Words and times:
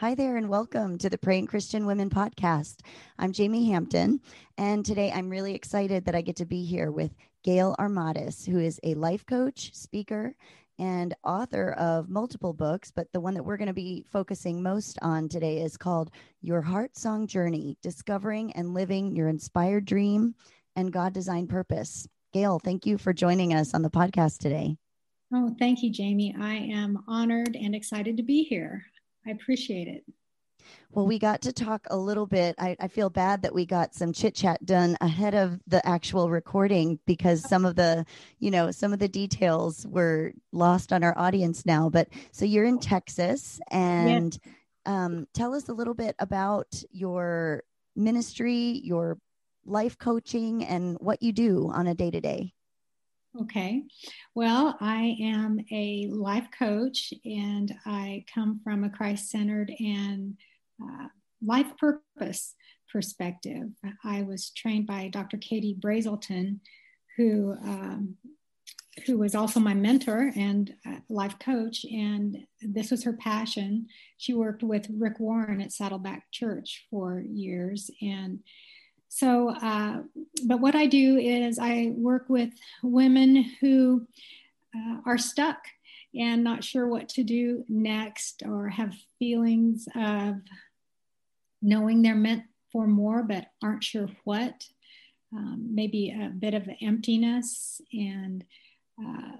Hi 0.00 0.14
there, 0.14 0.36
and 0.36 0.48
welcome 0.48 0.96
to 0.98 1.10
the 1.10 1.18
Praying 1.18 1.48
Christian 1.48 1.84
Women 1.84 2.08
podcast. 2.08 2.82
I'm 3.18 3.32
Jamie 3.32 3.68
Hampton, 3.68 4.20
and 4.56 4.86
today 4.86 5.10
I'm 5.10 5.28
really 5.28 5.56
excited 5.56 6.04
that 6.04 6.14
I 6.14 6.20
get 6.20 6.36
to 6.36 6.44
be 6.44 6.62
here 6.62 6.92
with 6.92 7.16
Gail 7.42 7.74
Armatas, 7.80 8.46
who 8.46 8.60
is 8.60 8.78
a 8.84 8.94
life 8.94 9.26
coach, 9.26 9.74
speaker, 9.74 10.36
and 10.78 11.16
author 11.24 11.72
of 11.72 12.08
multiple 12.08 12.52
books. 12.52 12.92
But 12.92 13.10
the 13.12 13.18
one 13.18 13.34
that 13.34 13.42
we're 13.42 13.56
going 13.56 13.66
to 13.66 13.74
be 13.74 14.04
focusing 14.08 14.62
most 14.62 15.00
on 15.02 15.28
today 15.28 15.62
is 15.62 15.76
called 15.76 16.12
Your 16.42 16.62
Heart 16.62 16.96
Song 16.96 17.26
Journey 17.26 17.76
Discovering 17.82 18.52
and 18.52 18.74
Living 18.74 19.16
Your 19.16 19.26
Inspired 19.26 19.84
Dream 19.84 20.36
and 20.76 20.92
God 20.92 21.12
Designed 21.12 21.48
Purpose. 21.48 22.06
Gail, 22.32 22.60
thank 22.60 22.86
you 22.86 22.98
for 22.98 23.12
joining 23.12 23.52
us 23.52 23.74
on 23.74 23.82
the 23.82 23.90
podcast 23.90 24.38
today. 24.38 24.76
Oh, 25.34 25.56
thank 25.58 25.82
you, 25.82 25.90
Jamie. 25.90 26.36
I 26.40 26.54
am 26.54 27.02
honored 27.08 27.56
and 27.56 27.74
excited 27.74 28.16
to 28.16 28.22
be 28.22 28.44
here. 28.44 28.84
I 29.26 29.30
appreciate 29.30 29.88
it. 29.88 30.04
Well, 30.92 31.06
we 31.06 31.18
got 31.18 31.42
to 31.42 31.52
talk 31.52 31.86
a 31.90 31.96
little 31.96 32.26
bit. 32.26 32.54
I, 32.58 32.76
I 32.80 32.88
feel 32.88 33.10
bad 33.10 33.42
that 33.42 33.54
we 33.54 33.66
got 33.66 33.94
some 33.94 34.12
chit 34.12 34.34
chat 34.34 34.64
done 34.64 34.96
ahead 35.00 35.34
of 35.34 35.60
the 35.66 35.86
actual 35.86 36.30
recording 36.30 36.98
because 37.06 37.46
some 37.48 37.64
of 37.64 37.76
the, 37.76 38.04
you 38.38 38.50
know, 38.50 38.70
some 38.70 38.92
of 38.92 38.98
the 38.98 39.08
details 39.08 39.86
were 39.86 40.32
lost 40.52 40.92
on 40.92 41.04
our 41.04 41.16
audience 41.16 41.66
now. 41.66 41.88
But 41.88 42.08
so 42.32 42.44
you're 42.44 42.64
in 42.64 42.78
Texas 42.78 43.60
and 43.70 44.38
yes. 44.44 44.54
um, 44.86 45.26
tell 45.34 45.54
us 45.54 45.68
a 45.68 45.74
little 45.74 45.94
bit 45.94 46.16
about 46.18 46.82
your 46.90 47.62
ministry, 47.94 48.80
your 48.82 49.18
life 49.64 49.98
coaching, 49.98 50.64
and 50.64 50.96
what 51.00 51.22
you 51.22 51.32
do 51.32 51.70
on 51.72 51.86
a 51.86 51.94
day 51.94 52.10
to 52.10 52.20
day. 52.20 52.54
Okay. 53.42 53.82
Well, 54.34 54.76
I 54.80 55.16
am 55.20 55.60
a 55.70 56.08
life 56.10 56.48
coach 56.56 57.12
and 57.24 57.74
I 57.86 58.24
come 58.32 58.60
from 58.64 58.84
a 58.84 58.90
Christ 58.90 59.30
centered 59.30 59.70
and 59.78 60.36
uh, 60.82 61.08
life 61.44 61.76
purpose 61.78 62.54
perspective. 62.90 63.68
I 64.04 64.22
was 64.22 64.50
trained 64.50 64.86
by 64.86 65.08
Dr. 65.08 65.36
Katie 65.36 65.76
Brazelton, 65.78 66.60
who 67.16 67.52
um, 67.62 68.16
who 69.06 69.18
was 69.18 69.34
also 69.34 69.60
my 69.60 69.74
mentor 69.74 70.32
and 70.34 70.74
life 71.08 71.38
coach, 71.38 71.84
and 71.84 72.36
this 72.60 72.90
was 72.90 73.04
her 73.04 73.12
passion. 73.12 73.86
She 74.16 74.34
worked 74.34 74.64
with 74.64 74.88
Rick 74.90 75.20
Warren 75.20 75.60
at 75.60 75.72
Saddleback 75.72 76.24
Church 76.32 76.86
for 76.90 77.20
years, 77.20 77.90
and 78.02 78.40
so, 79.08 79.50
uh, 79.50 80.02
but 80.44 80.60
what 80.60 80.74
I 80.74 80.86
do 80.86 81.16
is 81.16 81.58
I 81.58 81.92
work 81.96 82.26
with 82.28 82.50
women 82.82 83.36
who 83.60 84.06
uh, 84.76 84.98
are 85.06 85.18
stuck 85.18 85.58
and 86.14 86.44
not 86.44 86.64
sure 86.64 86.86
what 86.86 87.08
to 87.10 87.22
do 87.22 87.64
next 87.68 88.42
or 88.46 88.68
have 88.68 88.94
feelings 89.18 89.88
of 89.94 90.36
knowing 91.62 92.02
they're 92.02 92.14
meant 92.14 92.44
for 92.70 92.86
more 92.86 93.22
but 93.22 93.46
aren't 93.62 93.84
sure 93.84 94.08
what. 94.24 94.64
Um, 95.30 95.74
maybe 95.74 96.10
a 96.10 96.30
bit 96.30 96.54
of 96.54 96.68
emptiness 96.80 97.82
and 97.92 98.44
uh, 99.02 99.36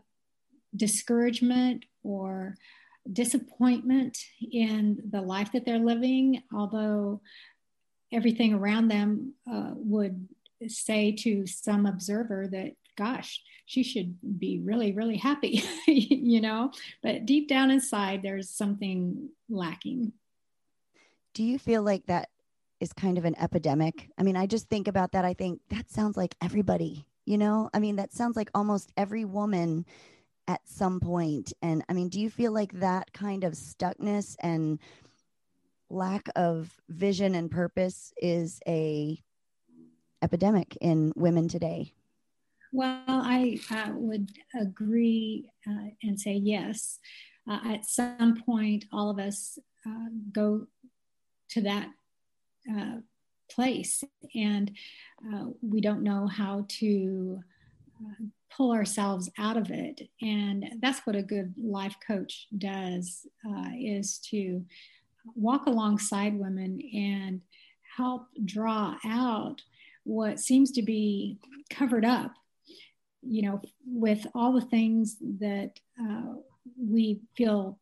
discouragement 0.77 1.87
or 2.03 2.57
disappointment 3.11 4.19
in 4.53 5.03
the 5.11 5.23
life 5.23 5.53
that 5.53 5.65
they're 5.65 5.79
living, 5.79 6.43
although 6.55 7.23
everything 8.13 8.55
around 8.55 8.89
them 8.89 9.35
uh, 9.51 9.73
would 9.75 10.29
say 10.67 11.13
to 11.13 11.47
some 11.47 11.87
observer 11.87 12.49
that 12.51 12.73
gosh 12.97 13.41
she 13.65 13.85
should 13.85 14.17
be 14.41 14.59
really 14.59 14.93
really 14.93 15.17
happy 15.17 15.63
you 15.87 16.41
know? 16.41 16.73
But 17.03 17.27
deep 17.27 17.49
down 17.49 17.71
inside 17.71 18.23
there's 18.23 18.51
something 18.51 19.29
lacking. 19.49 20.13
Do 21.35 21.45
you 21.45 21.59
feel 21.59 21.83
like 21.83 22.07
that 22.07 22.29
is 22.81 22.93
kind 22.93 23.19
of 23.19 23.25
an 23.25 23.37
epidemic? 23.39 24.11
I 24.19 24.23
mean 24.23 24.37
i 24.37 24.47
just 24.47 24.69
think 24.69 24.89
about 24.89 25.13
that 25.13 25.25
i 25.25 25.35
think 25.35 25.61
that 25.71 25.91
sounds 25.91 26.17
like 26.17 26.35
everybody 26.43 27.07
you 27.29 27.37
know? 27.37 27.69
I 27.75 27.79
mean 27.79 27.97
that 27.97 28.15
sounds 28.15 28.37
like 28.37 28.51
almost 28.55 28.91
every 28.97 29.27
woman 29.27 29.85
at 30.49 30.63
some 30.65 30.99
point 30.99 31.53
and 31.61 31.85
i 31.91 31.93
mean 31.93 32.09
do 32.09 32.19
you 32.19 32.31
feel 32.31 32.53
like 32.53 32.73
that 32.73 33.13
kind 33.13 33.45
of 33.45 33.53
stuckness 33.53 34.35
and 34.41 34.79
lack 35.91 36.29
of 36.37 36.71
vision 36.89 37.35
and 37.35 37.51
purpose 37.51 38.13
is 38.21 38.61
a 38.67 39.21
epidemic 40.23 40.77
in 40.81 41.13
women 41.17 41.49
today. 41.49 41.93
Well 42.73 43.03
i 43.07 43.59
uh, 43.71 43.93
would 43.95 44.31
agree 44.61 45.51
uh, 45.67 45.91
and 46.03 46.21
say 46.21 46.33
yes. 46.33 46.99
Uh, 47.49 47.61
at 47.65 47.87
some 47.87 48.43
point 48.45 48.85
all 48.93 49.11
of 49.11 49.19
us 49.19 49.59
uh, 49.87 50.09
go 50.33 50.67
to 51.51 51.63
that 51.63 51.89
uh, 52.71 52.97
place. 53.51 54.05
And 54.35 54.71
we 55.63 55.81
don't 55.81 56.03
know 56.03 56.27
how 56.27 56.67
to 56.69 57.41
pull 58.55 58.73
ourselves 58.73 59.31
out 59.39 59.57
of 59.57 59.71
it. 59.71 60.03
And 60.21 60.67
that's 60.83 61.01
what 61.07 61.17
a 61.17 61.23
good 61.23 61.55
life 61.57 61.97
coach 62.07 62.47
does 62.57 63.27
is 63.81 64.19
to 64.31 64.63
walk 65.35 65.67
alongside 65.67 66.39
women 66.39 66.81
and 66.95 67.41
help 67.97 68.27
draw 68.45 68.97
out 69.05 69.63
what 70.05 70.41
seems 70.41 70.73
to 70.73 70.83
be 70.83 71.39
covered 71.71 72.05
up, 72.05 72.33
you 73.23 73.43
know, 73.43 73.61
with 73.87 74.27
all 74.35 74.53
the 74.53 74.67
things 74.67 75.17
that 75.41 75.73
uh, 76.01 76.35
we 76.79 77.21
feel 77.37 77.79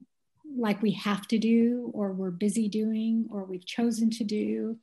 like 0.57 0.81
we 0.83 0.93
have 0.93 1.27
to 1.29 1.39
do, 1.39 1.91
or 1.93 2.13
we're 2.13 2.31
busy 2.31 2.69
doing, 2.69 3.27
or 3.31 3.45
we've 3.45 3.67
chosen 3.67 4.11
to 4.11 4.25
do, 4.25 4.77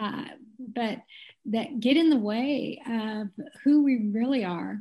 uh, 0.00 0.24
but 0.58 0.98
that 1.44 1.80
get 1.80 1.96
in 1.96 2.08
the 2.08 2.16
way 2.16 2.80
of 2.88 3.28
who 3.62 3.82
we 3.82 4.08
really 4.12 4.44
are 4.44 4.80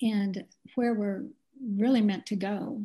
and 0.00 0.44
where 0.74 0.94
we're 0.94 1.24
really 1.76 2.02
meant 2.02 2.26
to 2.26 2.36
go. 2.36 2.82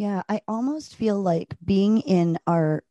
Yeah, 0.00 0.22
I 0.30 0.40
almost 0.48 0.96
feel 0.96 1.20
like 1.20 1.56
being 1.62 1.98
in 2.00 2.38
our 2.46 2.84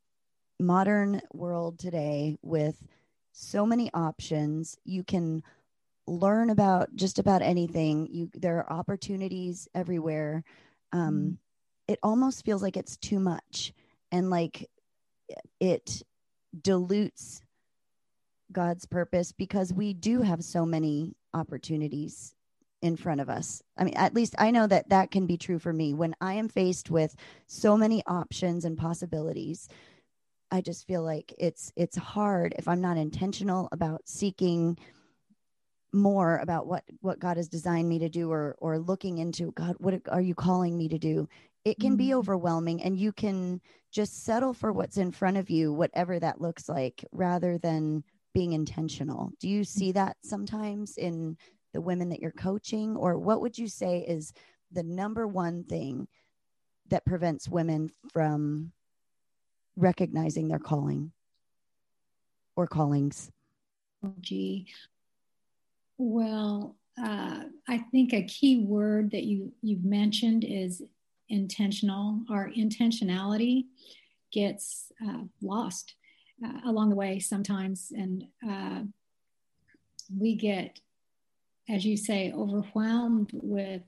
modern 0.59 1.21
world 1.33 1.79
today 1.79 2.37
with 2.43 2.83
so 3.31 3.65
many 3.65 3.89
options, 3.95 4.77
you 4.85 5.03
can 5.03 5.41
learn 6.05 6.51
about 6.51 6.95
just 6.95 7.17
about 7.17 7.41
anything. 7.41 8.09
You 8.11 8.29
there 8.35 8.59
are 8.59 8.71
opportunities 8.71 9.67
everywhere. 9.73 10.43
Um, 10.93 11.15
mm. 11.15 11.37
It 11.87 11.97
almost 12.03 12.45
feels 12.45 12.61
like 12.61 12.77
it's 12.77 12.95
too 12.95 13.19
much, 13.19 13.73
and 14.11 14.29
like 14.29 14.69
it 15.59 16.03
dilutes 16.61 17.41
God's 18.51 18.85
purpose 18.85 19.31
because 19.31 19.73
we 19.73 19.95
do 19.95 20.21
have 20.21 20.43
so 20.43 20.63
many 20.63 21.15
opportunities 21.33 22.35
in 22.81 22.95
front 22.95 23.21
of 23.21 23.29
us. 23.29 23.61
I 23.77 23.83
mean, 23.83 23.95
at 23.95 24.13
least 24.13 24.35
I 24.37 24.51
know 24.51 24.67
that 24.67 24.89
that 24.89 25.11
can 25.11 25.25
be 25.25 25.37
true 25.37 25.59
for 25.59 25.73
me. 25.73 25.93
When 25.93 26.15
I 26.21 26.33
am 26.33 26.47
faced 26.47 26.89
with 26.89 27.15
so 27.47 27.75
many 27.75 28.03
options 28.07 28.65
and 28.65 28.77
possibilities, 28.77 29.67
I 30.51 30.61
just 30.61 30.87
feel 30.87 31.03
like 31.03 31.33
it's 31.37 31.71
it's 31.75 31.97
hard 31.97 32.55
if 32.57 32.67
I'm 32.67 32.81
not 32.81 32.97
intentional 32.97 33.69
about 33.71 34.01
seeking 34.05 34.77
more 35.93 36.37
about 36.37 36.67
what 36.67 36.83
what 37.01 37.19
God 37.19 37.37
has 37.37 37.47
designed 37.47 37.89
me 37.89 37.99
to 37.99 38.09
do 38.09 38.31
or 38.31 38.55
or 38.59 38.79
looking 38.79 39.17
into 39.17 39.51
God 39.51 39.75
what 39.79 40.01
are 40.09 40.21
you 40.21 40.35
calling 40.35 40.77
me 40.77 40.87
to 40.89 40.97
do 40.97 41.27
it 41.65 41.79
can 41.79 41.91
mm-hmm. 41.91 41.97
be 41.97 42.13
overwhelming 42.13 42.81
and 42.83 42.97
you 42.97 43.11
can 43.11 43.59
just 43.91 44.23
settle 44.23 44.53
for 44.53 44.71
what's 44.71 44.97
in 44.97 45.11
front 45.11 45.37
of 45.37 45.49
you 45.49 45.73
whatever 45.73 46.19
that 46.19 46.41
looks 46.41 46.69
like 46.69 47.03
rather 47.11 47.57
than 47.57 48.03
being 48.33 48.53
intentional 48.53 49.31
do 49.39 49.49
you 49.49 49.63
see 49.63 49.91
that 49.91 50.15
sometimes 50.23 50.95
in 50.97 51.35
the 51.73 51.81
women 51.81 52.09
that 52.09 52.19
you're 52.19 52.31
coaching 52.31 52.95
or 52.95 53.17
what 53.17 53.41
would 53.41 53.57
you 53.57 53.67
say 53.67 53.99
is 53.99 54.33
the 54.71 54.83
number 54.83 55.27
one 55.27 55.63
thing 55.63 56.07
that 56.89 57.05
prevents 57.05 57.47
women 57.47 57.89
from 58.11 58.71
recognizing 59.75 60.47
their 60.47 60.59
calling 60.59 61.11
or 62.55 62.67
callings? 62.67 63.31
Oh, 64.03 64.13
gee. 64.19 64.67
Well 65.97 66.75
uh, 67.01 67.43
i 67.69 67.77
think 67.91 68.11
a 68.11 68.23
key 68.23 68.57
word 68.57 69.11
that 69.11 69.23
you 69.23 69.53
you've 69.61 69.85
mentioned 69.85 70.43
is 70.43 70.81
intentional. 71.29 72.21
Our 72.29 72.49
intentionality 72.49 73.65
gets 74.31 74.91
uh, 75.07 75.23
lost 75.41 75.95
uh, 76.43 76.59
along 76.65 76.89
the 76.89 76.95
way 76.95 77.19
sometimes. 77.19 77.91
And 77.95 78.25
uh, 78.47 78.81
we 80.15 80.35
get 80.35 80.79
as 81.69 81.85
you 81.85 81.97
say, 81.97 82.33
overwhelmed 82.35 83.31
with 83.33 83.81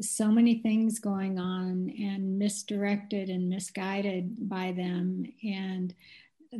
so 0.00 0.28
many 0.28 0.60
things 0.62 1.00
going 1.00 1.38
on 1.38 1.92
and 1.98 2.38
misdirected 2.38 3.28
and 3.28 3.48
misguided 3.48 4.48
by 4.48 4.72
them 4.72 5.24
and 5.42 5.92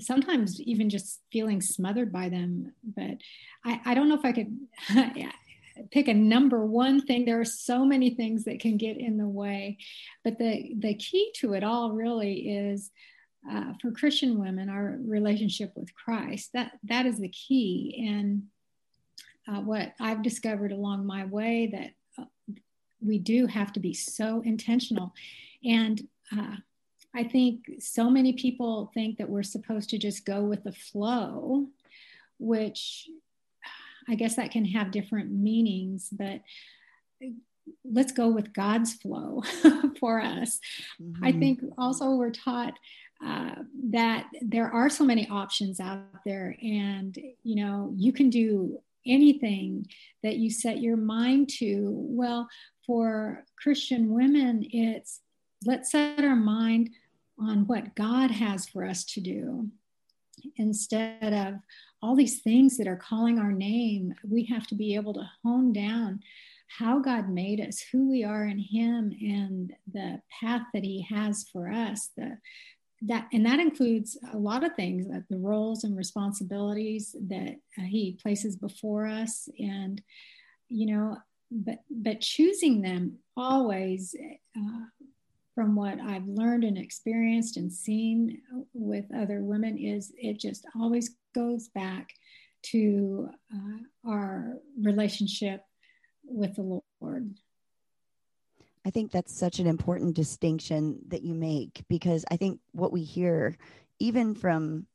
sometimes 0.00 0.60
even 0.60 0.90
just 0.90 1.20
feeling 1.30 1.62
smothered 1.62 2.12
by 2.12 2.28
them 2.28 2.72
but 2.82 3.16
i, 3.64 3.80
I 3.86 3.94
don't 3.94 4.08
know 4.08 4.16
if 4.16 4.24
i 4.24 4.32
could 4.32 4.58
pick 5.90 6.08
a 6.08 6.14
number 6.14 6.64
one 6.64 7.00
thing. 7.00 7.24
There 7.24 7.40
are 7.40 7.44
so 7.44 7.84
many 7.84 8.10
things 8.10 8.44
that 8.44 8.60
can 8.60 8.76
get 8.76 8.96
in 8.96 9.16
the 9.16 9.28
way, 9.28 9.78
but 10.24 10.38
the 10.38 10.74
the 10.78 10.94
key 10.94 11.32
to 11.36 11.54
it 11.54 11.64
all 11.64 11.92
really 11.92 12.50
is 12.50 12.90
uh, 13.50 13.72
for 13.80 13.92
Christian 13.92 14.38
women 14.38 14.68
our 14.68 14.98
relationship 15.00 15.72
with 15.76 15.94
Christ. 15.94 16.50
That 16.54 16.72
that 16.84 17.06
is 17.06 17.18
the 17.18 17.28
key, 17.28 18.06
and 18.08 18.44
uh, 19.48 19.60
what 19.60 19.94
I've 20.00 20.22
discovered 20.22 20.72
along 20.72 21.06
my 21.06 21.24
way 21.24 21.70
that 21.72 22.22
uh, 22.22 22.54
we 23.00 23.18
do 23.18 23.46
have 23.46 23.72
to 23.74 23.80
be 23.80 23.94
so 23.94 24.42
intentional, 24.44 25.14
and 25.64 26.06
uh, 26.36 26.56
I 27.14 27.24
think 27.24 27.64
so 27.80 28.10
many 28.10 28.34
people 28.34 28.90
think 28.92 29.18
that 29.18 29.28
we're 29.28 29.42
supposed 29.42 29.90
to 29.90 29.98
just 29.98 30.26
go 30.26 30.42
with 30.42 30.64
the 30.64 30.72
flow, 30.72 31.66
which 32.38 33.08
I 34.08 34.14
guess 34.14 34.36
that 34.36 34.50
can 34.50 34.64
have 34.66 34.90
different 34.90 35.30
meanings, 35.30 36.08
but 36.10 36.40
let's 37.84 38.12
go 38.12 38.28
with 38.28 38.52
God's 38.52 38.94
flow 38.94 39.42
for 40.00 40.20
us. 40.20 40.58
Mm-hmm. 41.00 41.24
I 41.24 41.32
think 41.32 41.60
also 41.76 42.10
we're 42.12 42.30
taught 42.30 42.74
uh, 43.24 43.56
that 43.90 44.26
there 44.40 44.70
are 44.70 44.88
so 44.88 45.04
many 45.04 45.28
options 45.28 45.80
out 45.80 46.04
there, 46.24 46.56
and 46.62 47.18
you 47.42 47.56
know, 47.56 47.92
you 47.96 48.12
can 48.12 48.30
do 48.30 48.80
anything 49.08 49.86
that 50.22 50.36
you 50.36 50.50
set 50.50 50.80
your 50.80 50.96
mind 50.96 51.48
to. 51.58 51.90
Well, 51.92 52.48
for 52.86 53.44
Christian 53.60 54.12
women, 54.12 54.66
it's 54.70 55.20
let's 55.64 55.90
set 55.90 56.24
our 56.24 56.36
mind 56.36 56.90
on 57.38 57.66
what 57.66 57.94
God 57.94 58.30
has 58.30 58.68
for 58.68 58.84
us 58.84 59.04
to 59.04 59.20
do 59.20 59.68
instead 60.56 61.32
of 61.32 61.54
all 62.02 62.14
these 62.14 62.40
things 62.40 62.76
that 62.76 62.86
are 62.86 62.96
calling 62.96 63.38
our 63.38 63.52
name. 63.52 64.14
We 64.28 64.44
have 64.44 64.66
to 64.68 64.74
be 64.74 64.94
able 64.94 65.14
to 65.14 65.30
hone 65.44 65.72
down 65.72 66.20
how 66.68 66.98
God 67.00 67.28
made 67.28 67.60
us, 67.60 67.82
who 67.92 68.10
we 68.10 68.24
are 68.24 68.44
in 68.44 68.58
Him, 68.58 69.12
and 69.20 69.72
the 69.92 70.20
path 70.40 70.62
that 70.74 70.84
He 70.84 71.06
has 71.10 71.46
for 71.50 71.70
us. 71.70 72.10
The 72.16 72.38
that 73.02 73.28
and 73.32 73.46
that 73.46 73.60
includes 73.60 74.18
a 74.32 74.36
lot 74.36 74.64
of 74.64 74.74
things, 74.74 75.06
like 75.08 75.22
the 75.28 75.38
roles 75.38 75.84
and 75.84 75.96
responsibilities 75.96 77.14
that 77.28 77.56
uh, 77.78 77.82
He 77.82 78.18
places 78.20 78.56
before 78.56 79.06
us, 79.06 79.48
and 79.58 80.02
you 80.68 80.86
know, 80.86 81.16
but 81.50 81.78
but 81.90 82.20
choosing 82.20 82.82
them 82.82 83.18
always 83.36 84.14
uh, 84.56 84.84
from 85.54 85.74
what 85.74 85.98
I've 86.00 86.26
learned 86.26 86.64
and 86.64 86.78
experienced 86.78 87.56
and 87.56 87.72
seen 87.72 88.40
with 88.74 89.04
other 89.12 89.40
women 89.42 89.76
is 89.76 90.12
it 90.16 90.38
just 90.38 90.64
always 90.78 91.16
goes 91.34 91.68
back 91.68 92.14
to 92.62 93.28
uh, 93.52 94.08
our 94.08 94.54
relationship 94.80 95.64
with 96.24 96.56
the 96.56 96.80
Lord. 97.00 97.34
I 98.84 98.90
think 98.90 99.10
that's 99.10 99.34
such 99.34 99.58
an 99.58 99.66
important 99.66 100.14
distinction 100.14 101.00
that 101.08 101.22
you 101.22 101.34
make 101.34 101.82
because 101.88 102.24
I 102.30 102.36
think 102.36 102.60
what 102.72 102.92
we 102.92 103.02
hear, 103.02 103.56
even 103.98 104.34
from 104.34 104.86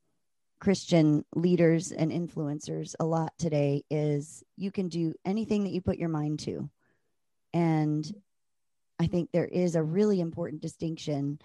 Christian 0.58 1.24
leaders 1.34 1.92
and 1.92 2.10
influencers, 2.10 2.94
a 2.98 3.04
lot 3.04 3.32
today 3.38 3.82
is 3.90 4.42
you 4.56 4.70
can 4.70 4.88
do 4.88 5.14
anything 5.24 5.64
that 5.64 5.72
you 5.72 5.80
put 5.80 5.98
your 5.98 6.08
mind 6.08 6.40
to. 6.40 6.68
And 7.52 8.10
I 8.98 9.06
think 9.06 9.30
there 9.30 9.44
is 9.44 9.76
a 9.76 9.82
really 9.82 10.20
important 10.20 10.62
distinction 10.62 11.38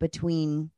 between 0.00 0.70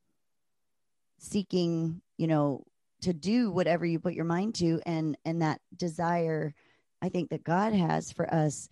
seeking, 1.19 2.01
you 2.17 2.27
know, 2.27 2.65
to 3.03 3.13
do 3.13 3.51
whatever 3.51 3.85
you 3.87 3.99
put 3.99 4.15
your 4.15 4.25
mind 4.25 4.55
to 4.57 4.81
and 4.87 5.17
and 5.25 5.43
that 5.43 5.61
desire 5.77 6.55
I 7.03 7.11
think 7.11 7.29
that 7.31 7.45
God 7.45 7.75
has 7.75 8.11
for 8.11 8.33
us 8.33 8.71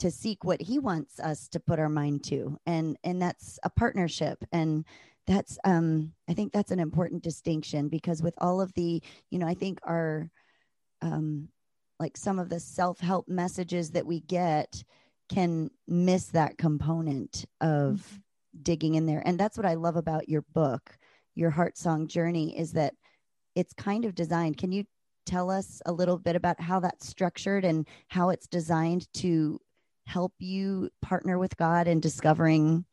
to 0.00 0.10
seek 0.10 0.44
what 0.44 0.60
he 0.60 0.78
wants 0.78 1.20
us 1.20 1.48
to 1.48 1.60
put 1.60 1.78
our 1.78 1.88
mind 1.88 2.24
to 2.24 2.58
and 2.66 2.96
and 3.04 3.22
that's 3.22 3.58
a 3.62 3.70
partnership 3.70 4.44
and 4.52 4.84
that's 5.26 5.58
um 5.64 6.12
I 6.28 6.34
think 6.34 6.52
that's 6.52 6.70
an 6.70 6.80
important 6.80 7.22
distinction 7.22 7.88
because 7.88 8.22
with 8.22 8.34
all 8.38 8.60
of 8.60 8.72
the, 8.74 9.02
you 9.30 9.38
know, 9.38 9.46
I 9.46 9.54
think 9.54 9.78
our 9.82 10.30
um 11.02 11.48
like 11.98 12.16
some 12.16 12.38
of 12.38 12.48
the 12.48 12.60
self-help 12.60 13.28
messages 13.28 13.92
that 13.92 14.06
we 14.06 14.20
get 14.20 14.82
can 15.30 15.70
miss 15.88 16.26
that 16.26 16.58
component 16.58 17.44
of 17.60 18.04
mm-hmm. 18.06 18.62
digging 18.62 18.94
in 18.96 19.06
there. 19.06 19.22
And 19.24 19.38
that's 19.38 19.56
what 19.56 19.66
I 19.66 19.74
love 19.74 19.96
about 19.96 20.28
your 20.28 20.42
book, 20.54 20.98
your 21.34 21.50
heart 21.50 21.78
song 21.78 22.08
journey, 22.08 22.58
is 22.58 22.72
that 22.72 22.94
it's 23.54 23.72
kind 23.72 24.04
of 24.04 24.14
designed. 24.14 24.58
Can 24.58 24.72
you 24.72 24.84
tell 25.24 25.50
us 25.50 25.80
a 25.86 25.92
little 25.92 26.18
bit 26.18 26.36
about 26.36 26.60
how 26.60 26.80
that's 26.80 27.08
structured 27.08 27.64
and 27.64 27.88
how 28.08 28.30
it's 28.30 28.46
designed 28.46 29.10
to 29.14 29.58
help 30.06 30.32
you 30.38 30.90
partner 31.02 31.38
with 31.38 31.56
God 31.56 31.88
in 31.88 32.00
discovering 32.00 32.84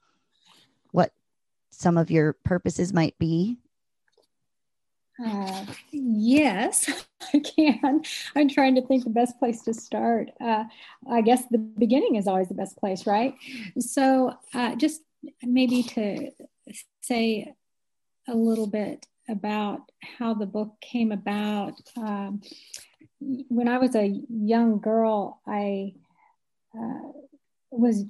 what 0.92 1.12
some 1.70 1.98
of 1.98 2.12
your 2.12 2.34
purposes 2.34 2.94
might 2.94 3.18
be? 3.18 3.58
Uh, 5.24 5.66
yes, 5.92 6.90
I 7.34 7.40
can. 7.40 8.02
I'm 8.36 8.50
trying 8.50 8.76
to 8.76 8.82
think 8.86 9.04
the 9.04 9.10
best 9.10 9.38
place 9.40 9.62
to 9.64 9.74
start. 9.74 10.32
Uh, 10.40 10.64
I 11.10 11.22
guess 11.22 11.44
the 11.52 11.58
beginning 11.58 12.16
is 12.16 12.28
always 12.28 12.48
the 12.48 12.56
best 12.56 12.78
place, 12.78 13.06
right? 13.06 13.36
So, 13.80 14.34
uh, 14.54 14.76
just 14.76 15.02
maybe 15.44 15.84
to 15.84 16.32
say 17.02 17.54
a 18.28 18.36
little 18.36 18.68
bit 18.68 19.06
about 19.30 19.92
how 20.18 20.34
the 20.34 20.46
book 20.46 20.76
came 20.82 21.12
about. 21.12 21.80
Um, 21.98 22.42
when 23.20 23.68
I 23.68 23.78
was 23.78 23.96
a 23.96 24.20
young 24.30 24.80
girl, 24.80 25.42
I 25.46 25.94
uh, 26.78 27.12
was 27.72 28.06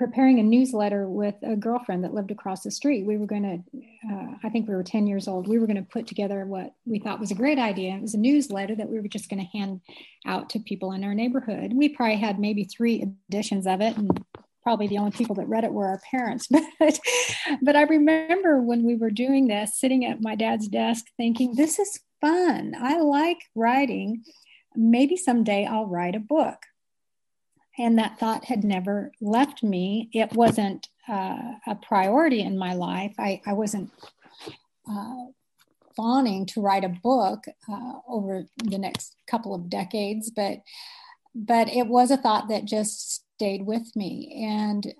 preparing 0.00 0.38
a 0.38 0.42
newsletter 0.42 1.06
with 1.06 1.34
a 1.42 1.54
girlfriend 1.54 2.02
that 2.02 2.14
lived 2.14 2.30
across 2.30 2.62
the 2.62 2.70
street. 2.70 3.04
We 3.04 3.18
were 3.18 3.26
going 3.26 3.42
to, 3.42 4.10
uh, 4.10 4.34
I 4.42 4.48
think 4.48 4.66
we 4.66 4.74
were 4.74 4.82
10 4.82 5.06
years 5.06 5.28
old. 5.28 5.46
We 5.46 5.58
were 5.58 5.66
going 5.66 5.76
to 5.76 5.90
put 5.92 6.06
together 6.06 6.46
what 6.46 6.72
we 6.86 7.00
thought 7.00 7.20
was 7.20 7.30
a 7.30 7.34
great 7.34 7.58
idea. 7.58 7.94
It 7.94 8.00
was 8.00 8.14
a 8.14 8.18
newsletter 8.18 8.74
that 8.76 8.88
we 8.88 8.98
were 8.98 9.08
just 9.08 9.28
going 9.28 9.44
to 9.44 9.58
hand 9.58 9.82
out 10.26 10.48
to 10.50 10.58
people 10.58 10.92
in 10.92 11.04
our 11.04 11.12
neighborhood. 11.12 11.74
We 11.74 11.90
probably 11.90 12.16
had 12.16 12.40
maybe 12.40 12.64
three 12.64 13.02
editions 13.28 13.66
of 13.66 13.82
it, 13.82 13.94
and 13.98 14.24
probably 14.62 14.88
the 14.88 14.96
only 14.96 15.10
people 15.10 15.34
that 15.34 15.48
read 15.48 15.64
it 15.64 15.72
were 15.72 15.88
our 15.88 16.00
parents. 16.10 16.48
But, 16.78 16.98
but 17.60 17.76
I 17.76 17.82
remember 17.82 18.62
when 18.62 18.84
we 18.84 18.96
were 18.96 19.10
doing 19.10 19.48
this, 19.48 19.78
sitting 19.78 20.06
at 20.06 20.22
my 20.22 20.34
dad's 20.34 20.66
desk 20.66 21.04
thinking, 21.18 21.54
this 21.54 21.78
is 21.78 22.00
fun. 22.22 22.74
I 22.80 23.00
like 23.00 23.42
writing. 23.54 24.24
Maybe 24.74 25.18
someday 25.18 25.66
I'll 25.66 25.86
write 25.86 26.16
a 26.16 26.20
book 26.20 26.56
and 27.80 27.98
that 27.98 28.18
thought 28.18 28.44
had 28.44 28.62
never 28.62 29.10
left 29.22 29.62
me. 29.62 30.10
It 30.12 30.34
wasn't 30.34 30.88
uh, 31.08 31.54
a 31.66 31.74
priority 31.80 32.42
in 32.42 32.58
my 32.58 32.74
life. 32.74 33.14
I, 33.18 33.40
I 33.46 33.54
wasn't 33.54 33.90
uh, 34.88 35.24
fawning 35.96 36.44
to 36.46 36.60
write 36.60 36.84
a 36.84 36.90
book 37.02 37.44
uh, 37.68 37.92
over 38.06 38.44
the 38.62 38.78
next 38.78 39.16
couple 39.26 39.54
of 39.54 39.70
decades, 39.70 40.30
but 40.30 40.58
but 41.34 41.68
it 41.68 41.86
was 41.86 42.10
a 42.10 42.16
thought 42.16 42.48
that 42.48 42.64
just 42.64 43.22
stayed 43.36 43.64
with 43.64 43.94
me. 43.96 44.44
And 44.46 44.94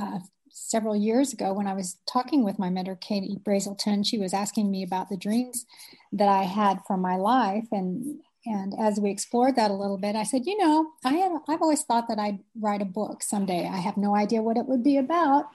uh, 0.00 0.18
several 0.50 0.96
years 0.96 1.32
ago, 1.32 1.52
when 1.52 1.66
I 1.66 1.74
was 1.74 1.98
talking 2.10 2.42
with 2.42 2.58
my 2.58 2.70
mentor, 2.70 2.96
Katie 2.96 3.38
Brazelton, 3.44 4.04
she 4.04 4.18
was 4.18 4.32
asking 4.32 4.70
me 4.70 4.82
about 4.82 5.08
the 5.08 5.16
dreams 5.16 5.66
that 6.10 6.28
I 6.28 6.44
had 6.44 6.80
for 6.86 6.96
my 6.96 7.16
life, 7.16 7.68
and 7.70 8.20
and 8.46 8.74
as 8.78 9.00
we 9.00 9.10
explored 9.10 9.56
that 9.56 9.70
a 9.70 9.74
little 9.74 9.96
bit, 9.96 10.16
I 10.16 10.22
said, 10.22 10.46
you 10.46 10.56
know, 10.58 10.90
I 11.04 11.14
have 11.14 11.32
I've 11.48 11.62
always 11.62 11.82
thought 11.82 12.08
that 12.08 12.18
I'd 12.18 12.40
write 12.60 12.82
a 12.82 12.86
book 12.86 13.22
someday. 13.22 13.66
I 13.66 13.78
have 13.78 13.96
no 13.96 14.14
idea 14.14 14.42
what 14.42 14.56
it 14.56 14.66
would 14.66 14.82
be 14.82 14.98
about, 14.98 15.46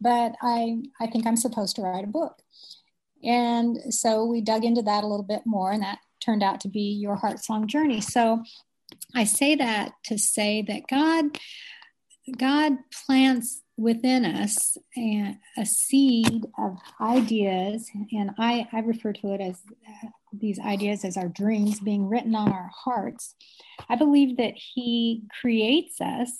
but 0.00 0.34
I 0.42 0.82
I 1.00 1.06
think 1.06 1.26
I'm 1.26 1.36
supposed 1.36 1.76
to 1.76 1.82
write 1.82 2.04
a 2.04 2.08
book. 2.08 2.42
And 3.24 3.92
so 3.92 4.24
we 4.24 4.40
dug 4.40 4.64
into 4.64 4.82
that 4.82 5.04
a 5.04 5.06
little 5.06 5.24
bit 5.24 5.42
more, 5.44 5.72
and 5.72 5.82
that 5.82 5.98
turned 6.20 6.42
out 6.42 6.60
to 6.62 6.68
be 6.68 6.80
your 6.80 7.16
heart 7.16 7.42
song 7.42 7.66
journey. 7.66 8.00
So 8.00 8.42
I 9.14 9.24
say 9.24 9.54
that 9.56 9.92
to 10.04 10.18
say 10.18 10.62
that 10.62 10.86
God 10.88 11.38
God 12.36 12.72
plants 13.06 13.62
within 13.78 14.24
us 14.24 14.76
a, 14.96 15.38
a 15.56 15.64
seed 15.64 16.46
of 16.58 16.76
ideas, 17.00 17.88
and 18.12 18.32
I, 18.36 18.66
I 18.72 18.80
refer 18.80 19.12
to 19.14 19.32
it 19.34 19.40
as 19.40 19.62
these 20.32 20.58
ideas 20.58 21.04
as 21.04 21.16
our 21.16 21.28
dreams 21.28 21.80
being 21.80 22.08
written 22.08 22.34
on 22.34 22.52
our 22.52 22.70
hearts. 22.74 23.34
I 23.88 23.96
believe 23.96 24.36
that 24.36 24.54
He 24.56 25.22
creates 25.40 26.00
us 26.00 26.30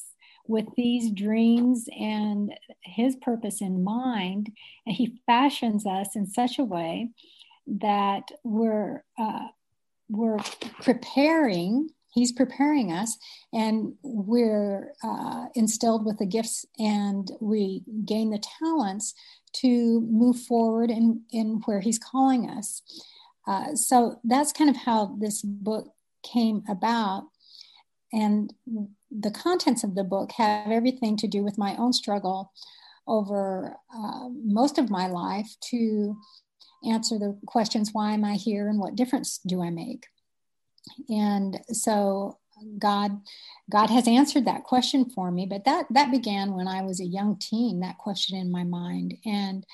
with 0.46 0.66
these 0.76 1.10
dreams 1.10 1.88
and 1.98 2.52
His 2.82 3.16
purpose 3.16 3.60
in 3.60 3.84
mind, 3.84 4.50
and 4.86 4.96
He 4.96 5.20
fashions 5.26 5.86
us 5.86 6.16
in 6.16 6.26
such 6.26 6.58
a 6.58 6.64
way 6.64 7.10
that 7.66 8.28
we're 8.44 9.04
uh, 9.18 9.48
we're 10.08 10.38
preparing 10.82 11.90
he's 12.14 12.32
preparing 12.32 12.92
us 12.92 13.16
and 13.52 13.94
we're 14.02 14.92
uh, 15.04 15.46
instilled 15.54 16.04
with 16.04 16.18
the 16.18 16.26
gifts 16.26 16.64
and 16.78 17.30
we 17.40 17.82
gain 18.04 18.30
the 18.30 18.42
talents 18.60 19.14
to 19.52 20.00
move 20.10 20.38
forward 20.40 20.90
in, 20.90 21.22
in 21.30 21.60
where 21.64 21.80
he's 21.80 21.98
calling 21.98 22.48
us 22.50 22.82
uh, 23.48 23.74
so 23.74 24.20
that's 24.24 24.52
kind 24.52 24.68
of 24.68 24.76
how 24.76 25.16
this 25.18 25.42
book 25.42 25.88
came 26.22 26.62
about 26.68 27.24
and 28.12 28.52
the 29.10 29.30
contents 29.30 29.84
of 29.84 29.94
the 29.94 30.04
book 30.04 30.32
have 30.32 30.70
everything 30.70 31.16
to 31.16 31.26
do 31.26 31.42
with 31.42 31.58
my 31.58 31.74
own 31.76 31.92
struggle 31.92 32.52
over 33.06 33.76
uh, 33.94 34.28
most 34.44 34.78
of 34.78 34.90
my 34.90 35.06
life 35.06 35.48
to 35.70 36.16
answer 36.84 37.18
the 37.18 37.38
questions 37.46 37.90
why 37.92 38.12
am 38.12 38.24
I 38.24 38.34
here 38.34 38.68
and 38.68 38.78
what 38.78 38.94
difference 38.94 39.40
do 39.46 39.62
I 39.62 39.70
make? 39.70 40.06
And 41.08 41.58
so 41.72 42.38
God 42.78 43.20
God 43.70 43.88
has 43.90 44.08
answered 44.08 44.46
that 44.46 44.64
question 44.64 45.08
for 45.10 45.30
me, 45.30 45.46
but 45.46 45.64
that 45.64 45.86
that 45.90 46.10
began 46.10 46.54
when 46.54 46.68
I 46.68 46.82
was 46.82 47.00
a 47.00 47.06
young 47.06 47.38
teen, 47.38 47.80
that 47.80 47.98
question 47.98 48.36
in 48.36 48.50
my 48.50 48.64
mind. 48.64 49.14
And 49.24 49.64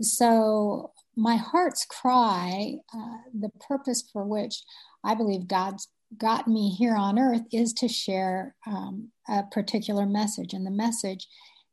so 0.00 0.92
my 1.16 1.36
heart's 1.36 1.86
cry, 1.86 2.74
uh, 2.94 3.18
the 3.32 3.50
purpose 3.66 4.04
for 4.12 4.24
which 4.24 4.62
I 5.02 5.14
believe 5.14 5.48
God's 5.48 5.88
got 6.16 6.46
me 6.46 6.70
here 6.70 6.94
on 6.94 7.18
earth 7.18 7.42
is 7.52 7.72
to 7.74 7.88
share 7.88 8.54
um, 8.66 9.10
a 9.28 9.42
particular 9.50 10.06
message. 10.06 10.52
And 10.52 10.66
the 10.66 10.70
message 10.70 11.26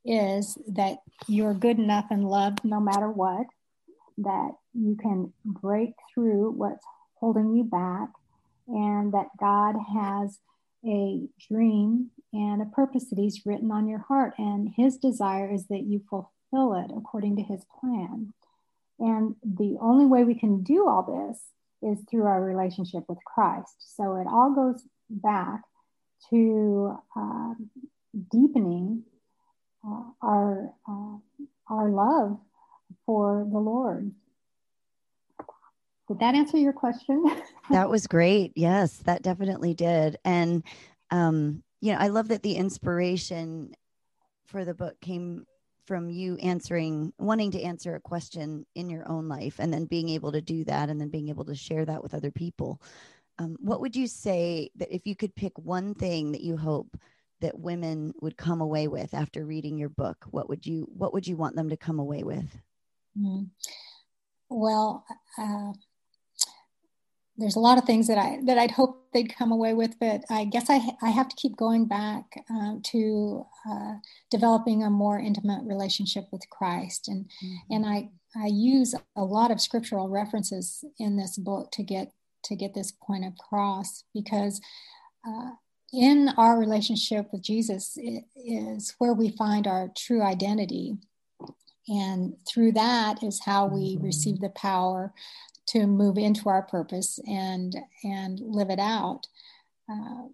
is 0.05 0.57
that 0.67 0.97
you're 1.27 1.53
good 1.53 1.77
enough 1.77 2.05
and 2.09 2.27
loved 2.27 2.63
no 2.63 2.79
matter 2.79 3.09
what, 3.09 3.45
that 4.17 4.51
you 4.73 4.95
can 4.95 5.33
break 5.45 5.91
through 6.13 6.51
what's 6.51 6.85
holding 7.15 7.55
you 7.55 7.63
back, 7.63 8.09
and 8.67 9.13
that 9.13 9.27
God 9.39 9.75
has 9.93 10.39
a 10.85 11.21
dream 11.50 12.12
and 12.33 12.62
a 12.62 12.65
purpose 12.65 13.09
that 13.09 13.19
He's 13.19 13.45
written 13.45 13.71
on 13.71 13.88
your 13.88 14.00
heart. 14.00 14.33
And 14.38 14.73
His 14.75 14.97
desire 14.97 15.51
is 15.51 15.67
that 15.67 15.83
you 15.83 16.01
fulfill 16.09 16.73
it 16.73 16.91
according 16.95 17.38
to 17.38 17.43
His 17.43 17.65
plan. 17.79 18.33
And 19.00 19.35
the 19.43 19.77
only 19.81 20.05
way 20.05 20.23
we 20.23 20.35
can 20.35 20.63
do 20.63 20.88
all 20.88 21.03
this 21.03 21.41
is 21.81 22.00
through 22.09 22.23
our 22.23 22.41
relationship 22.41 23.03
with 23.07 23.17
Christ. 23.25 23.75
So 23.95 24.15
it 24.15 24.27
all 24.27 24.53
goes 24.53 24.83
back 25.09 25.62
to 26.29 26.97
uh, 27.15 27.53
deepening 28.31 29.03
uh, 29.85 30.03
our 30.21 30.71
uh, 30.88 31.17
our 31.69 31.89
love 31.89 32.39
for 33.05 33.47
the 33.51 33.59
Lord. 33.59 34.12
Did 36.07 36.19
that 36.19 36.35
answer 36.35 36.57
your 36.57 36.73
question? 36.73 37.23
that 37.69 37.89
was 37.89 38.07
great. 38.07 38.53
Yes, 38.55 38.97
that 39.05 39.21
definitely 39.21 39.73
did. 39.73 40.17
And 40.23 40.63
um, 41.12 41.63
you 41.81 41.91
know, 41.91 42.00
I 42.00 42.07
love 42.07 42.29
that 42.29 42.43
the 42.43 42.55
inspiration 42.55 43.73
for 44.45 44.63
the 44.63 44.73
book 44.73 45.00
came 45.01 45.45
from 45.85 46.09
you 46.09 46.37
answering 46.37 47.13
wanting 47.17 47.51
to 47.51 47.61
answer 47.61 47.95
a 47.95 47.99
question 47.99 48.65
in 48.75 48.89
your 48.89 49.07
own 49.09 49.27
life 49.27 49.55
and 49.59 49.73
then 49.73 49.85
being 49.85 50.09
able 50.09 50.31
to 50.31 50.41
do 50.41 50.63
that 50.63 50.89
and 50.89 50.99
then 50.99 51.09
being 51.09 51.29
able 51.29 51.45
to 51.45 51.55
share 51.55 51.85
that 51.85 52.01
with 52.01 52.13
other 52.13 52.31
people 52.31 52.81
um, 53.39 53.57
what 53.59 53.81
would 53.81 53.95
you 53.95 54.07
say 54.07 54.69
that 54.75 54.93
if 54.93 55.05
you 55.05 55.15
could 55.15 55.35
pick 55.35 55.57
one 55.57 55.93
thing 55.93 56.31
that 56.31 56.41
you 56.41 56.55
hope 56.55 56.95
that 57.41 57.59
women 57.59 58.13
would 58.21 58.37
come 58.37 58.61
away 58.61 58.87
with 58.87 59.13
after 59.13 59.45
reading 59.45 59.77
your 59.77 59.89
book 59.89 60.25
what 60.31 60.47
would 60.49 60.65
you 60.65 60.87
what 60.93 61.13
would 61.13 61.27
you 61.27 61.35
want 61.35 61.55
them 61.55 61.69
to 61.69 61.77
come 61.77 61.99
away 61.99 62.23
with 62.23 62.57
mm. 63.19 63.47
well 64.49 65.05
uh, 65.37 65.73
there's 67.37 67.55
a 67.55 67.59
lot 67.59 67.77
of 67.77 67.85
things 67.85 68.07
that 68.07 68.17
I 68.17 68.39
that 68.45 68.57
I'd 68.57 68.71
hope 68.71 69.07
they'd 69.11 69.35
come 69.35 69.51
away 69.51 69.73
with, 69.73 69.99
but 69.99 70.21
I 70.29 70.45
guess 70.45 70.69
I 70.69 70.81
I 71.01 71.09
have 71.09 71.27
to 71.29 71.35
keep 71.35 71.57
going 71.57 71.85
back 71.85 72.25
uh, 72.49 72.75
to 72.91 73.45
uh, 73.69 73.93
developing 74.29 74.83
a 74.83 74.89
more 74.89 75.19
intimate 75.19 75.63
relationship 75.63 76.25
with 76.31 76.47
Christ, 76.49 77.07
and 77.07 77.25
mm-hmm. 77.25 77.73
and 77.73 77.85
I 77.85 78.09
I 78.35 78.47
use 78.47 78.93
a 79.15 79.23
lot 79.23 79.51
of 79.51 79.61
scriptural 79.61 80.09
references 80.09 80.83
in 80.99 81.17
this 81.17 81.37
book 81.37 81.71
to 81.71 81.83
get 81.83 82.11
to 82.45 82.55
get 82.55 82.73
this 82.73 82.91
point 82.91 83.25
across 83.25 84.03
because. 84.13 84.61
Uh, 85.25 85.51
in 85.95 86.27
our 86.37 86.57
relationship 86.57 87.27
with 87.31 87.43
Jesus 87.43 87.99
is 88.35 88.95
where 88.97 89.13
we 89.13 89.29
find 89.29 89.67
our 89.67 89.91
true 89.95 90.23
identity. 90.23 90.97
And 91.87 92.33
through 92.51 92.71
that 92.71 93.21
is 93.21 93.39
how 93.45 93.67
we 93.67 93.95
mm-hmm. 93.95 94.05
receive 94.05 94.39
the 94.39 94.49
power 94.49 95.13
to 95.67 95.88
move 95.88 96.17
into 96.17 96.50
our 96.50 96.62
purpose 96.62 97.20
and 97.27 97.75
and 98.03 98.39
live 98.39 98.70
it 98.70 98.79
out. 98.79 99.27
Uh, 99.89 100.27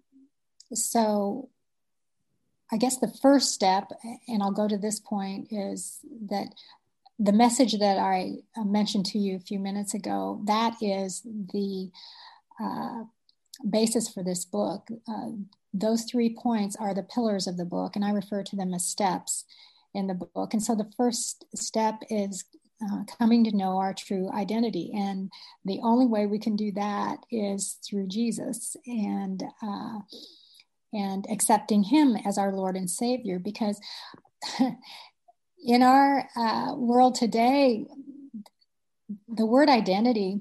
so 0.72 1.48
I 2.72 2.76
guess 2.76 2.98
the 2.98 3.12
first 3.22 3.52
step, 3.52 3.90
and 4.28 4.42
I'll 4.42 4.52
go 4.52 4.68
to 4.68 4.78
this 4.78 5.00
point, 5.00 5.48
is 5.50 5.98
that 6.28 6.54
the 7.18 7.32
message 7.32 7.78
that 7.78 7.98
I 7.98 8.36
mentioned 8.56 9.06
to 9.06 9.18
you 9.18 9.36
a 9.36 9.40
few 9.40 9.58
minutes 9.58 9.92
ago, 9.92 10.40
that 10.46 10.74
is 10.80 11.22
the 11.24 11.90
uh, 12.62 13.04
basis 13.68 14.08
for 14.08 14.22
this 14.22 14.44
book. 14.44 14.88
Uh, 15.08 15.30
those 15.74 16.04
three 16.04 16.34
points 16.34 16.76
are 16.76 16.94
the 16.94 17.02
pillars 17.02 17.46
of 17.46 17.56
the 17.56 17.64
book, 17.64 17.96
and 17.96 18.04
I 18.04 18.10
refer 18.10 18.42
to 18.44 18.56
them 18.56 18.72
as 18.72 18.86
steps 18.86 19.44
in 19.92 20.06
the 20.06 20.14
book. 20.14 20.54
And 20.54 20.62
so 20.62 20.74
the 20.74 20.90
first 20.96 21.44
step 21.54 22.02
is 22.08 22.44
uh, 22.84 23.04
coming 23.18 23.44
to 23.44 23.56
know 23.56 23.78
our 23.78 23.94
true 23.94 24.30
identity. 24.32 24.92
And 24.94 25.30
the 25.64 25.80
only 25.82 26.06
way 26.06 26.26
we 26.26 26.38
can 26.38 26.56
do 26.56 26.72
that 26.72 27.18
is 27.30 27.78
through 27.88 28.08
Jesus 28.08 28.76
and 28.86 29.42
uh, 29.62 29.98
and 30.92 31.24
accepting 31.30 31.84
Him 31.84 32.16
as 32.26 32.38
our 32.38 32.52
Lord 32.52 32.76
and 32.76 32.90
Savior. 32.90 33.38
Because 33.38 33.80
in 35.64 35.82
our 35.82 36.28
uh, 36.36 36.74
world 36.74 37.14
today, 37.14 37.86
the 39.28 39.46
word 39.46 39.68
identity 39.68 40.40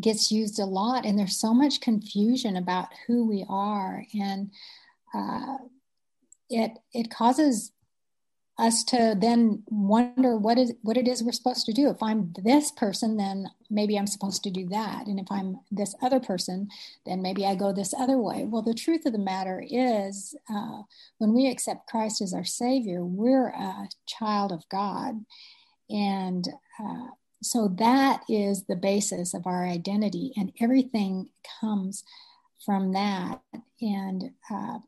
gets 0.00 0.32
used 0.32 0.58
a 0.58 0.64
lot, 0.64 1.06
and 1.06 1.18
there's 1.18 1.38
so 1.38 1.54
much 1.54 1.80
confusion 1.80 2.56
about 2.56 2.88
who 3.06 3.26
we 3.26 3.44
are, 3.48 4.04
and 4.18 4.50
uh, 5.14 5.56
it 6.50 6.72
it 6.92 7.10
causes 7.10 7.72
us 8.58 8.82
to 8.84 9.14
then 9.18 9.62
wonder 9.66 10.36
what 10.36 10.58
is 10.58 10.72
what 10.82 10.96
it 10.96 11.06
is 11.06 11.22
we're 11.22 11.32
supposed 11.32 11.66
to 11.66 11.72
do. 11.72 11.90
If 11.90 12.02
i'm 12.02 12.32
this 12.42 12.70
person 12.70 13.16
then 13.16 13.46
maybe 13.68 13.98
i'm 13.98 14.06
supposed 14.06 14.42
to 14.44 14.50
do 14.50 14.66
that. 14.68 15.06
And 15.06 15.20
if 15.20 15.26
i'm 15.30 15.60
this 15.70 15.94
other 16.02 16.20
person 16.20 16.68
then 17.04 17.20
maybe 17.20 17.44
i 17.44 17.54
go 17.54 17.72
this 17.72 17.92
other 17.92 18.18
way. 18.18 18.44
Well 18.44 18.62
the 18.62 18.74
truth 18.74 19.04
of 19.04 19.12
the 19.12 19.18
matter 19.18 19.62
is 19.68 20.34
uh, 20.50 20.82
when 21.18 21.34
we 21.34 21.48
accept 21.48 21.88
christ 21.88 22.22
as 22.22 22.32
our 22.32 22.44
savior 22.44 23.04
we're 23.04 23.48
a 23.48 23.88
child 24.06 24.52
of 24.52 24.68
god. 24.70 25.24
And 25.90 26.48
uh, 26.82 27.08
so 27.42 27.68
that 27.76 28.22
is 28.28 28.64
the 28.64 28.76
basis 28.76 29.34
of 29.34 29.46
our 29.46 29.66
identity 29.66 30.32
and 30.36 30.52
everything 30.60 31.28
comes 31.60 32.04
from 32.64 32.92
that. 32.92 33.40
And 33.80 34.30
uh, 34.50 34.78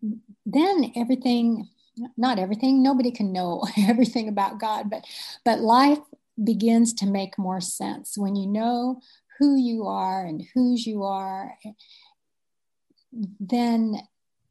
then 0.46 0.92
everything 0.96 1.68
not 2.16 2.38
everything. 2.38 2.82
Nobody 2.82 3.10
can 3.10 3.32
know 3.32 3.64
everything 3.78 4.28
about 4.28 4.60
god 4.60 4.90
but 4.90 5.04
but 5.44 5.60
life 5.60 5.98
begins 6.42 6.92
to 6.94 7.06
make 7.06 7.38
more 7.38 7.60
sense. 7.60 8.16
When 8.16 8.36
you 8.36 8.46
know 8.46 9.00
who 9.38 9.56
you 9.56 9.86
are 9.86 10.24
and 10.24 10.44
whose 10.54 10.86
you 10.86 11.04
are 11.04 11.54
then 13.40 13.96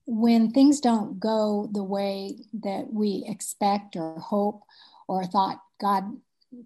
when 0.05 0.51
things 0.51 0.79
don't 0.79 1.19
go 1.19 1.69
the 1.71 1.83
way 1.83 2.37
that 2.53 2.91
we 2.91 3.25
expect 3.27 3.95
or 3.95 4.19
hope 4.19 4.61
or 5.07 5.25
thought 5.25 5.61
god 5.79 6.03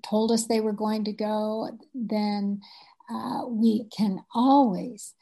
told 0.04 0.32
us 0.32 0.46
they 0.46 0.60
were 0.60 0.74
going 0.74 1.04
to 1.04 1.12
go 1.12 1.70
then 1.94 2.62
uh, 3.10 3.46
we 3.48 3.86
can 3.96 4.24
always 4.34 5.16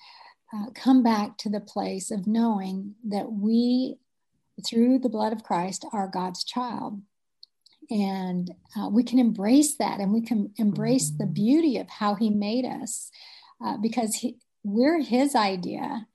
uh, 0.53 0.65
come 0.75 1.01
back 1.01 1.37
to 1.37 1.49
the 1.49 1.59
place 1.59 2.11
of 2.11 2.27
knowing 2.27 2.93
that 3.07 3.31
we 3.31 3.97
through 4.67 4.99
the 4.99 5.09
blood 5.09 5.33
of 5.33 5.43
Christ, 5.43 5.85
are 5.93 6.07
God's 6.07 6.43
child. 6.43 7.01
And 7.89 8.53
uh, 8.77 8.89
we 8.89 9.03
can 9.03 9.19
embrace 9.19 9.75
that 9.77 9.99
and 9.99 10.13
we 10.13 10.21
can 10.21 10.53
embrace 10.57 11.09
the 11.09 11.25
beauty 11.25 11.77
of 11.77 11.89
how 11.89 12.15
He 12.15 12.29
made 12.29 12.65
us 12.65 13.09
uh, 13.63 13.77
because 13.77 14.15
he, 14.15 14.37
we're 14.63 15.01
His 15.01 15.35
idea 15.35 16.05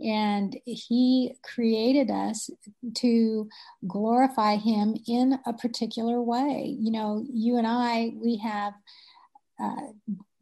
and 0.00 0.56
He 0.64 1.34
created 1.42 2.10
us 2.10 2.50
to 2.96 3.48
glorify 3.86 4.56
Him 4.56 4.96
in 5.08 5.38
a 5.44 5.52
particular 5.52 6.22
way. 6.22 6.76
You 6.78 6.92
know, 6.92 7.24
you 7.32 7.58
and 7.58 7.66
I, 7.66 8.12
we 8.16 8.36
have 8.36 8.74
uh, 9.62 9.86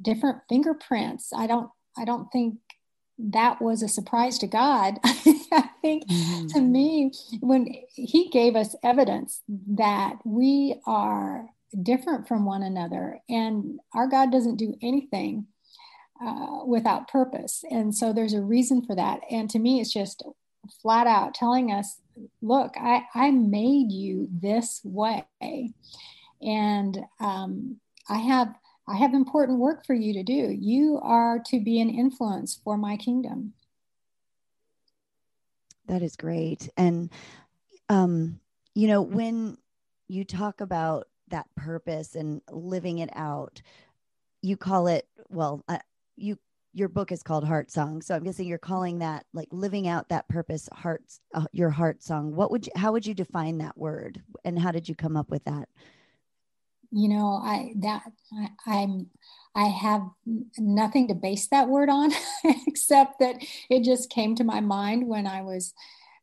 different 0.00 0.38
fingerprints. 0.48 1.32
I 1.34 1.46
don't 1.46 1.70
I 1.96 2.04
don't 2.04 2.28
think 2.32 2.56
that 3.18 3.60
was 3.60 3.82
a 3.82 3.88
surprise 3.88 4.38
to 4.38 4.46
God. 4.46 4.98
I 5.04 5.70
think 5.80 6.08
mm-hmm. 6.08 6.46
to 6.48 6.60
me, 6.60 7.12
when 7.40 7.74
He 7.94 8.28
gave 8.30 8.56
us 8.56 8.74
evidence 8.82 9.42
that 9.48 10.18
we 10.24 10.80
are 10.86 11.46
different 11.80 12.28
from 12.28 12.44
one 12.44 12.62
another, 12.62 13.20
and 13.28 13.80
our 13.94 14.06
God 14.06 14.32
doesn't 14.32 14.56
do 14.56 14.76
anything 14.82 15.46
uh, 16.24 16.64
without 16.66 17.08
purpose. 17.08 17.64
And 17.70 17.94
so 17.94 18.12
there's 18.12 18.34
a 18.34 18.40
reason 18.40 18.84
for 18.84 18.94
that. 18.94 19.20
And 19.30 19.50
to 19.50 19.58
me, 19.58 19.80
it's 19.80 19.92
just 19.92 20.22
flat 20.80 21.06
out 21.06 21.34
telling 21.34 21.72
us 21.72 21.98
look, 22.40 22.74
I, 22.76 23.04
I 23.14 23.30
made 23.30 23.90
you 23.90 24.28
this 24.30 24.80
way. 24.84 25.24
And 26.40 26.98
um, 27.20 27.80
I 28.08 28.18
have 28.18 28.54
I 28.88 28.96
have 28.96 29.14
important 29.14 29.58
work 29.58 29.86
for 29.86 29.94
you 29.94 30.12
to 30.14 30.22
do. 30.22 30.56
You 30.58 30.98
are 31.02 31.40
to 31.46 31.60
be 31.60 31.80
an 31.80 31.90
influence 31.90 32.60
for 32.62 32.76
my 32.76 32.96
kingdom. 32.96 33.54
that 35.86 36.02
is 36.02 36.16
great. 36.16 36.68
And, 36.76 37.10
um, 37.88 38.40
you 38.74 38.88
know, 38.88 39.02
when 39.02 39.58
you 40.08 40.24
talk 40.24 40.60
about 40.60 41.08
that 41.28 41.46
purpose 41.54 42.14
and 42.14 42.40
living 42.50 42.98
it 42.98 43.10
out, 43.14 43.60
you 44.40 44.56
call 44.56 44.86
it, 44.86 45.06
well, 45.28 45.62
uh, 45.68 45.78
you, 46.16 46.38
your 46.72 46.88
book 46.88 47.12
is 47.12 47.22
called 47.22 47.44
heart 47.44 47.70
song 47.70 48.00
so 48.00 48.14
i'm 48.14 48.22
guessing 48.22 48.48
you're 48.48 48.56
calling 48.56 49.00
that 49.00 49.26
like 49.34 49.48
living 49.50 49.88
out 49.88 50.08
that 50.08 50.26
purpose 50.28 50.70
heart 50.72 51.02
uh, 51.34 51.44
your 51.52 51.68
heart 51.68 52.02
song 52.02 52.34
what 52.34 52.50
would 52.50 52.64
you 52.64 52.72
how 52.76 52.92
would 52.92 53.04
you 53.04 53.12
define 53.12 53.58
that 53.58 53.76
word 53.76 54.22
and 54.46 54.58
how 54.58 54.72
did 54.72 54.88
you 54.88 54.94
come 54.94 55.14
up 55.14 55.28
with 55.30 55.44
that 55.44 55.68
you 56.92 57.08
know 57.08 57.40
i 57.42 57.72
that 57.76 58.02
I, 58.32 58.48
i'm 58.66 59.06
i 59.54 59.64
have 59.64 60.02
nothing 60.58 61.08
to 61.08 61.14
base 61.14 61.48
that 61.48 61.68
word 61.68 61.88
on 61.88 62.12
except 62.66 63.18
that 63.20 63.36
it 63.70 63.82
just 63.82 64.10
came 64.10 64.34
to 64.36 64.44
my 64.44 64.60
mind 64.60 65.08
when 65.08 65.26
i 65.26 65.42
was 65.42 65.74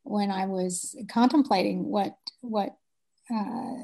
when 0.04 0.32
i 0.32 0.46
was 0.46 0.96
contemplating 1.12 1.86
what 1.86 2.16
what 2.42 2.76
uh, 3.32 3.84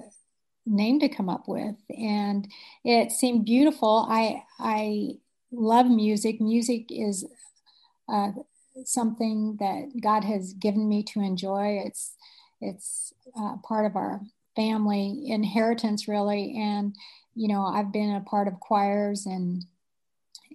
name 0.65 0.99
to 0.99 1.09
come 1.09 1.29
up 1.29 1.47
with. 1.47 1.75
And 1.97 2.47
it 2.83 3.11
seemed 3.11 3.45
beautiful. 3.45 4.05
I 4.09 4.43
i 4.59 5.09
love 5.51 5.87
music. 5.87 6.41
Music 6.41 6.85
is 6.89 7.25
uh, 8.11 8.31
something 8.83 9.57
that 9.59 9.89
god 10.01 10.23
has 10.23 10.53
given 10.53 10.87
me 10.89 11.03
to 11.03 11.21
enjoy. 11.21 11.81
It's 11.85 12.15
it's 12.61 13.13
uh, 13.39 13.57
part 13.57 13.85
of 13.85 13.95
our 13.95 14.21
family 14.55 15.23
inheritance 15.27 16.07
really. 16.07 16.55
And 16.57 16.95
you 17.35 17.49
know 17.49 17.65
i've 17.65 17.91
been 17.91 18.15
a 18.15 18.21
part 18.21 18.47
of 18.47 18.59
choirs 18.61 19.25
and 19.25 19.65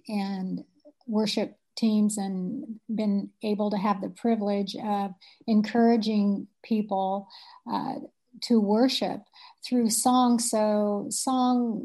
and 0.07 0.63
worship 1.07 1.55
teams 1.77 2.17
and 2.17 2.79
been 2.93 3.29
able 3.43 3.71
to 3.71 3.77
have 3.77 4.01
the 4.01 4.09
privilege 4.09 4.75
of 4.83 5.11
encouraging 5.47 6.47
people 6.63 7.27
uh, 7.71 7.95
to 8.41 8.59
worship 8.59 9.21
through 9.65 9.89
song. 9.89 10.39
So 10.39 11.07
song 11.09 11.81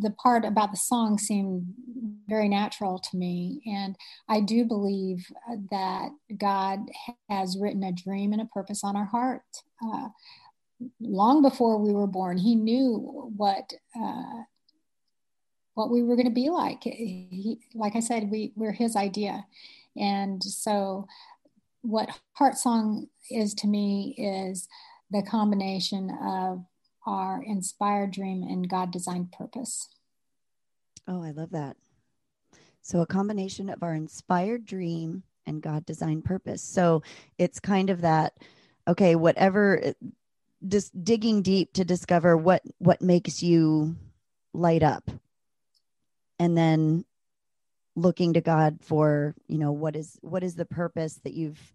the 0.00 0.10
part 0.10 0.44
about 0.44 0.70
the 0.70 0.76
song 0.76 1.18
seemed 1.18 1.66
very 2.28 2.48
natural 2.48 2.98
to 2.98 3.16
me. 3.16 3.62
And 3.66 3.96
i 4.28 4.40
do 4.40 4.64
believe 4.64 5.26
that 5.70 6.10
god 6.36 6.80
has 7.28 7.58
written 7.58 7.82
a 7.82 7.92
dream 7.92 8.32
and 8.32 8.42
a 8.42 8.46
purpose 8.46 8.82
on 8.84 8.96
our 8.96 9.04
heart 9.04 9.42
uh, 9.84 10.08
long 11.00 11.42
before 11.42 11.78
we 11.78 11.92
were 11.92 12.06
born, 12.06 12.38
he 12.38 12.54
knew 12.54 13.30
what 13.36 13.72
uh, 13.94 14.42
what 15.74 15.90
we 15.90 16.02
were 16.02 16.16
going 16.16 16.28
to 16.28 16.34
be 16.34 16.50
like. 16.50 16.84
He, 16.84 17.60
like 17.74 17.96
I 17.96 18.00
said, 18.00 18.30
we 18.30 18.52
we're 18.56 18.72
his 18.72 18.96
idea, 18.96 19.44
and 19.96 20.42
so 20.42 21.06
what 21.82 22.08
Heart 22.34 22.56
Song 22.56 23.08
is 23.30 23.54
to 23.54 23.66
me 23.66 24.14
is 24.16 24.68
the 25.10 25.22
combination 25.22 26.10
of 26.22 26.64
our 27.06 27.42
inspired 27.42 28.12
dream 28.12 28.42
and 28.42 28.68
God 28.68 28.92
designed 28.92 29.32
purpose. 29.32 29.88
Oh, 31.08 31.22
I 31.22 31.32
love 31.32 31.50
that. 31.50 31.76
So, 32.82 33.00
a 33.00 33.06
combination 33.06 33.68
of 33.68 33.82
our 33.82 33.94
inspired 33.94 34.64
dream 34.64 35.22
and 35.46 35.62
God 35.62 35.84
designed 35.84 36.24
purpose. 36.24 36.62
So, 36.62 37.02
it's 37.38 37.60
kind 37.60 37.90
of 37.90 38.00
that, 38.02 38.34
okay, 38.86 39.16
whatever 39.16 39.94
just 40.66 41.04
digging 41.04 41.42
deep 41.42 41.72
to 41.74 41.84
discover 41.84 42.36
what 42.36 42.62
what 42.78 43.02
makes 43.02 43.42
you 43.42 43.96
light 44.52 44.82
up. 44.82 45.10
And 46.38 46.56
then 46.56 47.04
looking 47.94 48.32
to 48.32 48.40
god 48.40 48.78
for 48.80 49.34
you 49.48 49.58
know 49.58 49.72
what 49.72 49.94
is 49.94 50.18
what 50.22 50.42
is 50.42 50.54
the 50.54 50.64
purpose 50.64 51.20
that 51.24 51.34
you've 51.34 51.74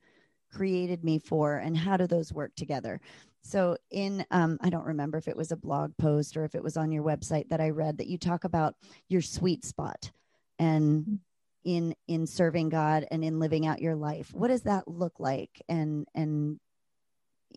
created 0.51 1.03
me 1.03 1.19
for 1.19 1.57
and 1.57 1.77
how 1.77 1.95
do 1.95 2.07
those 2.07 2.33
work 2.33 2.55
together? 2.55 2.99
So 3.41 3.77
in 3.91 4.25
um, 4.31 4.57
i 4.61 4.69
don't 4.69 4.85
remember 4.85 5.17
if 5.17 5.27
it 5.27 5.37
was 5.37 5.51
a 5.51 5.57
blog 5.57 5.95
post 5.97 6.35
or 6.35 6.43
if 6.43 6.55
it 6.55 6.63
was 6.63 6.75
on 6.75 6.91
your 6.91 7.03
website 7.03 7.49
that 7.49 7.61
i 7.61 7.69
read 7.69 7.97
that 7.97 8.07
you 8.07 8.17
talk 8.17 8.43
about 8.43 8.75
your 9.07 9.21
sweet 9.21 9.63
spot 9.63 10.11
and 10.59 11.19
in 11.67 11.93
in 12.07 12.25
serving 12.25 12.69
god 12.69 13.05
and 13.11 13.23
in 13.25 13.39
living 13.39 13.67
out 13.67 13.81
your 13.81 13.95
life. 13.95 14.33
What 14.33 14.47
does 14.47 14.61
that 14.63 14.87
look 14.87 15.19
like? 15.19 15.61
And 15.67 16.07
and 16.15 16.59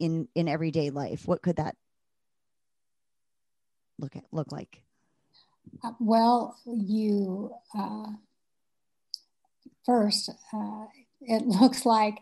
in 0.01 0.27
in 0.35 0.49
everyday 0.49 0.91
life? 0.91 1.29
What 1.29 1.43
could 1.43 1.57
that 1.57 1.77
look 3.99 4.17
at 4.17 4.25
look 4.33 4.51
like? 4.51 4.83
Uh, 5.85 5.93
well 6.01 6.57
you 6.67 7.53
uh, 7.79 8.07
first 9.85 10.31
uh, 10.53 10.87
it 11.21 11.43
looks 11.47 11.87
like 11.87 12.19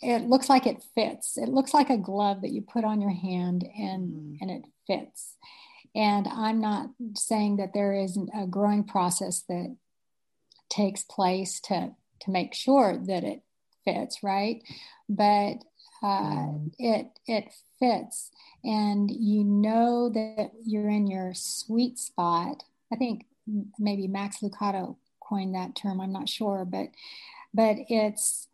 it 0.00 0.22
looks 0.22 0.48
like 0.48 0.66
it 0.66 0.82
fits. 0.94 1.36
It 1.36 1.48
looks 1.48 1.72
like 1.72 1.90
a 1.90 1.98
glove 1.98 2.40
that 2.40 2.50
you 2.50 2.62
put 2.62 2.84
on 2.84 3.00
your 3.00 3.12
hand 3.12 3.64
and 3.78 4.10
mm. 4.10 4.38
and 4.40 4.50
it 4.50 4.62
fits. 4.86 5.36
And 5.96 6.26
i'm 6.26 6.60
not 6.60 6.88
saying 7.14 7.58
that 7.58 7.72
there 7.72 7.94
isn't 7.94 8.28
a 8.36 8.48
growing 8.48 8.82
process 8.82 9.44
that 9.48 9.76
takes 10.68 11.04
place 11.04 11.60
to 11.60 11.94
to 12.20 12.30
make 12.30 12.54
sure 12.54 12.98
that 13.06 13.22
it 13.22 13.42
fits 13.84 14.22
right? 14.22 14.62
But 15.08 15.58
uh, 16.04 16.52
it 16.78 17.18
it 17.26 17.52
fits. 17.78 18.30
And 18.62 19.10
you 19.10 19.42
know 19.44 20.10
that 20.10 20.52
you're 20.64 20.90
in 20.90 21.06
your 21.06 21.32
sweet 21.34 21.98
spot. 21.98 22.62
I 22.92 22.96
think 22.96 23.26
maybe 23.78 24.08
max 24.08 24.38
lucado 24.40 24.96
coined 25.20 25.54
that 25.54 25.76
term 25.76 26.00
i'm 26.00 26.10
not 26.10 26.30
sure 26.30 26.64
but 26.64 26.86
but 27.52 27.76
it's 27.90 28.48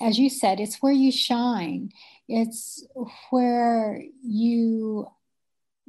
as 0.00 0.18
you 0.18 0.30
said 0.30 0.60
it's 0.60 0.76
where 0.76 0.92
you 0.92 1.12
shine. 1.12 1.90
It's 2.28 2.86
where 3.30 4.02
you 4.22 5.06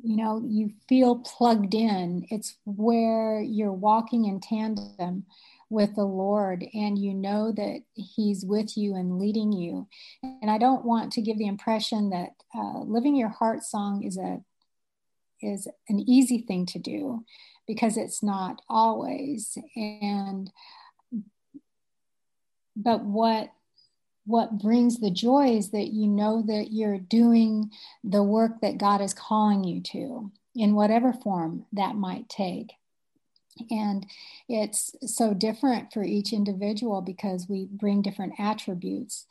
you 0.03 0.17
know 0.17 0.43
you 0.45 0.71
feel 0.87 1.19
plugged 1.19 1.73
in. 1.73 2.25
It's 2.29 2.55
where 2.65 3.41
you're 3.41 3.71
walking 3.71 4.25
in 4.25 4.39
tandem 4.39 5.25
with 5.69 5.95
the 5.95 6.05
Lord 6.05 6.65
and 6.73 6.97
you 6.97 7.13
know 7.13 7.51
that 7.51 7.81
He's 7.95 8.45
with 8.45 8.77
you 8.77 8.95
and 8.95 9.19
leading 9.19 9.51
you. 9.51 9.87
And 10.23 10.49
I 10.49 10.57
don't 10.57 10.85
want 10.85 11.11
to 11.13 11.21
give 11.21 11.37
the 11.37 11.47
impression 11.47 12.09
that 12.11 12.29
uh, 12.55 12.79
living 12.79 13.15
your 13.15 13.29
heart 13.29 13.63
song 13.63 14.03
is 14.03 14.17
a 14.17 14.41
is 15.41 15.67
an 15.89 15.99
easy 15.99 16.39
thing 16.39 16.65
to 16.65 16.79
do 16.79 17.23
because 17.67 17.97
it's 17.97 18.23
not 18.23 18.61
always. 18.69 19.57
And 19.75 20.51
but 22.75 23.03
what 23.03 23.51
what 24.25 24.57
brings 24.57 24.99
the 24.99 25.11
joy 25.11 25.49
is 25.49 25.69
that 25.69 25.93
you 25.93 26.07
know 26.07 26.43
that 26.47 26.69
you're 26.71 26.97
doing 26.97 27.71
the 28.03 28.23
work 28.23 28.59
that 28.61 28.77
God 28.77 29.01
is 29.01 29.13
calling 29.13 29.63
you 29.63 29.81
to 29.81 30.31
in 30.55 30.73
whatever 30.73 31.13
form 31.13 31.65
that 31.73 31.95
might 31.95 32.27
take. 32.27 32.73
And 33.69 34.05
it's 34.49 34.95
so 35.05 35.33
different 35.33 35.93
for 35.93 36.03
each 36.03 36.33
individual 36.33 37.01
because 37.01 37.47
we 37.49 37.67
bring 37.71 38.01
different 38.01 38.33
attributes 38.37 39.25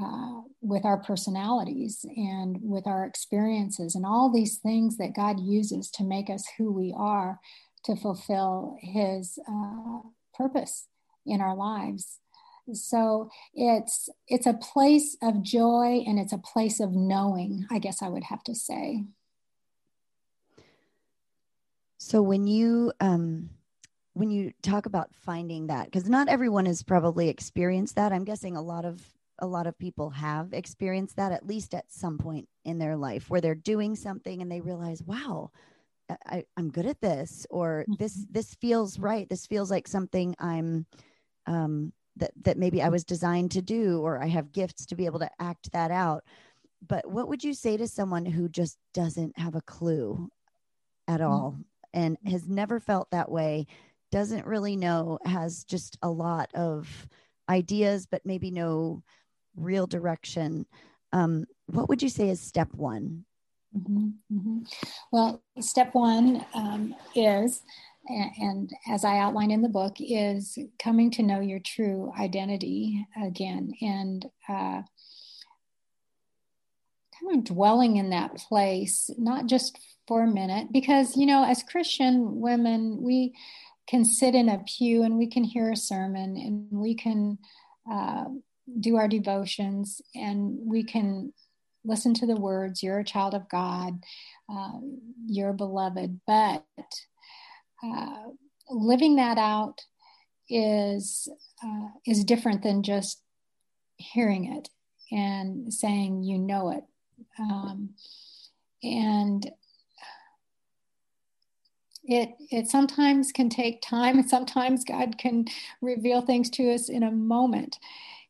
uh, 0.00 0.40
with 0.60 0.84
our 0.84 0.98
personalities 0.98 2.04
and 2.16 2.58
with 2.62 2.86
our 2.86 3.04
experiences 3.04 3.94
and 3.94 4.06
all 4.06 4.32
these 4.32 4.58
things 4.58 4.96
that 4.96 5.14
God 5.14 5.38
uses 5.40 5.90
to 5.92 6.04
make 6.04 6.30
us 6.30 6.44
who 6.56 6.72
we 6.72 6.94
are 6.96 7.38
to 7.84 7.96
fulfill 7.96 8.78
His 8.80 9.38
uh, 9.48 10.00
purpose 10.34 10.86
in 11.26 11.40
our 11.40 11.54
lives. 11.54 12.18
So 12.72 13.28
it's 13.54 14.08
it's 14.28 14.46
a 14.46 14.54
place 14.54 15.16
of 15.20 15.42
joy 15.42 16.04
and 16.06 16.18
it's 16.18 16.32
a 16.32 16.38
place 16.38 16.78
of 16.78 16.92
knowing. 16.92 17.66
I 17.70 17.78
guess 17.78 18.02
I 18.02 18.08
would 18.08 18.24
have 18.24 18.42
to 18.44 18.54
say. 18.54 19.04
So 21.98 22.22
when 22.22 22.46
you 22.46 22.92
um, 23.00 23.50
when 24.14 24.30
you 24.30 24.52
talk 24.62 24.86
about 24.86 25.14
finding 25.14 25.66
that 25.68 25.86
because 25.86 26.08
not 26.08 26.28
everyone 26.28 26.66
has 26.66 26.82
probably 26.82 27.28
experienced 27.28 27.96
that 27.96 28.12
i'm 28.12 28.24
guessing 28.24 28.56
a 28.56 28.62
lot 28.62 28.84
of 28.84 29.00
a 29.38 29.46
lot 29.46 29.66
of 29.66 29.78
people 29.78 30.10
have 30.10 30.52
experienced 30.52 31.16
that 31.16 31.32
at 31.32 31.46
least 31.46 31.74
at 31.74 31.90
some 31.90 32.18
point 32.18 32.48
in 32.64 32.78
their 32.78 32.96
life 32.96 33.28
where 33.28 33.40
they're 33.40 33.54
doing 33.54 33.96
something 33.96 34.42
and 34.42 34.50
they 34.50 34.60
realize 34.60 35.02
wow 35.02 35.50
I, 36.26 36.44
am 36.58 36.70
good 36.70 36.86
at 36.86 37.00
this 37.00 37.46
or 37.50 37.84
mm-hmm. 37.88 37.94
this 37.98 38.26
this 38.30 38.54
feels 38.54 38.98
right 38.98 39.28
this 39.28 39.46
feels 39.46 39.70
like 39.70 39.88
something 39.88 40.34
i'm 40.38 40.86
um 41.46 41.92
that 42.16 42.32
that 42.42 42.58
maybe 42.58 42.82
i 42.82 42.88
was 42.88 43.04
designed 43.04 43.52
to 43.52 43.62
do 43.62 44.00
or 44.00 44.22
i 44.22 44.26
have 44.26 44.52
gifts 44.52 44.86
to 44.86 44.94
be 44.94 45.06
able 45.06 45.20
to 45.20 45.30
act 45.40 45.72
that 45.72 45.90
out 45.90 46.24
but 46.86 47.08
what 47.10 47.28
would 47.28 47.42
you 47.42 47.54
say 47.54 47.76
to 47.76 47.88
someone 47.88 48.26
who 48.26 48.48
just 48.48 48.76
doesn't 48.92 49.38
have 49.38 49.54
a 49.54 49.62
clue 49.62 50.28
at 51.08 51.20
mm-hmm. 51.20 51.32
all 51.32 51.56
and 51.94 52.16
has 52.26 52.46
never 52.46 52.80
felt 52.80 53.10
that 53.10 53.30
way 53.30 53.66
doesn't 54.12 54.46
really 54.46 54.76
know, 54.76 55.18
has 55.24 55.64
just 55.64 55.98
a 56.02 56.08
lot 56.08 56.48
of 56.54 57.08
ideas, 57.48 58.06
but 58.06 58.24
maybe 58.24 58.52
no 58.52 59.02
real 59.56 59.88
direction. 59.88 60.64
Um, 61.12 61.46
what 61.66 61.88
would 61.88 62.02
you 62.02 62.08
say 62.08 62.28
is 62.28 62.40
step 62.40 62.68
one? 62.72 63.24
Mm-hmm, 63.76 64.08
mm-hmm. 64.32 64.58
Well, 65.10 65.42
step 65.58 65.94
one 65.94 66.44
um, 66.54 66.94
is, 67.16 67.62
and 68.06 68.70
as 68.88 69.04
I 69.04 69.18
outline 69.18 69.50
in 69.50 69.62
the 69.62 69.68
book, 69.68 69.96
is 69.98 70.58
coming 70.78 71.10
to 71.12 71.22
know 71.22 71.40
your 71.40 71.60
true 71.60 72.12
identity 72.18 73.06
again. 73.20 73.72
And 73.80 74.26
uh, 74.48 74.82
kind 77.18 77.38
of 77.38 77.44
dwelling 77.44 77.96
in 77.96 78.10
that 78.10 78.36
place, 78.36 79.10
not 79.16 79.46
just 79.46 79.78
for 80.06 80.24
a 80.24 80.26
minute, 80.26 80.72
because, 80.72 81.16
you 81.16 81.26
know, 81.26 81.44
as 81.44 81.62
Christian 81.62 82.40
women, 82.40 83.00
we 83.00 83.34
can 83.88 84.04
sit 84.04 84.34
in 84.34 84.48
a 84.48 84.62
pew 84.66 85.02
and 85.02 85.18
we 85.18 85.26
can 85.26 85.44
hear 85.44 85.70
a 85.70 85.76
sermon 85.76 86.36
and 86.36 86.68
we 86.70 86.94
can 86.94 87.38
uh, 87.90 88.24
do 88.80 88.96
our 88.96 89.08
devotions 89.08 90.00
and 90.14 90.56
we 90.64 90.82
can 90.84 91.32
listen 91.84 92.14
to 92.14 92.26
the 92.26 92.36
words, 92.36 92.82
you're 92.82 93.00
a 93.00 93.04
child 93.04 93.34
of 93.34 93.48
God, 93.48 93.98
uh, 94.52 94.78
you're 95.26 95.52
beloved. 95.52 96.20
But 96.26 96.64
uh, 97.84 98.22
living 98.70 99.16
that 99.16 99.38
out 99.38 99.80
is 100.48 101.28
uh, 101.64 101.88
is 102.06 102.24
different 102.24 102.62
than 102.62 102.82
just 102.82 103.20
hearing 103.96 104.52
it 104.52 104.68
and 105.10 105.72
saying 105.72 106.22
you 106.22 106.38
know 106.38 106.70
it 106.70 106.84
um, 107.38 107.90
and 108.82 109.50
it 112.04 112.30
it 112.50 112.68
sometimes 112.68 113.32
can 113.32 113.48
take 113.48 113.80
time 113.80 114.18
and 114.18 114.28
sometimes 114.28 114.84
god 114.84 115.18
can 115.18 115.46
reveal 115.80 116.20
things 116.20 116.50
to 116.50 116.72
us 116.72 116.88
in 116.88 117.02
a 117.02 117.10
moment. 117.10 117.78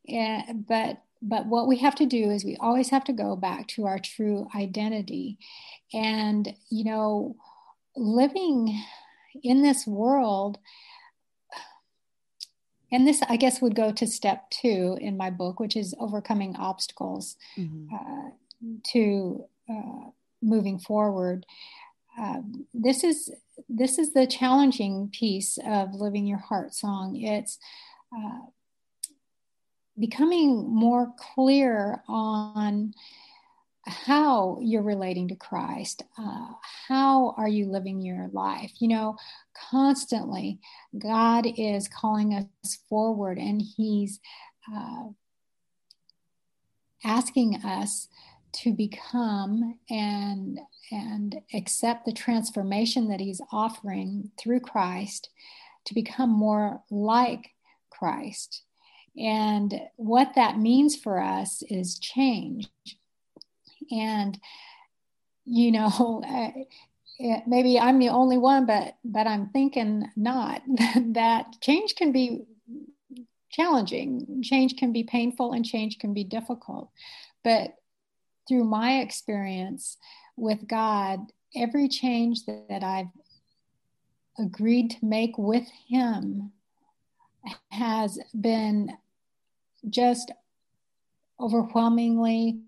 And, 0.08 0.66
but 0.66 1.02
but 1.24 1.46
what 1.46 1.68
we 1.68 1.78
have 1.78 1.94
to 1.96 2.06
do 2.06 2.30
is 2.30 2.44
we 2.44 2.56
always 2.56 2.90
have 2.90 3.04
to 3.04 3.12
go 3.12 3.37
back 3.37 3.68
to 3.68 3.87
our 3.87 3.98
true 3.98 4.48
identity. 4.54 5.38
And 5.92 6.54
you 6.70 6.85
know 6.85 7.37
living 7.96 8.82
in 9.42 9.62
this 9.62 9.87
world 9.87 10.58
and 12.90 13.06
this 13.06 13.22
i 13.28 13.37
guess 13.37 13.61
would 13.61 13.74
go 13.74 13.92
to 13.92 14.06
step 14.06 14.48
two 14.50 14.96
in 15.00 15.16
my 15.16 15.28
book 15.28 15.61
which 15.61 15.76
is 15.76 15.94
overcoming 15.98 16.56
obstacles 16.56 17.37
mm-hmm. 17.56 17.94
uh, 17.94 18.30
to 18.82 19.44
uh, 19.70 20.11
moving 20.42 20.78
forward. 20.78 21.46
Uh, 22.18 22.40
this 22.74 23.04
is 23.04 23.32
this 23.68 23.98
is 23.98 24.12
the 24.12 24.26
challenging 24.26 25.10
piece 25.12 25.58
of 25.66 25.94
living 25.94 26.26
your 26.26 26.38
heart 26.38 26.74
song 26.74 27.16
it's 27.16 27.58
uh, 28.16 28.40
becoming 29.98 30.68
more 30.68 31.12
clear 31.34 32.02
on 32.08 32.94
how 33.84 34.58
you're 34.60 34.82
relating 34.82 35.28
to 35.28 35.34
Christ. 35.34 36.02
Uh, 36.16 36.46
how 36.88 37.34
are 37.36 37.48
you 37.48 37.66
living 37.66 38.00
your 38.00 38.28
life? 38.32 38.72
You 38.78 38.88
know, 38.88 39.16
constantly 39.70 40.60
God 40.98 41.46
is 41.56 41.88
calling 41.88 42.34
us 42.34 42.78
forward 42.88 43.38
and 43.38 43.60
He's 43.60 44.20
uh, 44.72 45.04
asking 47.04 47.56
us 47.64 48.08
to 48.52 48.72
become 48.72 49.78
and 49.90 50.60
and 50.90 51.40
accept 51.54 52.04
the 52.04 52.12
transformation 52.12 53.08
that 53.08 53.20
he's 53.20 53.40
offering 53.50 54.30
through 54.38 54.60
Christ 54.60 55.30
to 55.86 55.94
become 55.94 56.30
more 56.30 56.82
like 56.90 57.50
Christ. 57.90 58.62
And 59.16 59.80
what 59.96 60.34
that 60.36 60.58
means 60.58 60.96
for 60.96 61.20
us 61.20 61.62
is 61.68 61.98
change. 61.98 62.68
And 63.90 64.38
you 65.44 65.72
know 65.72 66.22
maybe 67.46 67.78
i'm 67.78 67.98
the 67.98 68.08
only 68.08 68.38
one 68.38 68.64
but 68.64 68.96
but 69.04 69.26
i'm 69.26 69.48
thinking 69.48 70.08
not 70.14 70.62
that 70.96 71.46
change 71.60 71.96
can 71.96 72.12
be 72.12 72.42
challenging. 73.52 74.42
Change 74.42 74.76
can 74.76 74.92
be 74.92 75.04
painful 75.04 75.52
and 75.52 75.64
change 75.64 75.98
can 75.98 76.12
be 76.12 76.24
difficult. 76.24 76.90
But 77.44 77.74
through 78.48 78.64
my 78.64 78.98
experience 79.00 79.96
with 80.37 80.66
god 80.66 81.20
every 81.55 81.88
change 81.88 82.44
that, 82.46 82.66
that 82.68 82.83
i've 82.83 83.11
agreed 84.38 84.90
to 84.90 85.05
make 85.05 85.37
with 85.37 85.66
him 85.88 86.52
has 87.70 88.18
been 88.38 88.96
just 89.88 90.31
overwhelmingly 91.40 92.61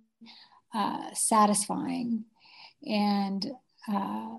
uh, 0.75 1.13
satisfying 1.15 2.25
and 2.87 3.53
uh, 3.89 4.37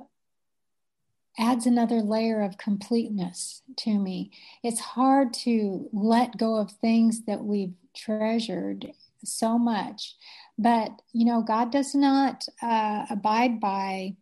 adds 1.37 1.65
another 1.65 2.01
layer 2.01 2.41
of 2.41 2.57
completeness 2.57 3.61
to 3.77 3.97
me. 3.97 4.31
It's 4.63 4.79
hard 4.79 5.33
to 5.45 5.89
let 5.91 6.37
go 6.37 6.55
of 6.57 6.71
things 6.71 7.23
that 7.25 7.43
we've 7.43 7.73
treasured 7.95 8.91
so 9.23 9.57
much, 9.57 10.15
but 10.57 11.01
you 11.11 11.25
know, 11.25 11.41
God 11.41 11.71
does 11.71 11.93
not 11.95 12.45
uh, 12.61 13.05
abide 13.09 13.59
by 13.59 14.15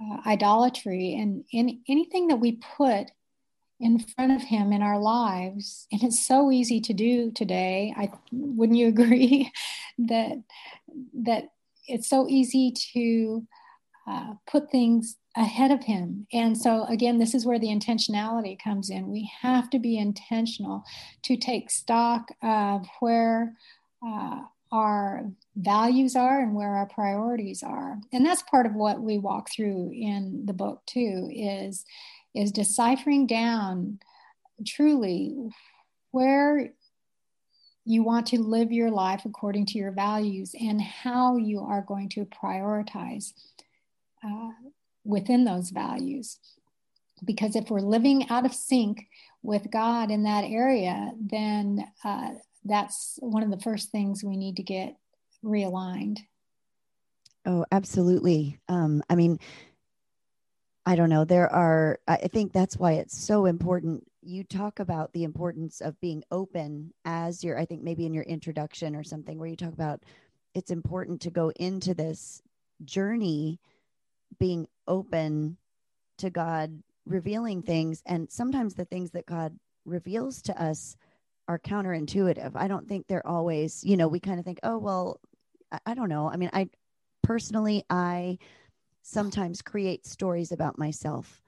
uh, 0.00 0.18
idolatry 0.26 1.14
and 1.14 1.44
in, 1.52 1.80
anything 1.88 2.28
that 2.28 2.36
we 2.36 2.52
put 2.76 3.10
in 3.80 3.98
front 3.98 4.32
of 4.32 4.42
him 4.42 4.72
in 4.72 4.80
our 4.80 4.98
lives 4.98 5.86
and 5.90 6.02
it's 6.04 6.24
so 6.24 6.50
easy 6.50 6.80
to 6.80 6.92
do 6.92 7.30
today. 7.32 7.92
I 7.96 8.10
wouldn't 8.30 8.78
you 8.78 8.88
agree 8.88 9.50
that 9.98 10.42
that 11.14 11.52
it's 11.88 12.08
so 12.08 12.28
easy 12.28 12.72
to 12.94 13.46
uh, 14.08 14.34
put 14.46 14.70
things 14.70 15.16
ahead 15.36 15.70
of 15.70 15.82
him? 15.82 16.26
And 16.32 16.56
so 16.56 16.84
again 16.84 17.18
this 17.18 17.34
is 17.34 17.44
where 17.44 17.58
the 17.58 17.68
intentionality 17.68 18.58
comes 18.58 18.88
in. 18.88 19.10
We 19.10 19.30
have 19.42 19.68
to 19.70 19.78
be 19.78 19.98
intentional 19.98 20.84
to 21.24 21.36
take 21.36 21.70
stock 21.70 22.28
of 22.42 22.86
where 23.00 23.56
uh, 24.06 24.42
our 24.72 25.30
values 25.54 26.16
are 26.16 26.40
and 26.40 26.54
where 26.54 26.76
our 26.76 26.86
priorities 26.86 27.62
are 27.62 27.98
and 28.12 28.24
that's 28.24 28.42
part 28.42 28.66
of 28.66 28.74
what 28.74 29.00
we 29.00 29.18
walk 29.18 29.50
through 29.50 29.90
in 29.92 30.42
the 30.46 30.52
book 30.52 30.80
too 30.86 31.28
is 31.30 31.84
is 32.34 32.50
deciphering 32.50 33.26
down 33.26 33.98
truly 34.66 35.36
where 36.10 36.72
you 37.84 38.02
want 38.02 38.26
to 38.28 38.40
live 38.40 38.70
your 38.70 38.90
life 38.90 39.22
according 39.24 39.66
to 39.66 39.78
your 39.78 39.90
values 39.90 40.54
and 40.58 40.80
how 40.80 41.36
you 41.36 41.60
are 41.60 41.82
going 41.82 42.08
to 42.08 42.24
prioritize 42.26 43.32
uh, 44.24 44.50
within 45.04 45.44
those 45.44 45.70
values. 45.70 46.38
Because 47.24 47.56
if 47.56 47.70
we're 47.70 47.80
living 47.80 48.28
out 48.30 48.46
of 48.46 48.54
sync 48.54 49.06
with 49.42 49.70
God 49.70 50.10
in 50.10 50.24
that 50.24 50.44
area, 50.44 51.12
then 51.20 51.84
uh, 52.04 52.30
that's 52.64 53.18
one 53.20 53.42
of 53.42 53.50
the 53.50 53.60
first 53.60 53.90
things 53.90 54.22
we 54.22 54.36
need 54.36 54.56
to 54.56 54.62
get 54.62 54.96
realigned. 55.44 56.18
Oh, 57.44 57.64
absolutely. 57.72 58.58
Um, 58.68 59.02
I 59.10 59.16
mean, 59.16 59.38
I 60.86 60.96
don't 60.96 61.10
know. 61.10 61.24
There 61.24 61.52
are, 61.52 61.98
I 62.06 62.16
think 62.16 62.52
that's 62.52 62.76
why 62.76 62.92
it's 62.92 63.16
so 63.16 63.46
important. 63.46 64.04
You 64.20 64.44
talk 64.44 64.78
about 64.78 65.12
the 65.12 65.24
importance 65.24 65.80
of 65.80 66.00
being 66.00 66.22
open 66.30 66.92
as 67.04 67.42
your, 67.42 67.58
I 67.58 67.64
think 67.64 67.82
maybe 67.82 68.06
in 68.06 68.14
your 68.14 68.24
introduction 68.24 68.94
or 68.94 69.02
something 69.02 69.38
where 69.38 69.48
you 69.48 69.56
talk 69.56 69.72
about 69.72 70.04
it's 70.54 70.70
important 70.70 71.20
to 71.22 71.30
go 71.30 71.50
into 71.56 71.94
this 71.94 72.42
journey 72.84 73.58
being 74.38 74.66
open 74.86 75.56
to 76.18 76.30
God 76.30 76.82
revealing 77.06 77.62
things. 77.62 78.02
And 78.06 78.30
sometimes 78.30 78.74
the 78.74 78.84
things 78.84 79.10
that 79.12 79.26
God 79.26 79.58
reveals 79.84 80.42
to 80.42 80.62
us 80.62 80.96
are 81.48 81.58
counterintuitive. 81.58 82.52
I 82.54 82.68
don't 82.68 82.88
think 82.88 83.06
they're 83.06 83.26
always, 83.26 83.82
you 83.84 83.96
know, 83.96 84.08
we 84.08 84.20
kind 84.20 84.38
of 84.38 84.44
think, 84.44 84.60
oh, 84.62 84.78
well, 84.78 85.20
I, 85.70 85.78
I 85.86 85.94
don't 85.94 86.08
know. 86.08 86.30
I 86.30 86.36
mean, 86.36 86.50
I 86.52 86.68
personally, 87.22 87.84
I, 87.90 88.38
sometimes 89.02 89.62
create 89.62 90.06
stories 90.06 90.52
about 90.52 90.78
myself 90.78 91.42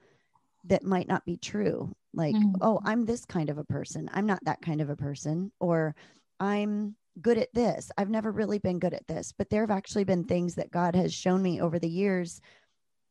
that 0.65 0.83
might 0.83 1.07
not 1.07 1.25
be 1.25 1.37
true. 1.37 1.93
Like, 2.13 2.35
mm-hmm. 2.35 2.55
oh, 2.61 2.79
I'm 2.83 3.05
this 3.05 3.25
kind 3.25 3.49
of 3.49 3.57
a 3.57 3.63
person. 3.63 4.09
I'm 4.13 4.25
not 4.25 4.43
that 4.45 4.61
kind 4.61 4.81
of 4.81 4.89
a 4.89 4.95
person. 4.95 5.51
Or 5.59 5.95
I'm 6.39 6.95
good 7.21 7.37
at 7.37 7.53
this. 7.53 7.91
I've 7.97 8.09
never 8.09 8.31
really 8.31 8.59
been 8.59 8.79
good 8.79 8.93
at 8.93 9.07
this. 9.07 9.33
But 9.37 9.49
there 9.49 9.61
have 9.61 9.71
actually 9.71 10.03
been 10.03 10.23
things 10.23 10.55
that 10.55 10.71
God 10.71 10.95
has 10.95 11.13
shown 11.13 11.41
me 11.41 11.61
over 11.61 11.79
the 11.79 11.89
years 11.89 12.41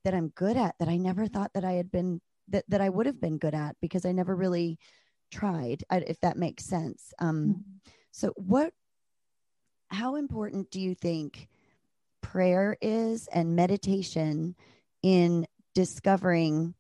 that 0.05 0.15
I'm 0.15 0.29
good 0.29 0.57
at 0.57 0.75
that 0.79 0.89
I 0.89 0.97
never 0.97 1.27
thought 1.27 1.53
that 1.55 1.65
I 1.65 1.73
had 1.73 1.91
been, 1.91 2.21
that, 2.49 2.65
that 2.69 2.81
I 2.81 2.91
would 2.91 3.07
have 3.07 3.21
been 3.21 3.39
good 3.39 3.55
at 3.55 3.77
because 3.81 4.05
I 4.05 4.13
never 4.13 4.37
really 4.37 4.79
tried, 5.31 5.85
if 5.91 6.21
that 6.21 6.37
makes 6.37 6.65
sense. 6.65 7.13
Um, 7.19 7.37
mm-hmm. 7.37 7.91
So, 8.13 8.33
what, 8.37 8.73
how 9.89 10.17
important 10.17 10.71
do 10.71 10.81
you 10.81 10.95
think 10.95 11.49
prayer 12.21 12.77
is 12.81 13.29
and 13.29 13.55
meditation 13.55 14.57
in 15.03 15.47
discovering 15.75 16.75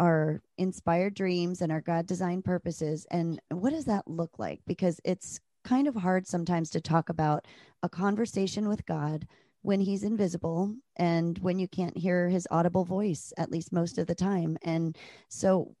our 0.00 0.42
inspired 0.56 1.14
dreams 1.14 1.60
and 1.60 1.72
our 1.72 1.80
God 1.80 2.06
designed 2.06 2.44
purposes. 2.44 3.06
And 3.10 3.40
what 3.50 3.70
does 3.70 3.86
that 3.86 4.08
look 4.08 4.38
like? 4.38 4.60
Because 4.66 5.00
it's 5.04 5.40
kind 5.64 5.88
of 5.88 5.94
hard 5.94 6.26
sometimes 6.26 6.70
to 6.70 6.80
talk 6.80 7.08
about 7.08 7.46
a 7.82 7.88
conversation 7.88 8.68
with 8.68 8.86
God 8.86 9.26
when 9.62 9.80
he's 9.80 10.04
invisible 10.04 10.74
and 10.96 11.38
when 11.38 11.58
you 11.58 11.66
can't 11.66 11.96
hear 11.96 12.28
his 12.28 12.46
audible 12.50 12.84
voice, 12.84 13.32
at 13.36 13.50
least 13.50 13.72
most 13.72 13.98
of 13.98 14.06
the 14.06 14.14
time. 14.14 14.56
And 14.62 14.96
so, 15.28 15.74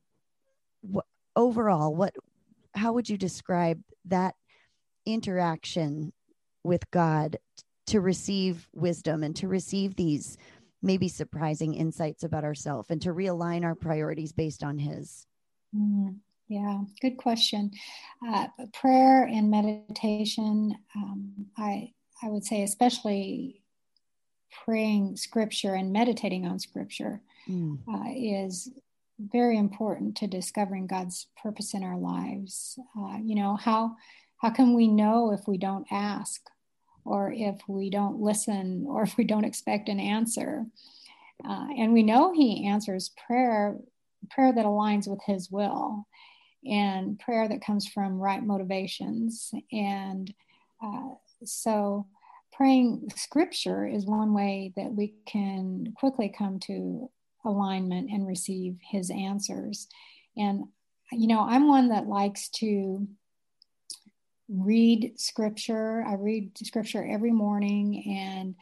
wh- 0.94 0.98
overall, 1.36 1.94
what, 1.94 2.14
how 2.74 2.92
would 2.92 3.08
you 3.08 3.16
describe 3.16 3.80
that 4.06 4.34
interaction 5.06 6.12
with 6.64 6.90
God 6.90 7.38
to 7.86 8.00
receive 8.00 8.68
wisdom 8.74 9.22
and 9.22 9.34
to 9.36 9.48
receive 9.48 9.96
these 9.96 10.36
maybe 10.82 11.08
surprising 11.08 11.74
insights 11.74 12.22
about 12.22 12.44
ourselves 12.44 12.90
and 12.90 13.02
to 13.02 13.10
realign 13.10 13.64
our 13.64 13.74
priorities 13.74 14.32
based 14.32 14.62
on 14.62 14.78
his? 14.78 15.26
Mm, 15.74 16.16
yeah 16.48 16.80
good 17.00 17.16
question. 17.16 17.70
Uh, 18.26 18.48
prayer 18.72 19.24
and 19.24 19.50
meditation 19.50 20.74
um, 20.96 21.32
i 21.56 21.92
i 22.22 22.28
would 22.28 22.44
say 22.44 22.62
especially 22.62 23.62
praying 24.64 25.16
scripture 25.16 25.74
and 25.74 25.92
meditating 25.92 26.46
on 26.46 26.58
scripture 26.58 27.20
mm. 27.48 27.78
uh, 27.88 28.10
is 28.14 28.70
very 29.18 29.58
important 29.58 30.16
to 30.16 30.26
discovering 30.26 30.86
god's 30.86 31.26
purpose 31.42 31.74
in 31.74 31.82
our 31.82 31.98
lives 31.98 32.78
uh, 32.98 33.16
you 33.22 33.34
know 33.34 33.56
how 33.56 33.96
how 34.38 34.50
can 34.50 34.74
we 34.74 34.86
know 34.86 35.32
if 35.32 35.48
we 35.48 35.58
don't 35.58 35.86
ask 35.90 36.40
or 37.08 37.32
if 37.32 37.56
we 37.66 37.90
don't 37.90 38.20
listen 38.20 38.84
or 38.86 39.02
if 39.02 39.16
we 39.16 39.24
don't 39.24 39.44
expect 39.44 39.88
an 39.88 39.98
answer. 39.98 40.66
Uh, 41.44 41.68
and 41.76 41.92
we 41.92 42.02
know 42.02 42.32
he 42.32 42.66
answers 42.66 43.12
prayer, 43.26 43.76
prayer 44.30 44.52
that 44.52 44.66
aligns 44.66 45.08
with 45.08 45.20
his 45.24 45.50
will 45.50 46.06
and 46.64 47.18
prayer 47.18 47.48
that 47.48 47.64
comes 47.64 47.86
from 47.86 48.18
right 48.18 48.42
motivations. 48.42 49.52
And 49.72 50.32
uh, 50.84 51.10
so 51.44 52.06
praying 52.52 53.08
scripture 53.16 53.86
is 53.86 54.04
one 54.04 54.34
way 54.34 54.72
that 54.76 54.92
we 54.92 55.14
can 55.26 55.94
quickly 55.96 56.28
come 56.36 56.58
to 56.60 57.10
alignment 57.44 58.10
and 58.10 58.26
receive 58.26 58.76
his 58.82 59.10
answers. 59.10 59.88
And, 60.36 60.64
you 61.12 61.26
know, 61.26 61.40
I'm 61.40 61.68
one 61.68 61.88
that 61.88 62.06
likes 62.06 62.48
to 62.50 63.06
read 64.48 65.18
scripture. 65.18 66.02
I 66.06 66.14
read 66.14 66.56
scripture 66.58 67.06
every 67.08 67.32
morning 67.32 68.16
and 68.18 68.54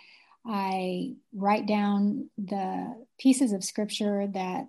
I 0.46 1.14
write 1.34 1.66
down 1.66 2.30
the 2.38 2.94
pieces 3.18 3.52
of 3.52 3.64
scripture 3.64 4.26
that 4.28 4.68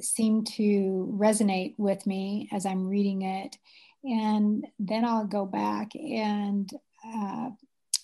seem 0.00 0.44
to 0.44 1.14
resonate 1.18 1.74
with 1.78 2.06
me 2.06 2.48
as 2.52 2.66
I'm 2.66 2.86
reading 2.86 3.22
it. 3.22 3.56
And 4.04 4.66
then 4.78 5.04
I'll 5.04 5.26
go 5.26 5.46
back 5.46 5.94
and 5.94 6.70
uh, 7.06 7.50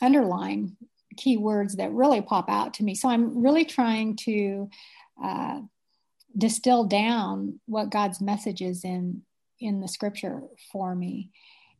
underline 0.00 0.76
key 1.16 1.36
words 1.36 1.76
that 1.76 1.92
really 1.92 2.22
pop 2.22 2.48
out 2.48 2.74
to 2.74 2.84
me. 2.84 2.94
So 2.94 3.08
I'm 3.08 3.42
really 3.42 3.64
trying 3.64 4.16
to 4.16 4.68
uh, 5.22 5.60
distill 6.36 6.84
down 6.84 7.60
what 7.66 7.90
God's 7.90 8.20
message 8.20 8.62
is 8.62 8.84
in 8.84 9.22
in 9.60 9.80
the 9.80 9.88
scripture 9.88 10.42
for 10.72 10.94
me 10.94 11.30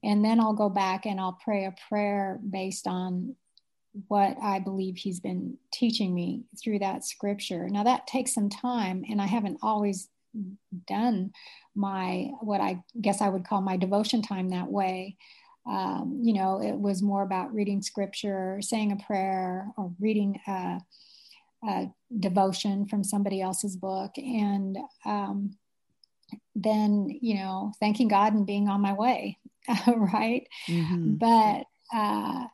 and 0.05 0.25
then 0.25 0.41
I'll 0.41 0.53
go 0.53 0.69
back 0.69 1.07
and 1.07 1.21
I'll 1.21 1.39
pray 1.45 1.65
a 1.65 1.75
prayer 1.89 2.41
based 2.49 2.87
on 2.87 3.37
what 4.09 4.37
I 4.43 4.59
believe 4.59 4.97
he's 4.97 5.21
been 5.21 5.59
teaching 5.73 6.15
me 6.15 6.45
through 6.63 6.81
that 6.81 7.05
scripture. 7.05 7.69
Now 7.69 7.85
that 7.85 8.07
takes 8.07 8.35
some 8.35 8.49
time, 8.49 9.05
and 9.09 9.21
I 9.21 9.27
haven't 9.27 9.59
always 9.63 10.09
done 10.89 11.33
my 11.75 12.31
what 12.41 12.61
I 12.61 12.83
guess 13.01 13.21
I 13.21 13.29
would 13.29 13.47
call 13.47 13.61
my 13.61 13.77
devotion 13.77 14.23
time 14.23 14.49
that 14.51 14.69
way. 14.69 15.17
Um, 15.67 16.21
you 16.23 16.33
know, 16.33 16.61
it 16.61 16.75
was 16.75 17.03
more 17.03 17.23
about 17.23 17.55
reading 17.55 17.83
scripture, 17.83 18.59
saying 18.61 18.91
a 18.91 18.97
prayer, 18.97 19.69
or 19.77 19.93
reading 20.01 20.41
a, 20.49 20.81
a 21.65 21.87
devotion 22.19 22.87
from 22.87 23.05
somebody 23.05 23.41
else's 23.41 23.77
book, 23.77 24.13
and 24.17 24.77
um, 25.05 25.57
then 26.55 27.09
you 27.21 27.37
know, 27.37 27.73
thanking 27.81 28.09
God 28.09 28.35
and 28.35 28.47
being 28.47 28.69
on 28.69 28.81
my 28.81 28.93
way. 28.93 29.39
right? 29.87 30.47
Mm-hmm. 30.69 31.15
But 31.15 31.67
uh, 31.95 32.47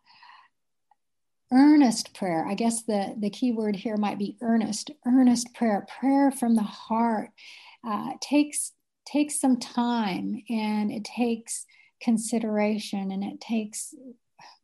earnest 1.53 2.14
prayer, 2.14 2.47
I 2.47 2.55
guess 2.55 2.83
the, 2.83 3.14
the 3.18 3.31
key 3.31 3.53
word 3.53 3.77
here 3.77 3.97
might 3.97 4.18
be 4.18 4.37
earnest, 4.42 4.90
earnest 5.07 5.55
prayer, 5.55 5.87
prayer 6.01 6.31
from 6.31 6.55
the 6.55 6.62
heart 6.62 7.31
uh, 7.87 8.11
takes 8.21 8.73
takes 9.07 9.40
some 9.40 9.59
time 9.59 10.42
and 10.51 10.90
it 10.92 11.03
takes 11.03 11.64
consideration 12.03 13.11
and 13.11 13.25
it 13.25 13.40
takes 13.40 13.94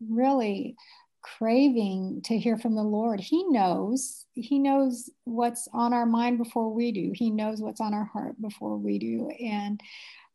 really 0.06 0.76
craving 1.24 2.20
to 2.24 2.38
hear 2.38 2.58
from 2.58 2.74
the 2.74 2.82
Lord. 2.82 3.20
He 3.20 3.44
knows. 3.44 4.26
He 4.34 4.58
knows 4.58 5.10
what's 5.24 5.68
on 5.72 5.92
our 5.92 6.06
mind 6.06 6.38
before 6.38 6.72
we 6.72 6.92
do. 6.92 7.12
He 7.14 7.30
knows 7.30 7.60
what's 7.60 7.80
on 7.80 7.94
our 7.94 8.04
heart 8.04 8.40
before 8.40 8.76
we 8.76 8.98
do. 8.98 9.30
And 9.40 9.80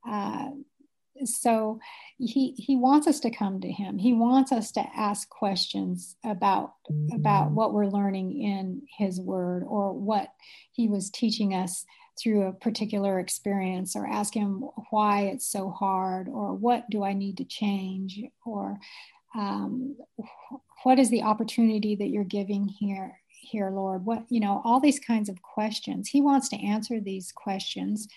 uh, 0.10 0.50
so 1.26 1.80
he 2.18 2.54
he 2.58 2.76
wants 2.76 3.08
us 3.08 3.20
to 3.20 3.30
come 3.30 3.60
to 3.60 3.70
him 3.70 3.98
he 3.98 4.14
wants 4.14 4.54
us 4.54 4.72
to 4.72 4.86
ask 4.96 5.28
questions 5.28 6.16
about 6.24 6.74
about 7.14 7.48
mm-hmm. 7.48 7.56
what 7.56 7.74
we're 7.74 7.88
learning 7.88 8.42
in 8.42 8.82
his 8.98 9.20
word 9.20 9.64
or 9.68 9.92
what 9.92 10.30
he 10.72 10.88
was 10.88 11.10
teaching 11.10 11.54
us 11.54 11.86
through 12.22 12.44
a 12.44 12.54
particular 12.54 13.20
experience 13.20 13.96
or 13.98 14.08
ask 14.08 14.34
him 14.34 14.64
why 14.92 15.24
it's 15.24 15.50
so 15.50 15.70
hard 15.70 16.30
or 16.30 16.54
what 16.54 16.90
do 16.90 17.04
i 17.04 17.12
need 17.12 17.38
to 17.38 17.44
change 17.44 18.22
or 18.46 18.80
um, 19.36 19.96
what 20.84 21.00
is 21.00 21.10
the 21.10 21.24
opportunity 21.24 21.96
that 21.96 22.10
you're 22.10 22.24
giving 22.24 22.68
here 22.68 23.20
here 23.28 23.70
lord 23.70 24.06
what 24.06 24.24
you 24.30 24.40
know 24.40 24.62
all 24.64 24.80
these 24.80 25.00
kinds 25.00 25.30
of 25.30 25.42
questions 25.42 26.10
he 26.10 26.22
wants 26.22 26.50
to 26.50 26.58
answer 26.58 27.00
these 27.00 27.32
questions 27.32 28.08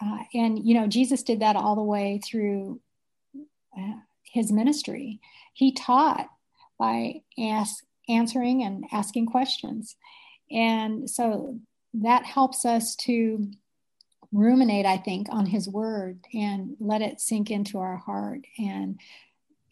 uh, 0.00 0.18
and, 0.34 0.66
you 0.66 0.74
know, 0.74 0.86
Jesus 0.86 1.22
did 1.22 1.40
that 1.40 1.56
all 1.56 1.74
the 1.74 1.82
way 1.82 2.20
through 2.24 2.80
uh, 3.76 3.94
his 4.24 4.52
ministry. 4.52 5.20
He 5.54 5.72
taught 5.72 6.28
by 6.78 7.22
ask, 7.38 7.82
answering 8.08 8.62
and 8.62 8.84
asking 8.92 9.26
questions. 9.26 9.96
And 10.50 11.08
so 11.08 11.58
that 11.94 12.24
helps 12.24 12.64
us 12.64 12.94
to 12.96 13.50
ruminate, 14.32 14.84
I 14.84 14.98
think, 14.98 15.28
on 15.30 15.46
his 15.46 15.68
word 15.68 16.18
and 16.34 16.76
let 16.78 17.00
it 17.00 17.20
sink 17.20 17.50
into 17.50 17.78
our 17.78 17.96
heart. 17.96 18.40
And, 18.58 19.00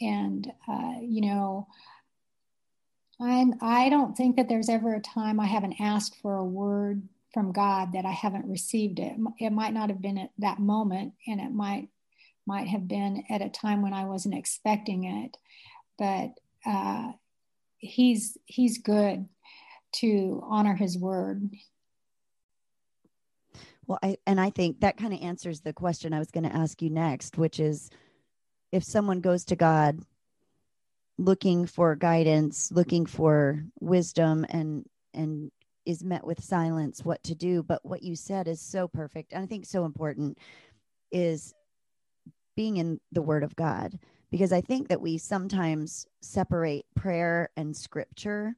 and, 0.04 0.52
uh, 0.68 0.94
you 1.00 1.20
know, 1.22 1.68
I'm, 3.20 3.54
I 3.60 3.88
don't 3.88 4.16
think 4.16 4.36
that 4.36 4.48
there's 4.48 4.68
ever 4.68 4.94
a 4.94 5.00
time 5.00 5.38
I 5.38 5.46
haven't 5.46 5.80
asked 5.80 6.16
for 6.20 6.36
a 6.36 6.44
word 6.44 7.02
from 7.32 7.52
God 7.52 7.92
that 7.92 8.04
I 8.04 8.10
haven't 8.12 8.48
received 8.48 8.98
it. 8.98 9.16
It 9.38 9.50
might 9.50 9.74
not 9.74 9.88
have 9.90 10.00
been 10.00 10.18
at 10.18 10.30
that 10.38 10.58
moment, 10.58 11.14
and 11.26 11.40
it 11.40 11.52
might 11.52 11.88
might 12.46 12.68
have 12.68 12.86
been 12.86 13.24
at 13.30 13.40
a 13.40 13.48
time 13.48 13.80
when 13.82 13.94
I 13.94 14.04
wasn't 14.04 14.34
expecting 14.34 15.04
it. 15.04 15.36
But 15.98 16.34
uh, 16.66 17.12
he's 17.78 18.38
he's 18.46 18.78
good 18.78 19.28
to 19.96 20.42
honor 20.46 20.74
his 20.74 20.98
word. 20.98 21.50
Well, 23.86 23.98
I 24.02 24.16
and 24.26 24.40
I 24.40 24.50
think 24.50 24.80
that 24.80 24.96
kind 24.96 25.12
of 25.12 25.20
answers 25.20 25.60
the 25.60 25.72
question 25.72 26.12
I 26.12 26.18
was 26.18 26.30
going 26.30 26.44
to 26.44 26.54
ask 26.54 26.80
you 26.80 26.90
next, 26.90 27.36
which 27.36 27.60
is 27.60 27.90
if 28.74 28.82
someone 28.82 29.20
goes 29.20 29.44
to 29.44 29.54
God 29.54 30.00
looking 31.16 31.64
for 31.64 31.94
guidance, 31.94 32.72
looking 32.72 33.06
for 33.06 33.64
wisdom 33.80 34.44
and 34.48 34.84
and 35.14 35.52
is 35.86 36.02
met 36.02 36.26
with 36.26 36.42
silence 36.42 37.04
what 37.04 37.22
to 37.22 37.34
do 37.34 37.62
but 37.62 37.84
what 37.84 38.02
you 38.02 38.16
said 38.16 38.48
is 38.48 38.58
so 38.58 38.88
perfect 38.88 39.34
and 39.34 39.42
i 39.42 39.46
think 39.46 39.66
so 39.66 39.84
important 39.84 40.38
is 41.12 41.52
being 42.56 42.78
in 42.78 42.98
the 43.12 43.20
word 43.20 43.44
of 43.44 43.54
god 43.54 43.98
because 44.30 44.50
i 44.50 44.62
think 44.62 44.88
that 44.88 45.02
we 45.02 45.18
sometimes 45.18 46.06
separate 46.22 46.86
prayer 46.96 47.50
and 47.54 47.76
scripture 47.76 48.56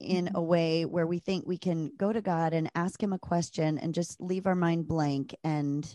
in 0.00 0.24
mm-hmm. 0.24 0.36
a 0.36 0.42
way 0.42 0.86
where 0.86 1.06
we 1.06 1.18
think 1.18 1.46
we 1.46 1.58
can 1.58 1.92
go 1.98 2.14
to 2.14 2.22
god 2.22 2.54
and 2.54 2.70
ask 2.74 3.00
him 3.00 3.12
a 3.12 3.18
question 3.18 3.76
and 3.76 3.94
just 3.94 4.18
leave 4.18 4.46
our 4.46 4.56
mind 4.56 4.88
blank 4.88 5.34
and 5.44 5.94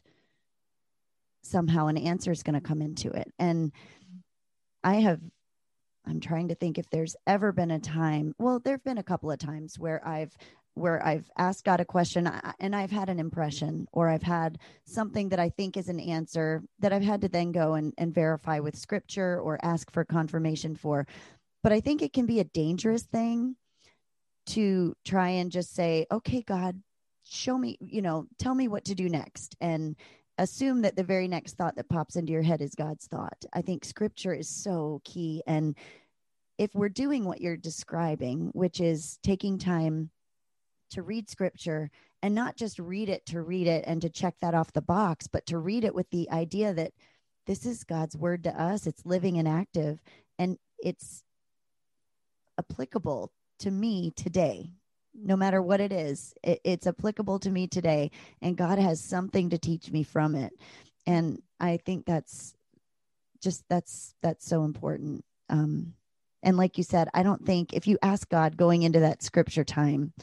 somehow 1.50 1.88
an 1.88 1.98
answer 1.98 2.32
is 2.32 2.44
going 2.44 2.60
to 2.60 2.68
come 2.68 2.82
into 2.82 3.10
it 3.10 3.32
and 3.40 3.72
i 4.84 4.96
have 4.96 5.20
I'm 6.10 6.20
trying 6.20 6.48
to 6.48 6.56
think 6.56 6.78
if 6.78 6.90
there's 6.90 7.16
ever 7.28 7.52
been 7.52 7.70
a 7.70 7.80
time. 7.80 8.34
Well, 8.40 8.60
there've 8.60 8.84
been 8.84 8.98
a 8.98 9.04
couple 9.04 9.30
of 9.30 9.38
times 9.38 9.78
where 9.78 10.06
I've 10.08 10.36
where 10.76 11.06
I've 11.06 11.30
asked 11.38 11.66
God 11.66 11.82
a 11.82 11.86
question 11.86 12.32
and 12.60 12.76
I've 12.76 12.92
had 12.92 13.10
an 13.10 13.20
impression 13.20 13.88
or 13.92 14.08
I've 14.08 14.24
had 14.24 14.60
something 14.86 15.30
that 15.30 15.40
I 15.40 15.50
think 15.50 15.76
is 15.76 15.90
an 15.90 16.00
answer 16.00 16.64
that 16.80 16.94
I've 16.94 17.04
had 17.04 17.22
to 17.22 17.28
then 17.28 17.52
go 17.52 17.74
and, 17.74 17.94
and 17.98 18.14
verify 18.14 18.60
with 18.60 18.78
scripture 18.78 19.40
or 19.42 19.60
ask 19.62 19.92
for 19.92 20.06
confirmation 20.06 20.76
for. 20.76 21.06
But 21.64 21.74
I 21.74 21.82
think 21.82 22.02
it 22.02 22.14
can 22.14 22.26
be 22.26 22.40
a 22.40 22.46
dangerous 22.46 23.04
thing 23.04 23.58
to 24.48 24.96
try 25.04 25.30
and 25.30 25.52
just 25.52 25.74
say, 25.76 26.06
okay, 26.12 26.44
God, 26.44 26.82
show 27.26 27.58
me, 27.58 27.78
you 27.82 28.02
know, 28.02 28.28
tell 28.38 28.56
me 28.56 28.70
what 28.70 28.86
to 28.86 28.96
do 28.96 29.10
next. 29.10 29.56
And 29.60 29.98
assume 30.40 30.82
that 30.82 30.96
the 30.96 31.04
very 31.04 31.28
next 31.28 31.58
thought 31.58 31.76
that 31.76 31.90
pops 31.90 32.16
into 32.16 32.32
your 32.32 32.42
head 32.42 32.62
is 32.62 32.74
God's 32.74 33.08
thought. 33.08 33.46
I 33.54 33.62
think 33.62 33.86
scripture 33.86 34.34
is 34.34 34.48
so 34.48 35.02
key. 35.04 35.44
And 35.46 35.76
if 36.58 36.74
we're 36.74 36.90
doing 36.90 37.26
what 37.26 37.42
you're 37.42 37.58
describing, 37.58 38.50
which 38.54 38.80
is 38.80 39.20
taking 39.22 39.58
time 39.58 40.10
to 40.92 41.04
read 41.04 41.30
scripture 41.30 41.92
and 42.24 42.34
not 42.34 42.56
just 42.56 42.80
read 42.80 43.10
it 43.10 43.26
to 43.28 43.42
read 43.42 43.68
it 43.68 43.84
and 43.86 44.02
to 44.02 44.10
check 44.10 44.36
that 44.42 44.54
off 44.56 44.74
the 44.74 44.82
box, 44.82 45.28
but 45.28 45.46
to 45.48 45.58
read 45.58 45.84
it 45.84 45.94
with 45.94 46.10
the 46.10 46.30
idea 46.32 46.74
that 46.74 46.94
this 47.46 47.66
is 47.66 47.84
God's 47.84 48.18
word 48.18 48.44
to 48.46 48.62
us. 48.62 48.88
It's 48.88 49.06
living 49.06 49.38
and 49.38 49.48
active 49.48 50.02
and 50.38 50.58
it's 50.80 51.24
applicable 52.58 53.32
to 53.60 53.72
me 53.72 54.12
today 54.16 54.72
no 55.22 55.36
matter 55.36 55.62
what 55.62 55.82
it 55.82 55.92
is 55.92 56.34
it, 56.44 56.62
it's 56.64 56.88
applicable 56.88 57.40
to 57.40 57.50
me 57.50 57.68
today 57.68 58.12
and 58.42 58.58
god 58.58 58.80
has 58.80 59.02
something 59.02 59.50
to 59.50 59.58
teach 59.58 59.92
me 59.92 60.04
from 60.04 60.36
it. 60.36 60.54
And 61.06 61.42
i 61.60 61.78
think 61.78 62.06
that's 62.06 62.54
just 63.42 63.64
that's 63.70 64.16
that's 64.22 64.46
so 64.46 64.64
important. 64.64 65.24
Um 65.50 65.94
and 66.42 66.56
like 66.58 66.78
you 66.78 66.84
said 66.84 67.10
i 67.14 67.24
don't 67.24 67.46
think 67.46 67.74
if 67.74 67.88
you 67.88 67.98
ask 68.02 68.30
god 68.30 68.56
going 68.56 68.84
into 68.84 69.02
that 69.02 69.22
scripture 69.24 69.66
time 69.66 70.14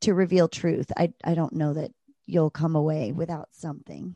to 0.00 0.14
reveal 0.14 0.48
truth 0.48 0.90
i 0.96 1.12
i 1.24 1.34
don't 1.34 1.52
know 1.52 1.74
that 1.74 1.90
you'll 2.26 2.50
come 2.50 2.76
away 2.76 3.12
without 3.12 3.48
something. 3.52 4.14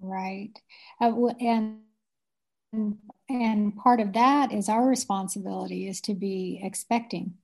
Right. 0.00 0.52
Uh, 1.00 1.28
and 1.40 1.80
and 3.28 3.76
part 3.76 4.00
of 4.00 4.12
that 4.14 4.52
is 4.52 4.68
our 4.68 4.86
responsibility 4.86 5.86
is 5.86 6.00
to 6.02 6.14
be 6.14 6.60
expecting 6.62 7.34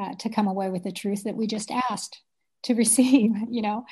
uh, 0.00 0.14
to 0.18 0.28
come 0.28 0.46
away 0.46 0.70
with 0.70 0.84
the 0.84 0.92
truth 0.92 1.24
that 1.24 1.36
we 1.36 1.46
just 1.46 1.70
asked 1.90 2.20
to 2.64 2.74
receive 2.76 3.32
you 3.50 3.62
know 3.62 3.84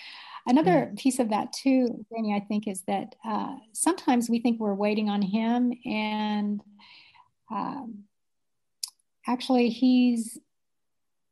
another 0.47 0.91
yeah. 0.91 1.03
piece 1.03 1.19
of 1.19 1.31
that 1.31 1.53
too 1.53 2.05
Danny, 2.15 2.35
i 2.35 2.41
think 2.41 2.67
is 2.67 2.83
that 2.87 3.15
uh, 3.25 3.55
sometimes 3.73 4.31
we 4.31 4.41
think 4.41 4.61
we're 4.61 4.75
waiting 4.75 5.09
on 5.09 5.23
him 5.23 5.73
and 5.85 6.61
um, 7.51 8.05
actually 9.27 9.71
he's 9.71 10.39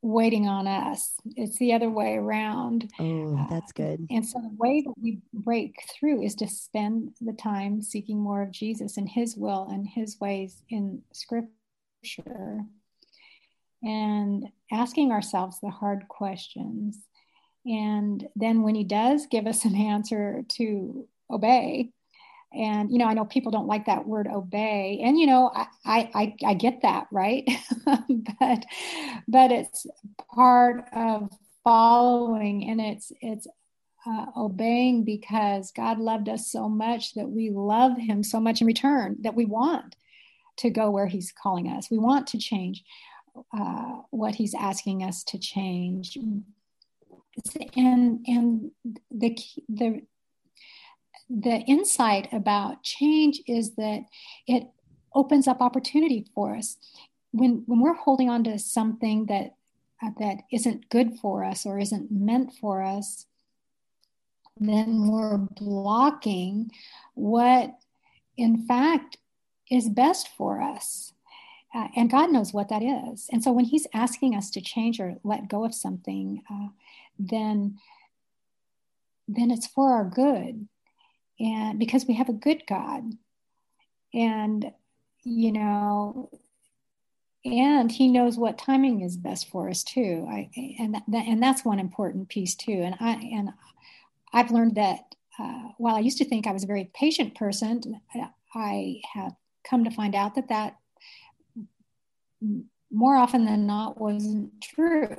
waiting 0.01 0.47
on 0.47 0.67
us. 0.67 1.13
It's 1.35 1.57
the 1.57 1.73
other 1.73 1.89
way 1.89 2.15
around. 2.15 2.89
Oh, 2.99 3.47
that's 3.49 3.71
good. 3.71 4.01
Uh, 4.01 4.15
and 4.15 4.25
so 4.25 4.39
the 4.39 4.55
way 4.57 4.81
that 4.81 4.93
we 5.01 5.19
break 5.33 5.75
through 5.91 6.23
is 6.23 6.35
to 6.35 6.47
spend 6.47 7.15
the 7.21 7.33
time 7.33 7.81
seeking 7.81 8.19
more 8.19 8.41
of 8.41 8.51
Jesus 8.51 8.97
and 8.97 9.09
his 9.09 9.35
will 9.35 9.67
and 9.69 9.87
his 9.87 10.19
ways 10.19 10.61
in 10.69 11.01
scripture 11.11 12.61
and 13.81 14.45
asking 14.71 15.11
ourselves 15.11 15.59
the 15.59 15.69
hard 15.69 16.07
questions. 16.07 16.97
And 17.65 18.27
then 18.35 18.63
when 18.63 18.75
he 18.75 18.83
does 18.83 19.27
give 19.27 19.47
us 19.47 19.65
an 19.65 19.75
answer 19.75 20.43
to 20.57 21.07
obey, 21.29 21.91
and 22.51 22.91
you 22.91 22.97
know 22.97 23.05
i 23.05 23.13
know 23.13 23.25
people 23.25 23.51
don't 23.51 23.67
like 23.67 23.85
that 23.85 24.07
word 24.07 24.27
obey 24.27 24.99
and 25.03 25.19
you 25.19 25.27
know 25.27 25.51
i 25.53 25.67
i 25.85 26.35
i 26.43 26.53
get 26.55 26.81
that 26.81 27.05
right? 27.11 27.47
But 28.39 28.65
but 29.27 29.51
it's 29.51 29.85
part 30.33 30.85
of 30.93 31.29
following 31.63 32.67
and 32.67 32.81
it's 32.81 33.11
it's 33.21 33.47
uh, 34.07 34.25
obeying 34.35 35.03
because 35.03 35.71
god 35.75 35.99
loved 35.99 36.27
us 36.27 36.51
so 36.51 36.67
much 36.67 37.13
that 37.13 37.29
we 37.29 37.51
love 37.51 37.97
him 37.97 38.23
so 38.23 38.39
much 38.39 38.61
in 38.61 38.67
return 38.67 39.17
that 39.21 39.35
we 39.35 39.45
want 39.45 39.95
to 40.59 40.69
go 40.69 40.91
where 40.91 41.07
he's 41.07 41.31
calling 41.31 41.67
us. 41.69 41.89
We 41.89 41.97
want 41.97 42.27
to 42.27 42.37
change 42.37 42.83
uh, 43.57 44.01
what 44.09 44.35
he's 44.35 44.53
asking 44.53 45.03
us 45.03 45.23
to 45.25 45.37
change. 45.37 46.17
And 47.75 48.25
and 48.27 48.71
the 49.11 49.37
the 49.67 50.01
the 51.29 51.59
insight 51.67 52.27
about 52.33 52.83
change 52.83 53.41
is 53.47 53.75
that 53.75 54.01
it 54.47 54.67
opens 55.13 55.47
up 55.47 55.61
opportunity 55.61 56.25
for 56.33 56.55
us. 56.55 56.77
When 57.31 57.63
when 57.65 57.79
we're 57.79 57.93
holding 57.93 58.29
on 58.29 58.43
to 58.45 58.59
something 58.59 59.27
that 59.27 59.55
uh, 60.01 60.11
that 60.19 60.37
isn't 60.51 60.89
good 60.89 61.17
for 61.21 61.43
us 61.43 61.65
or 61.65 61.79
isn't 61.79 62.11
meant 62.11 62.53
for 62.53 62.83
us 62.83 63.25
then 64.59 65.07
we're 65.07 65.37
blocking 65.37 66.69
what 67.15 67.75
in 68.37 68.65
fact 68.67 69.17
is 69.71 69.89
best 69.89 70.27
for 70.37 70.61
us 70.61 71.13
uh, 71.73 71.87
and 71.95 72.11
god 72.11 72.31
knows 72.31 72.53
what 72.53 72.69
that 72.69 72.81
is 72.81 73.27
and 73.31 73.43
so 73.43 73.51
when 73.51 73.65
he's 73.65 73.87
asking 73.93 74.35
us 74.35 74.49
to 74.49 74.61
change 74.61 74.99
or 74.99 75.15
let 75.23 75.47
go 75.47 75.63
of 75.63 75.73
something 75.73 76.41
uh, 76.51 76.67
then 77.17 77.77
then 79.27 79.51
it's 79.51 79.67
for 79.67 79.93
our 79.93 80.05
good 80.05 80.67
and 81.39 81.79
because 81.79 82.05
we 82.05 82.15
have 82.15 82.29
a 82.29 82.33
good 82.33 82.63
God. 82.67 83.13
And, 84.13 84.71
you 85.23 85.51
know, 85.51 86.29
and 87.45 87.91
he 87.91 88.09
knows 88.09 88.37
what 88.37 88.57
timing 88.57 89.01
is 89.01 89.15
best 89.15 89.49
for 89.49 89.69
us 89.69 89.83
too. 89.83 90.27
I, 90.29 90.49
and 90.79 90.95
that, 90.95 91.27
and 91.27 91.41
that's 91.41 91.63
one 91.63 91.79
important 91.79 92.27
piece 92.27 92.55
too. 92.55 92.81
And 92.83 92.95
I 92.99 93.11
and 93.33 93.49
I've 94.33 94.51
learned 94.51 94.75
that 94.75 95.15
uh, 95.39 95.69
while 95.77 95.95
I 95.95 95.99
used 95.99 96.17
to 96.17 96.25
think 96.25 96.47
I 96.47 96.51
was 96.51 96.63
a 96.63 96.67
very 96.67 96.91
patient 96.93 97.35
person, 97.35 98.01
I 98.53 99.01
have 99.13 99.33
come 99.63 99.85
to 99.85 99.91
find 99.91 100.15
out 100.15 100.35
that 100.35 100.49
that 100.49 100.78
more 102.91 103.15
often 103.15 103.45
than 103.45 103.67
not 103.67 103.99
wasn't 103.99 104.51
true. 104.61 105.15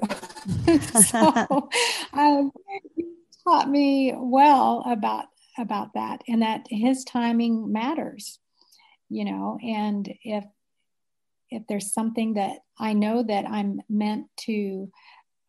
so 1.04 1.68
um, 2.12 2.52
taught 3.44 3.68
me 3.68 4.14
well 4.16 4.82
about 4.86 5.26
about 5.58 5.94
that 5.94 6.22
and 6.28 6.42
that 6.42 6.66
his 6.70 7.04
timing 7.04 7.72
matters 7.72 8.38
you 9.08 9.24
know 9.24 9.58
and 9.62 10.12
if 10.22 10.44
if 11.50 11.62
there's 11.68 11.92
something 11.92 12.34
that 12.34 12.58
i 12.78 12.92
know 12.92 13.22
that 13.22 13.44
i'm 13.46 13.80
meant 13.88 14.26
to 14.36 14.90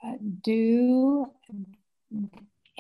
uh, 0.04 0.14
do 0.44 1.28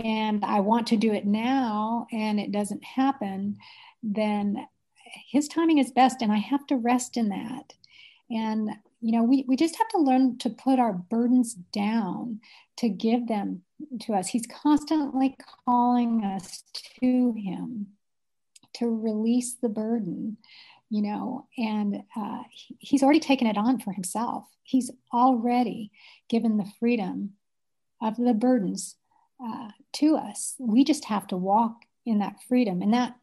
and 0.03 0.43
i 0.43 0.59
want 0.59 0.87
to 0.87 0.97
do 0.97 1.13
it 1.13 1.25
now 1.25 2.07
and 2.11 2.39
it 2.39 2.51
doesn't 2.51 2.83
happen 2.83 3.55
then 4.01 4.57
his 5.29 5.47
timing 5.47 5.77
is 5.77 5.91
best 5.91 6.21
and 6.21 6.31
i 6.31 6.37
have 6.37 6.65
to 6.65 6.75
rest 6.75 7.17
in 7.17 7.29
that 7.29 7.73
and 8.31 8.69
you 9.01 9.11
know 9.11 9.23
we, 9.23 9.45
we 9.47 9.55
just 9.55 9.77
have 9.77 9.87
to 9.89 9.97
learn 9.97 10.37
to 10.39 10.49
put 10.49 10.79
our 10.79 10.93
burdens 10.93 11.53
down 11.53 12.39
to 12.77 12.89
give 12.89 13.27
them 13.27 13.63
to 14.01 14.13
us. 14.13 14.27
He's 14.27 14.47
constantly 14.47 15.35
calling 15.65 16.23
us 16.23 16.63
to 16.99 17.33
Him 17.33 17.87
to 18.75 18.87
release 18.87 19.55
the 19.55 19.69
burden, 19.69 20.37
you 20.89 21.01
know, 21.01 21.47
and 21.57 22.03
uh, 22.15 22.43
He's 22.49 23.03
already 23.03 23.19
taken 23.19 23.47
it 23.47 23.57
on 23.57 23.79
for 23.79 23.91
Himself. 23.91 24.45
He's 24.63 24.91
already 25.13 25.91
given 26.29 26.57
the 26.57 26.71
freedom 26.79 27.31
of 28.01 28.17
the 28.17 28.33
burdens 28.33 28.95
uh, 29.43 29.69
to 29.93 30.15
us. 30.15 30.55
We 30.59 30.83
just 30.83 31.05
have 31.05 31.27
to 31.27 31.37
walk 31.37 31.81
in 32.05 32.19
that 32.19 32.41
freedom. 32.47 32.81
And 32.81 32.93
that, 32.93 33.15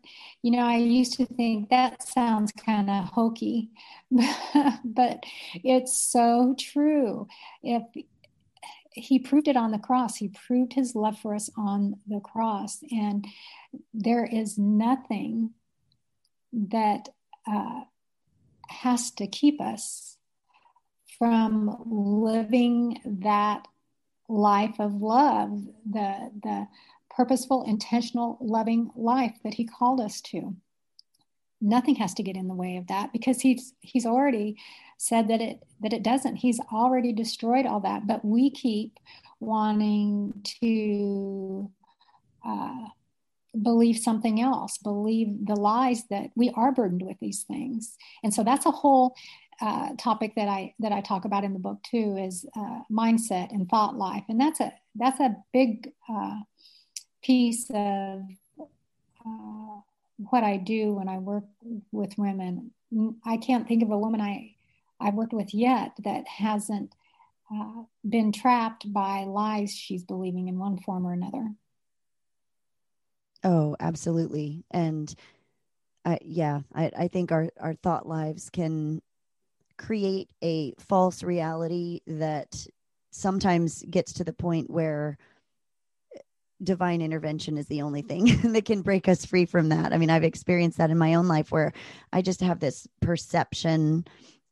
you 0.43 0.51
know, 0.51 0.61
I 0.65 0.77
used 0.77 1.15
to 1.15 1.27
think 1.27 1.71
that 1.71 2.03
sounds 2.03 2.53
kind 2.53 2.89
of 2.89 3.05
hokey, 3.07 3.71
but 4.85 5.25
it's 5.65 5.99
so 5.99 6.55
true. 6.59 7.27
If 7.63 7.83
he 8.99 9.19
proved 9.19 9.49
it 9.49 9.57
on 9.57 9.71
the 9.71 9.79
cross. 9.79 10.17
He 10.17 10.29
proved 10.29 10.73
his 10.73 10.95
love 10.95 11.19
for 11.19 11.35
us 11.35 11.51
on 11.57 11.97
the 12.07 12.21
cross. 12.21 12.81
And 12.91 13.27
there 13.95 14.25
is 14.25 14.59
nothing 14.59 15.51
that 16.53 17.09
uh, 17.47 17.83
has 18.69 19.11
to 19.13 19.27
keep 19.27 19.61
us 19.61 20.17
from 21.19 21.77
living 21.87 23.01
that 23.05 23.67
life 24.29 24.79
of 24.79 24.95
love, 24.95 25.51
the, 25.91 26.31
the 26.43 26.67
purposeful, 27.19 27.65
intentional, 27.65 28.39
loving 28.41 28.91
life 28.95 29.35
that 29.43 29.55
he 29.55 29.67
called 29.67 30.01
us 30.01 30.21
to. 30.21 30.55
Nothing 31.61 31.97
has 31.97 32.15
to 32.15 32.23
get 32.23 32.37
in 32.37 32.47
the 32.47 32.55
way 32.55 32.77
of 32.77 32.87
that 32.87 33.13
because 33.13 33.41
he's 33.41 33.75
he's 33.81 34.07
already 34.07 34.57
said 34.99 35.27
that 35.27 35.41
it 35.41 35.65
that 35.81 35.93
it 35.93 36.05
doesn't. 36.05 36.37
He's 36.37 36.61
already 36.73 37.13
destroyed 37.13 37.67
all 37.67 37.81
that, 37.81 38.07
but 38.07 38.25
we 38.25 38.51
keep 38.51 39.01
wanting 39.41 40.33
to 40.61 41.69
uh, 42.47 42.87
believe 43.61 43.99
something 43.99 44.41
else, 44.41 44.79
believe 44.79 45.45
the 45.45 45.57
lies 45.57 46.05
that 46.11 46.31
we 46.37 46.53
are 46.55 46.71
burdened 46.71 47.03
with 47.03 47.19
these 47.19 47.43
things, 47.43 47.97
and 48.23 48.33
so 48.33 48.45
that's 48.45 48.67
a 48.67 48.71
whole 48.71 49.17
uh, 49.61 49.89
topic 49.99 50.37
that 50.37 50.47
I 50.47 50.73
that 50.79 50.93
I 50.93 51.01
talk 51.01 51.25
about 51.25 51.43
in 51.43 51.53
the 51.53 51.59
book 51.59 51.79
too 51.83 52.17
is 52.17 52.47
uh, 52.57 52.83
mindset 52.89 53.51
and 53.53 53.69
thought 53.69 53.97
life, 53.97 54.23
and 54.29 54.41
that's 54.41 54.61
a 54.61 54.73
that's 54.95 55.19
a 55.19 55.35
big 55.53 55.91
uh, 56.09 56.39
piece 57.23 57.71
of 57.71 58.23
uh, 58.61 59.81
what 60.17 60.45
I 60.45 60.57
do 60.57 60.95
when 60.95 61.09
I 61.09 61.19
work 61.19 61.45
with 61.93 62.17
women. 62.19 62.71
I 63.25 63.37
can't 63.37 63.69
think 63.69 63.83
of 63.83 63.91
a 63.91 63.99
woman 63.99 64.21
I 64.21 64.55
I've 65.01 65.15
worked 65.15 65.33
with 65.33 65.55
yet 65.55 65.93
that 66.05 66.27
hasn't 66.27 66.95
uh, 67.53 67.83
been 68.09 68.33
trapped 68.33 68.93
by 68.93 69.25
lies 69.25 69.73
she's 69.73 70.03
believing 70.03 70.49
in 70.49 70.59
one 70.59 70.79
form 70.79 71.07
or 71.07 71.13
another. 71.13 71.53
Oh, 73.45 73.77
absolutely. 73.79 74.65
And 74.71 75.15
uh, 76.05 76.17
yeah, 76.23 76.61
I, 76.75 76.91
I 76.99 77.09
think 77.09 77.31
our, 77.31 77.49
our 77.61 77.75
thought 77.75 78.09
lives 78.09 78.51
can 78.51 79.01
create 79.77 80.31
a 80.43 80.75
false 80.79 81.23
reality 81.23 82.01
that 82.07 82.67
sometimes 83.11 83.85
gets 83.89 84.13
to 84.15 84.25
the 84.25 84.33
point 84.33 84.69
where 84.69 85.17
divine 86.63 87.01
intervention 87.01 87.57
is 87.57 87.67
the 87.67 87.83
only 87.83 88.03
thing 88.03 88.27
that 88.53 88.65
can 88.65 88.83
break 88.83 89.09
us 89.09 89.25
free 89.25 89.47
from 89.47 89.69
that. 89.69 89.93
I 89.93 89.99
mean, 89.99 90.11
I've 90.11 90.25
experienced 90.25 90.79
that 90.79 90.91
in 90.91 90.99
my 90.99 91.15
own 91.15 91.29
life 91.29 91.53
where 91.53 91.73
I 92.13 92.23
just 92.23 92.41
have 92.41 92.61
this 92.61 92.87
perception 93.01 94.05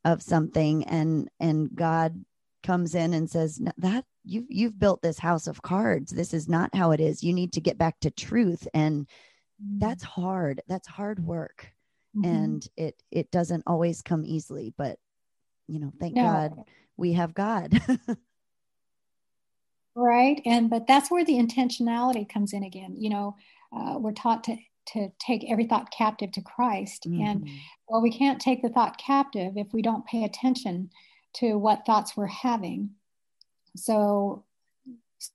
of 0.07 0.23
something 0.23 0.85
and 0.85 1.29
and 1.41 1.69
god 1.75 2.25
comes 2.63 2.95
in 2.95 3.13
and 3.13 3.29
says 3.29 3.61
that 3.77 4.05
you've 4.25 4.47
you've 4.49 4.79
built 4.79 5.03
this 5.03 5.19
house 5.19 5.49
of 5.49 5.63
cards 5.63 6.13
this 6.13 6.33
is 6.33 6.49
not 6.49 6.75
how 6.75 6.93
it 6.93 7.01
is 7.01 7.25
you 7.25 7.33
need 7.33 7.53
to 7.53 7.61
get 7.61 7.77
back 7.77 7.99
to 8.01 8.11
truth 8.11 8.69
and 8.73 9.07
mm-hmm. 9.07 9.79
that's 9.81 10.05
hard 10.05 10.63
that's 10.69 10.87
hard 10.87 11.19
work 11.19 11.73
mm-hmm. 12.17 12.25
and 12.25 12.69
it 12.77 13.03
it 13.11 13.31
doesn't 13.33 13.65
always 13.67 14.01
come 14.01 14.25
easily 14.25 14.73
but 14.79 14.97
you 15.67 15.81
know 15.81 15.93
thank 15.99 16.15
no. 16.15 16.23
god 16.23 16.53
we 16.97 17.13
have 17.13 17.35
god 17.35 17.81
right 19.97 20.43
and 20.45 20.69
but 20.69 20.87
that's 20.87 21.11
where 21.11 21.25
the 21.25 21.39
intentionality 21.39 22.29
comes 22.29 22.53
in 22.53 22.63
again 22.63 22.95
you 22.99 23.09
know 23.09 23.35
uh, 23.77 23.97
we're 23.99 24.13
taught 24.13 24.45
to 24.45 24.57
to 24.87 25.11
take 25.19 25.45
every 25.51 25.67
thought 25.67 25.91
captive 25.91 26.31
to 26.31 26.43
christ 26.43 27.05
mm-hmm. 27.09 27.23
and 27.23 27.49
well 27.89 28.03
we 28.03 28.11
can't 28.11 28.41
take 28.41 28.63
the 28.63 28.69
thought 28.69 28.99
captive 28.99 29.55
if 29.57 29.73
we 29.73 29.83
don't 29.83 30.07
pay 30.07 30.25
attention 30.25 30.91
to 31.33 31.57
what 31.57 31.85
thoughts 31.87 32.17
we're 32.17 32.27
having 32.27 32.91
so 33.75 34.45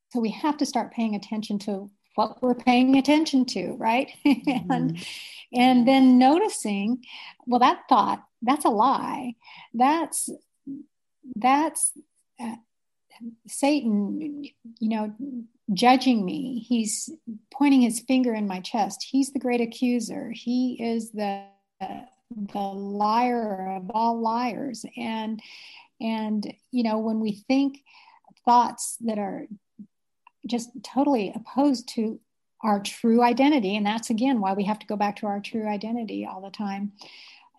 so 0.09 0.20
we 0.20 0.30
have 0.30 0.57
to 0.57 0.66
start 0.66 0.93
paying 0.93 1.16
attention 1.16 1.57
to 1.57 1.89
what 2.16 2.41
we're 2.41 2.53
paying 2.53 2.97
attention 2.97 3.45
to 3.45 3.74
right 3.80 4.12
mm-hmm. 4.26 4.72
and 4.72 5.05
and 5.53 5.88
then 5.88 6.20
noticing 6.20 7.03
well 7.47 7.59
that 7.59 7.82
thought 7.89 8.24
that's 8.43 8.66
a 8.66 8.70
lie 8.70 9.34
that's 9.74 10.30
that's 11.36 11.93
uh, 12.39 12.55
satan 13.47 14.43
you 14.80 14.89
know 14.89 15.13
judging 15.74 16.26
me 16.26 16.65
he's 16.67 17.09
pointing 17.61 17.82
his 17.82 17.99
finger 17.99 18.34
in 18.34 18.47
my 18.47 18.59
chest. 18.59 19.05
He's 19.07 19.32
the 19.32 19.39
great 19.39 19.61
accuser. 19.61 20.32
He 20.32 20.78
is 20.82 21.11
the 21.11 21.45
the 22.53 22.59
liar 22.59 23.76
of 23.78 23.91
all 23.93 24.19
liars. 24.19 24.84
And 24.97 25.39
and 25.99 26.51
you 26.72 26.82
know 26.82 26.97
when 26.97 27.19
we 27.19 27.34
think 27.47 27.84
thoughts 28.45 28.97
that 29.01 29.19
are 29.19 29.45
just 30.47 30.72
totally 30.84 31.32
opposed 31.36 31.88
to 31.89 32.19
our 32.63 32.80
true 32.80 33.22
identity 33.22 33.76
and 33.76 33.86
that's 33.86 34.09
again 34.09 34.39
why 34.39 34.53
we 34.53 34.63
have 34.63 34.80
to 34.80 34.88
go 34.88 34.95
back 34.95 35.17
to 35.17 35.28
our 35.28 35.39
true 35.39 35.67
identity 35.67 36.26
all 36.26 36.41
the 36.41 36.49
time 36.49 36.91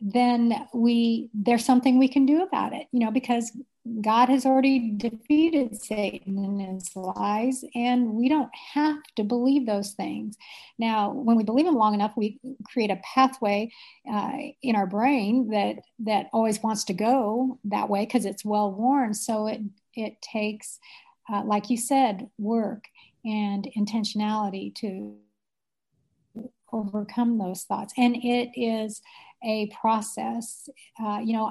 then 0.01 0.67
we 0.75 1.29
there's 1.33 1.65
something 1.65 1.99
we 1.99 2.09
can 2.09 2.27
do 2.27 2.43
about 2.43 2.73
it 2.73 2.89
you 2.91 2.99
know 2.99 3.13
because 3.13 3.53
god 4.01 4.29
has 4.29 4.47
already 4.47 4.93
defeated 4.97 5.75
satan 5.81 6.39
and 6.39 6.61
his 6.61 6.95
lies 6.95 7.65
and 7.75 8.13
we 8.13 8.29
don't 8.29 8.51
have 8.55 9.03
to 9.17 9.25
believe 9.25 9.67
those 9.67 9.93
things 9.93 10.37
now 10.79 11.11
when 11.11 11.37
we 11.37 11.43
believe 11.43 11.67
them 11.67 11.75
long 11.75 11.93
enough 11.93 12.13
we 12.17 12.39
create 12.65 12.91
a 12.91 13.01
pathway 13.15 13.69
uh, 14.13 14.33
in 14.63 14.77
our 14.77 14.87
brain 14.87 15.49
that 15.51 15.77
that 15.99 16.29
always 16.33 16.63
wants 16.63 16.85
to 16.85 16.93
go 16.93 17.59
that 17.65 17.89
way 17.89 18.05
because 18.05 18.25
it's 18.25 18.45
well 18.45 18.71
worn 18.71 19.13
so 19.13 19.47
it 19.47 19.61
it 19.95 20.15
takes 20.23 20.79
uh, 21.33 21.43
like 21.45 21.69
you 21.69 21.77
said 21.77 22.29
work 22.39 22.85
and 23.25 23.69
intentionality 23.77 24.75
to 24.75 25.17
overcome 26.73 27.39
those 27.39 27.63
thoughts. 27.65 27.93
And 27.97 28.17
it 28.17 28.51
is 28.57 29.03
a 29.45 29.71
process. 29.81 30.69
Uh, 31.03 31.21
you 31.23 31.35
know, 31.35 31.51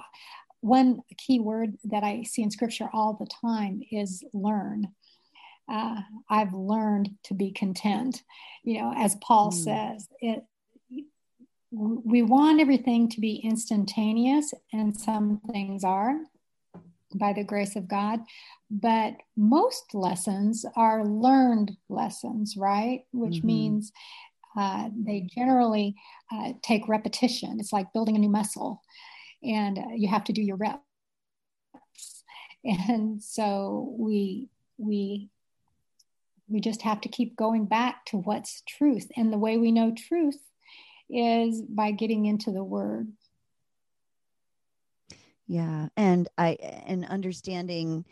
one 0.62 1.02
key 1.18 1.40
word 1.40 1.78
that 1.86 2.04
I 2.04 2.24
see 2.24 2.44
in 2.44 2.52
scripture 2.52 2.90
all 2.94 3.14
the 3.14 3.28
time 3.28 3.82
is 3.92 4.24
learn. 4.34 4.88
Uh, 5.72 6.02
I've 6.30 6.54
learned 6.54 7.12
to 7.26 7.34
be 7.34 7.52
content. 7.52 8.24
You 8.64 8.80
know, 8.80 8.94
as 8.96 9.16
Paul 9.16 9.52
mm. 9.52 9.54
says, 9.54 10.08
it, 10.20 10.44
we 11.72 12.22
want 12.22 12.60
everything 12.60 13.10
to 13.10 13.22
be 13.22 13.36
instantaneous, 13.36 14.54
and 14.74 14.96
some 14.96 15.42
things 15.52 15.84
are 15.84 16.20
by 17.16 17.34
the 17.34 17.44
grace 17.44 17.76
of 17.76 17.88
God. 17.88 18.20
But 18.70 19.16
most 19.36 19.94
lessons 19.94 20.66
are 20.76 21.06
learned 21.06 21.72
lessons, 21.90 22.56
right? 22.58 23.06
Which 23.12 23.36
mm-hmm. 23.36 23.48
means 23.48 23.92
uh, 24.58 24.90
they 24.96 25.22
generally 25.34 25.96
uh, 26.32 26.54
take 26.62 26.88
repetition. 26.88 27.60
It's 27.60 27.74
like 27.74 27.94
building 27.94 28.16
a 28.16 28.20
new 28.20 28.30
muscle, 28.30 28.82
and 29.44 29.78
uh, 29.78 29.94
you 29.96 30.08
have 30.08 30.24
to 30.26 30.34
do 30.34 30.42
your 30.42 30.58
reps. 30.58 30.82
And 32.64 33.22
so 33.24 33.96
we 33.98 34.50
we 34.78 35.30
we 36.48 36.60
just 36.60 36.82
have 36.84 37.02
to 37.02 37.10
keep 37.10 37.36
going 37.36 37.66
back 37.66 38.06
to 38.08 38.18
what's 38.18 38.62
truth. 38.68 39.10
And 39.16 39.32
the 39.32 39.38
way 39.38 39.58
we 39.58 39.72
know 39.72 39.94
truth 39.96 40.40
is 41.10 41.62
by 41.62 41.92
getting 41.92 42.26
into 42.26 42.52
the 42.52 42.64
Word. 42.64 43.12
Yeah, 45.48 45.88
and 45.98 46.30
I 46.38 46.58
and 46.86 47.06
understanding 47.06 48.06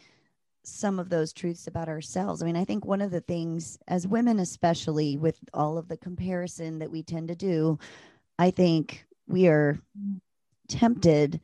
some 0.64 1.00
of 1.00 1.10
those 1.10 1.32
truths 1.34 1.68
about 1.68 1.88
ourselves. 1.88 2.42
I 2.42 2.46
mean, 2.46 2.58
I 2.58 2.66
think 2.66 2.86
one 2.86 3.02
of 3.02 3.12
the 3.12 3.22
things, 3.22 3.80
as 3.88 4.08
women, 4.08 4.40
especially 4.40 5.18
with 5.18 5.40
all 5.54 5.78
of 5.78 5.88
the 5.88 5.98
comparison 5.98 6.80
that 6.80 6.92
we 6.92 7.02
tend 7.02 7.30
to 7.30 7.36
do, 7.36 7.80
I 8.38 8.52
think 8.52 9.06
we 9.28 9.48
are 9.48 9.80
tempted 10.70 11.42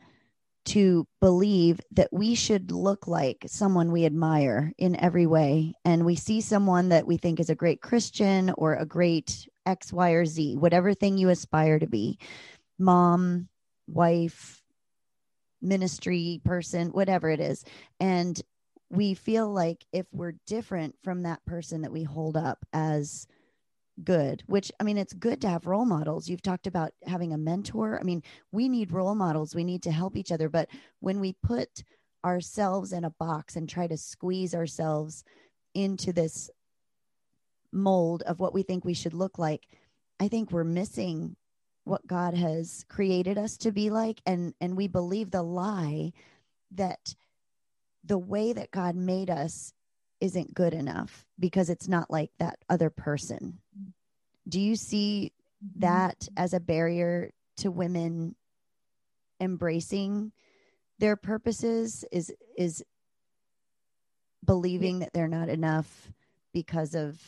to 0.66 1.08
believe 1.22 1.80
that 1.92 2.12
we 2.12 2.34
should 2.34 2.72
look 2.72 3.08
like 3.08 3.46
someone 3.48 3.92
we 3.92 4.06
admire 4.06 4.74
in 4.78 4.96
every 5.00 5.28
way. 5.28 5.74
And 5.84 6.06
we 6.06 6.16
see 6.16 6.42
someone 6.42 6.90
that 6.90 7.06
we 7.06 7.18
think 7.18 7.40
is 7.40 7.50
a 7.50 7.56
great 7.56 7.82
Christian 7.82 8.52
or 8.58 8.76
a 8.76 8.86
great 8.86 9.48
X, 9.66 9.94
Y, 9.94 10.12
or 10.12 10.26
Z, 10.26 10.56
whatever 10.56 10.94
thing 10.94 11.18
you 11.18 11.30
aspire 11.30 11.80
to 11.80 11.88
be 11.88 12.18
mom, 12.80 13.48
wife, 13.88 14.64
ministry 15.62 16.42
person, 16.44 16.90
whatever 16.90 17.30
it 17.30 17.40
is. 17.40 17.64
And 18.00 18.40
we 18.90 19.14
feel 19.14 19.52
like 19.52 19.86
if 19.92 20.06
we're 20.12 20.36
different 20.46 20.96
from 21.04 21.24
that 21.24 21.44
person 21.46 21.82
that 21.82 21.92
we 21.92 22.04
hold 22.04 22.38
up 22.38 22.66
as 22.74 23.28
good 24.04 24.44
which 24.48 24.72
i 24.80 24.84
mean 24.84 24.98
it's 24.98 25.14
good 25.14 25.40
to 25.42 25.50
have 25.50 25.66
role 25.66 25.86
models. 25.86 26.28
You've 26.28 26.42
talked 26.42 26.68
about 26.68 26.92
having 27.06 27.34
a 27.34 27.38
mentor. 27.38 27.98
I 28.00 28.04
mean 28.04 28.24
we 28.52 28.68
need 28.68 28.92
role 28.92 29.16
models. 29.16 29.56
We 29.56 29.64
need 29.64 29.84
to 29.84 29.92
help 29.92 30.18
each 30.18 30.32
other. 30.32 30.50
But 30.50 30.70
when 31.00 31.20
we 31.20 31.34
put 31.44 31.84
ourselves 32.24 32.92
in 32.92 33.06
a 33.06 33.10
box 33.12 33.56
and 33.56 33.70
try 33.70 33.88
to 33.88 33.98
squeeze 33.98 34.54
ourselves 34.54 35.24
into 35.74 36.12
this 36.12 36.50
mold 37.72 38.24
of 38.24 38.40
what 38.40 38.54
we 38.54 38.64
think 38.64 38.84
we 38.84 38.94
should 38.94 39.14
look 39.14 39.38
like 39.38 39.68
i 40.20 40.30
think 40.30 40.50
we're 40.50 40.64
missing 40.64 41.36
what 41.86 42.06
god 42.08 42.34
has 42.34 42.84
created 42.90 43.38
us 43.38 43.58
to 43.58 43.72
be 43.72 43.90
like. 43.90 44.20
And 44.26 44.54
and 44.60 44.76
we 44.76 44.88
believe 44.88 45.32
the 45.32 45.44
lie 45.44 46.12
that 46.72 47.16
the 48.04 48.18
way 48.18 48.54
that 48.54 48.72
God 48.72 48.96
made 48.96 49.30
us 49.30 49.74
isn't 50.26 50.56
good 50.56 50.74
enough 50.74 51.24
because 51.40 51.70
it's 51.70 51.88
not 51.88 52.10
like 52.10 52.32
that 52.40 52.58
other 52.68 52.90
person. 52.90 53.60
Do 54.50 54.60
you 54.60 54.76
see 54.76 55.32
that 55.78 56.28
as 56.36 56.54
a 56.54 56.60
barrier 56.60 57.32
to 57.58 57.70
women 57.70 58.36
embracing 59.40 60.32
their 60.98 61.16
purposes? 61.16 62.04
Is 62.12 62.34
is 62.58 62.84
believing 64.44 65.00
that 65.00 65.14
they're 65.14 65.28
not 65.28 65.50
enough 65.50 66.12
because 66.54 66.96
of 66.96 67.20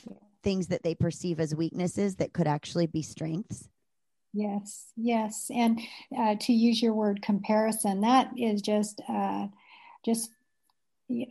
things 0.43 0.68
that 0.68 0.82
they 0.82 0.95
perceive 0.95 1.39
as 1.39 1.54
weaknesses 1.54 2.16
that 2.16 2.34
could 2.34 2.48
actually 2.48 2.88
be 2.88 3.04
strengths? 3.04 3.70
Yes 4.34 4.88
yes. 4.95 5.52
And 5.54 5.80
uh, 6.18 6.36
to 6.41 6.54
use 6.54 6.82
your 6.82 6.95
word 6.95 7.22
comparison 7.22 8.02
that 8.02 8.32
is 8.38 8.62
just 8.64 9.02
uh, 9.08 9.48
just 10.04 10.32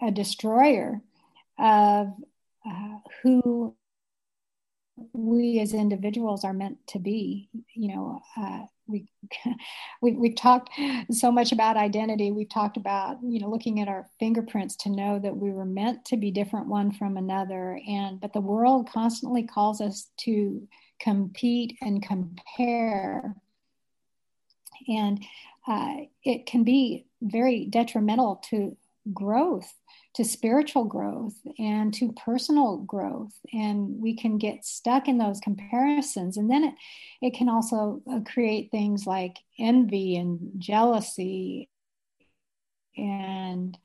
a 0.01 0.11
destroyer 0.11 1.03
of 1.59 2.13
uh, 2.69 2.99
who 3.23 3.75
we 5.13 5.61
as 5.61 5.75
individuals 5.75 6.45
are 6.45 6.53
meant 6.53 6.79
to 6.89 6.99
be. 6.99 7.49
You 7.75 7.95
know, 7.95 8.21
uh, 8.37 8.63
we, 8.87 9.09
we 10.03 10.13
we've 10.13 10.37
talked 10.37 10.71
so 11.11 11.31
much 11.31 11.53
about 11.53 11.77
identity. 11.77 12.31
We've 12.31 12.49
talked 12.49 12.77
about 12.77 13.19
you 13.23 13.41
know 13.41 13.51
looking 13.51 13.81
at 13.81 13.89
our 13.89 14.07
fingerprints 14.19 14.77
to 14.77 14.91
know 14.91 15.19
that 15.19 15.37
we 15.37 15.51
were 15.51 15.65
meant 15.65 16.05
to 16.07 16.17
be 16.17 16.31
different 16.31 16.69
one 16.69 16.93
from 16.93 17.17
another. 17.17 17.81
And 17.87 18.21
but 18.21 18.33
the 18.33 18.41
world 18.41 18.91
constantly 18.91 19.43
calls 19.43 19.81
us 19.81 20.09
to 20.19 20.67
compete 20.99 21.77
and 21.83 22.03
compare, 22.03 23.35
and 24.89 25.25
uh, 25.67 25.95
it 26.25 26.47
can 26.47 26.65
be 26.65 27.07
very 27.21 27.67
detrimental 27.67 28.37
to 28.51 28.77
growth 29.13 29.73
to 30.17 30.25
spiritual 30.25 30.85
growth 30.85 31.35
and 31.59 31.93
to 31.93 32.13
personal 32.13 32.79
growth. 32.79 33.35
And 33.53 34.01
we 34.01 34.17
can 34.17 34.39
get 34.39 34.65
stuck 34.65 35.09
in 35.09 35.19
those 35.19 35.41
comparisons. 35.41 36.39
And 36.39 36.51
then 36.51 36.65
it 36.65 36.75
it 37.21 37.35
can 37.35 37.49
also 37.49 38.03
uh, 38.11 38.21
create 38.21 38.71
things 38.71 39.07
like 39.07 39.37
envy 39.59 40.17
and 40.17 40.53
jealousy 40.59 41.69
and 42.97 43.77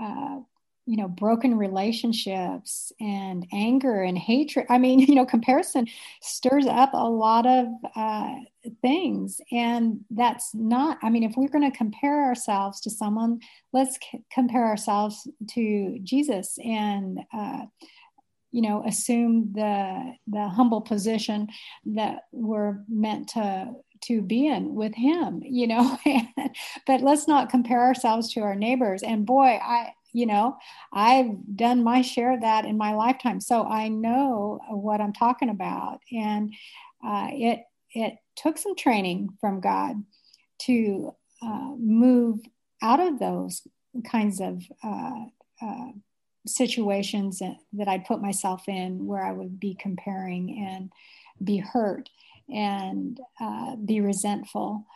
uh, 0.00 0.40
you 0.88 0.96
know 0.96 1.06
broken 1.06 1.58
relationships 1.58 2.92
and 2.98 3.46
anger 3.52 4.02
and 4.02 4.16
hatred. 4.16 4.66
I 4.70 4.78
mean 4.78 4.98
you 5.08 5.14
know 5.14 5.26
comparison 5.26 5.86
stirs 6.22 6.66
up 6.66 6.90
a 6.94 7.08
lot 7.08 7.46
of 7.46 7.66
uh, 7.94 8.34
things. 8.82 9.40
And 9.52 10.04
that's 10.10 10.54
not 10.54 10.98
i 11.02 11.10
mean 11.10 11.22
if 11.22 11.34
we're 11.36 11.48
going 11.48 11.70
to 11.70 11.76
compare 11.76 12.24
ourselves 12.24 12.80
to 12.82 12.90
someone 12.90 13.40
let's 13.72 13.96
c- 13.96 14.22
compare 14.32 14.66
ourselves 14.66 15.28
to 15.50 15.98
jesus 16.02 16.58
and 16.64 17.20
uh, 17.32 17.64
you 18.50 18.62
know 18.62 18.82
assume 18.86 19.52
the 19.54 20.14
the 20.26 20.48
humble 20.48 20.80
position 20.80 21.48
that 21.84 22.22
we're 22.32 22.78
meant 22.88 23.28
to 23.28 23.70
to 24.00 24.22
be 24.22 24.46
in 24.46 24.74
with 24.74 24.94
him 24.94 25.42
you 25.44 25.66
know? 25.66 25.98
But 26.86 27.02
let's 27.02 27.28
not 27.28 27.50
compare 27.50 27.80
ourselves 27.80 28.32
to 28.32 28.40
our 28.40 28.54
neighbors. 28.54 29.02
And 29.02 29.26
boy 29.26 29.58
i 29.62 29.92
you 30.12 30.26
know 30.26 30.56
i've 30.92 31.30
done 31.54 31.82
my 31.82 32.02
share 32.02 32.34
of 32.34 32.40
that 32.40 32.64
in 32.64 32.76
my 32.76 32.94
lifetime. 32.94 33.40
So 33.40 33.64
i 33.64 33.88
know 33.88 34.60
what 34.68 35.00
i'm 35.00 35.12
talking 35.12 35.50
about. 35.50 36.00
And 36.12 36.54
uh, 37.04 37.28
it 37.30 37.60
it 37.92 38.14
took 38.36 38.58
some 38.58 38.76
training 38.76 39.30
from 39.40 39.60
god 39.60 39.96
to 40.62 41.14
uh, 41.42 41.72
move 41.78 42.40
out 42.82 43.00
of 43.00 43.18
those 43.18 43.62
kinds 44.04 44.40
of 44.40 44.62
uh, 44.82 45.24
uh 45.62 45.88
situations 46.46 47.40
that 47.72 47.88
i'd 47.88 48.06
put 48.06 48.22
myself 48.22 48.68
in 48.68 49.04
where 49.06 49.22
i 49.22 49.32
would 49.32 49.60
be 49.60 49.76
comparing 49.78 50.66
and 50.66 50.90
be 51.44 51.58
hurt 51.58 52.08
and 52.52 53.20
uh, 53.40 53.76
be 53.76 54.00
resentful 54.00 54.86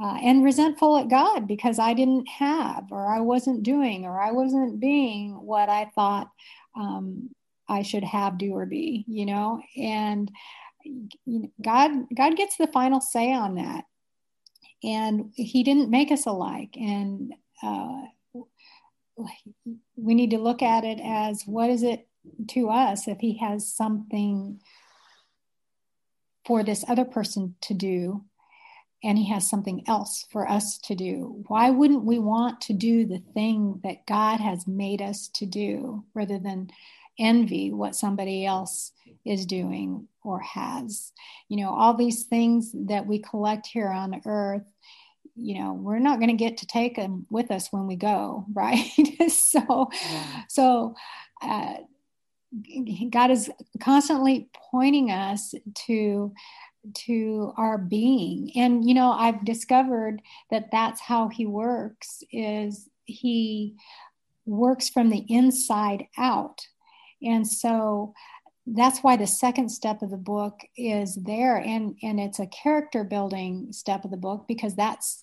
uh, 0.00 0.18
and 0.22 0.44
resentful 0.44 0.98
at 0.98 1.08
God 1.08 1.46
because 1.46 1.78
I 1.78 1.94
didn't 1.94 2.28
have, 2.28 2.88
or 2.90 3.06
I 3.06 3.20
wasn't 3.20 3.62
doing, 3.62 4.04
or 4.04 4.20
I 4.20 4.32
wasn't 4.32 4.78
being 4.78 5.32
what 5.32 5.68
I 5.68 5.90
thought 5.94 6.28
um, 6.74 7.30
I 7.68 7.82
should 7.82 8.04
have, 8.04 8.36
do, 8.36 8.52
or 8.52 8.66
be, 8.66 9.04
you 9.08 9.24
know. 9.24 9.60
And 9.76 10.30
you 10.84 11.08
know, 11.26 11.50
God, 11.62 11.90
God 12.14 12.36
gets 12.36 12.56
the 12.56 12.66
final 12.66 13.00
say 13.00 13.32
on 13.32 13.54
that, 13.54 13.84
and 14.84 15.32
He 15.34 15.62
didn't 15.62 15.90
make 15.90 16.12
us 16.12 16.26
alike, 16.26 16.76
and 16.76 17.32
uh, 17.62 18.02
we 19.96 20.14
need 20.14 20.32
to 20.32 20.38
look 20.38 20.62
at 20.62 20.84
it 20.84 21.00
as 21.02 21.42
what 21.46 21.70
is 21.70 21.82
it 21.82 22.06
to 22.48 22.68
us 22.68 23.08
if 23.08 23.18
He 23.18 23.38
has 23.38 23.72
something 23.72 24.60
for 26.44 26.62
this 26.62 26.84
other 26.86 27.06
person 27.06 27.56
to 27.62 27.72
do 27.72 28.24
and 29.04 29.18
he 29.18 29.28
has 29.28 29.48
something 29.48 29.84
else 29.86 30.26
for 30.30 30.48
us 30.48 30.78
to 30.78 30.94
do. 30.94 31.44
Why 31.48 31.70
wouldn't 31.70 32.04
we 32.04 32.18
want 32.18 32.60
to 32.62 32.72
do 32.72 33.04
the 33.06 33.22
thing 33.34 33.80
that 33.84 34.06
God 34.06 34.38
has 34.40 34.66
made 34.66 35.02
us 35.02 35.28
to 35.34 35.46
do 35.46 36.04
rather 36.14 36.38
than 36.38 36.70
envy 37.18 37.72
what 37.72 37.94
somebody 37.94 38.44
else 38.44 38.92
is 39.24 39.46
doing 39.46 40.08
or 40.22 40.40
has? 40.40 41.12
You 41.48 41.58
know, 41.58 41.74
all 41.74 41.94
these 41.94 42.24
things 42.24 42.72
that 42.86 43.06
we 43.06 43.18
collect 43.18 43.66
here 43.66 43.88
on 43.88 44.22
earth, 44.24 44.70
you 45.34 45.60
know, 45.60 45.74
we're 45.74 45.98
not 45.98 46.18
going 46.18 46.30
to 46.30 46.44
get 46.44 46.58
to 46.58 46.66
take 46.66 46.96
them 46.96 47.26
with 47.30 47.50
us 47.50 47.68
when 47.70 47.86
we 47.86 47.96
go, 47.96 48.46
right? 48.52 48.90
so, 49.28 49.88
yeah. 49.92 50.42
so, 50.48 50.94
uh, 51.42 51.74
God 53.10 53.30
is 53.30 53.50
constantly 53.80 54.48
pointing 54.70 55.10
us 55.10 55.54
to 55.86 56.32
to 56.94 57.52
our 57.56 57.78
being. 57.78 58.50
And 58.54 58.88
you 58.88 58.94
know 58.94 59.10
i've 59.12 59.44
discovered 59.44 60.22
that 60.50 60.70
that's 60.70 61.00
how 61.00 61.28
he 61.28 61.46
works 61.46 62.22
is 62.32 62.88
he 63.06 63.76
works 64.46 64.88
from 64.88 65.10
the 65.10 65.24
inside 65.28 66.06
out. 66.16 66.66
And 67.22 67.46
so 67.46 68.14
that's 68.66 69.00
why 69.00 69.16
the 69.16 69.26
second 69.26 69.68
step 69.68 70.02
of 70.02 70.10
the 70.10 70.16
book 70.16 70.60
is 70.76 71.16
there. 71.16 71.56
And 71.56 71.96
and 72.02 72.18
it's 72.18 72.40
a 72.40 72.46
character 72.46 73.04
building 73.04 73.72
step 73.72 74.04
of 74.04 74.10
the 74.10 74.16
book 74.16 74.46
because 74.48 74.74
that's 74.74 75.22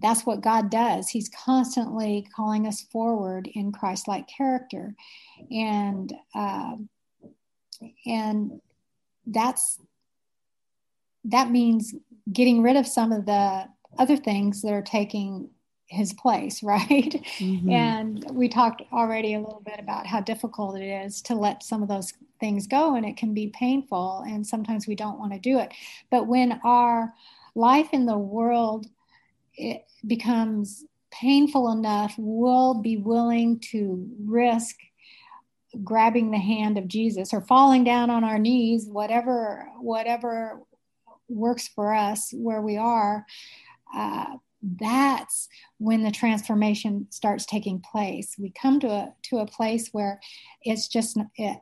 that's 0.00 0.26
what 0.26 0.40
god 0.40 0.70
does. 0.70 1.08
He's 1.08 1.30
constantly 1.30 2.26
calling 2.34 2.66
us 2.66 2.82
forward 2.92 3.48
in 3.54 3.72
christ-like 3.72 4.28
character. 4.28 4.94
And 5.50 6.12
uh, 6.34 6.76
and 8.06 8.60
that's 9.26 9.78
that 11.28 11.50
means 11.50 11.94
getting 12.32 12.62
rid 12.62 12.76
of 12.76 12.86
some 12.86 13.12
of 13.12 13.26
the 13.26 13.66
other 13.98 14.16
things 14.16 14.62
that 14.62 14.72
are 14.72 14.82
taking 14.82 15.50
his 15.86 16.12
place, 16.12 16.62
right? 16.62 17.22
Mm-hmm. 17.38 17.70
And 17.70 18.26
we 18.32 18.48
talked 18.48 18.82
already 18.92 19.34
a 19.34 19.40
little 19.40 19.62
bit 19.64 19.78
about 19.78 20.06
how 20.06 20.20
difficult 20.20 20.78
it 20.78 20.84
is 20.84 21.22
to 21.22 21.34
let 21.34 21.62
some 21.62 21.82
of 21.82 21.88
those 21.88 22.12
things 22.40 22.66
go, 22.66 22.94
and 22.94 23.04
it 23.04 23.16
can 23.16 23.34
be 23.34 23.48
painful, 23.48 24.24
and 24.26 24.46
sometimes 24.46 24.86
we 24.86 24.94
don't 24.94 25.18
want 25.18 25.32
to 25.32 25.38
do 25.38 25.58
it. 25.58 25.72
But 26.10 26.26
when 26.26 26.60
our 26.64 27.12
life 27.54 27.88
in 27.92 28.06
the 28.06 28.18
world 28.18 28.86
it 29.56 29.84
becomes 30.06 30.84
painful 31.10 31.72
enough, 31.72 32.14
we'll 32.16 32.74
be 32.74 32.96
willing 32.96 33.58
to 33.58 34.08
risk 34.24 34.76
grabbing 35.82 36.30
the 36.30 36.38
hand 36.38 36.78
of 36.78 36.88
Jesus 36.88 37.34
or 37.34 37.40
falling 37.42 37.84
down 37.84 38.08
on 38.08 38.24
our 38.24 38.38
knees, 38.38 38.86
whatever 38.86 39.68
whatever 39.80 40.60
works 41.28 41.68
for 41.68 41.94
us 41.94 42.32
where 42.32 42.60
we 42.60 42.76
are, 42.76 43.24
uh, 43.94 44.36
that's 44.62 45.48
when 45.78 46.02
the 46.02 46.10
transformation 46.10 47.06
starts 47.10 47.46
taking 47.46 47.80
place. 47.80 48.34
We 48.38 48.50
come 48.50 48.80
to 48.80 48.88
a 48.88 49.14
to 49.24 49.38
a 49.38 49.46
place 49.46 49.88
where 49.92 50.20
it's 50.62 50.88
just 50.88 51.16
it, 51.36 51.58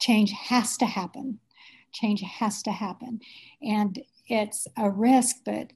change 0.00 0.30
has 0.32 0.76
to 0.78 0.86
happen. 0.86 1.40
Change 1.92 2.22
has 2.22 2.62
to 2.62 2.70
happen, 2.70 3.20
and 3.60 4.00
it's 4.28 4.66
a 4.78 4.88
risk, 4.90 5.36
but 5.44 5.72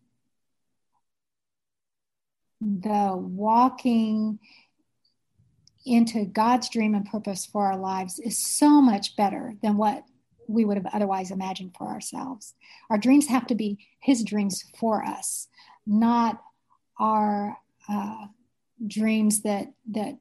the 2.61 3.13
walking 3.17 4.39
into 5.85 6.25
God's 6.25 6.69
dream 6.69 6.95
and 6.95 7.05
purpose 7.05 7.47
for 7.47 7.67
our 7.67 7.77
lives 7.77 8.19
is 8.19 8.39
so 8.45 8.81
much 8.81 9.15
better 9.15 9.55
than 9.63 9.77
what 9.77 10.05
we 10.49 10.65
would 10.65 10.77
have 10.77 10.95
otherwise 10.95 11.31
imagined 11.31 11.75
for 11.77 11.89
ourselves. 11.89 12.55
Our 12.91 12.99
dreams 12.99 13.27
have 13.29 13.47
to 13.49 13.55
be 13.55 13.79
His 14.01 14.23
dreams 14.25 14.65
for 14.79 15.05
us, 15.05 15.49
not 15.87 16.43
our 16.99 17.59
uh, 17.89 18.27
dreams 18.87 19.43
that 19.43 19.73
that 19.91 20.19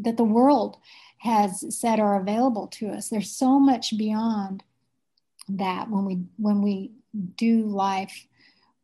that 0.00 0.16
the 0.16 0.24
world 0.24 0.78
has 1.18 1.78
said 1.78 2.00
are 2.00 2.20
available 2.20 2.66
to 2.66 2.88
us. 2.88 3.08
There's 3.08 3.30
so 3.30 3.60
much 3.60 3.96
beyond 3.96 4.62
that 5.48 5.90
when 5.90 6.04
we 6.04 6.20
when 6.36 6.62
we 6.62 6.92
do 7.36 7.66
life 7.66 8.26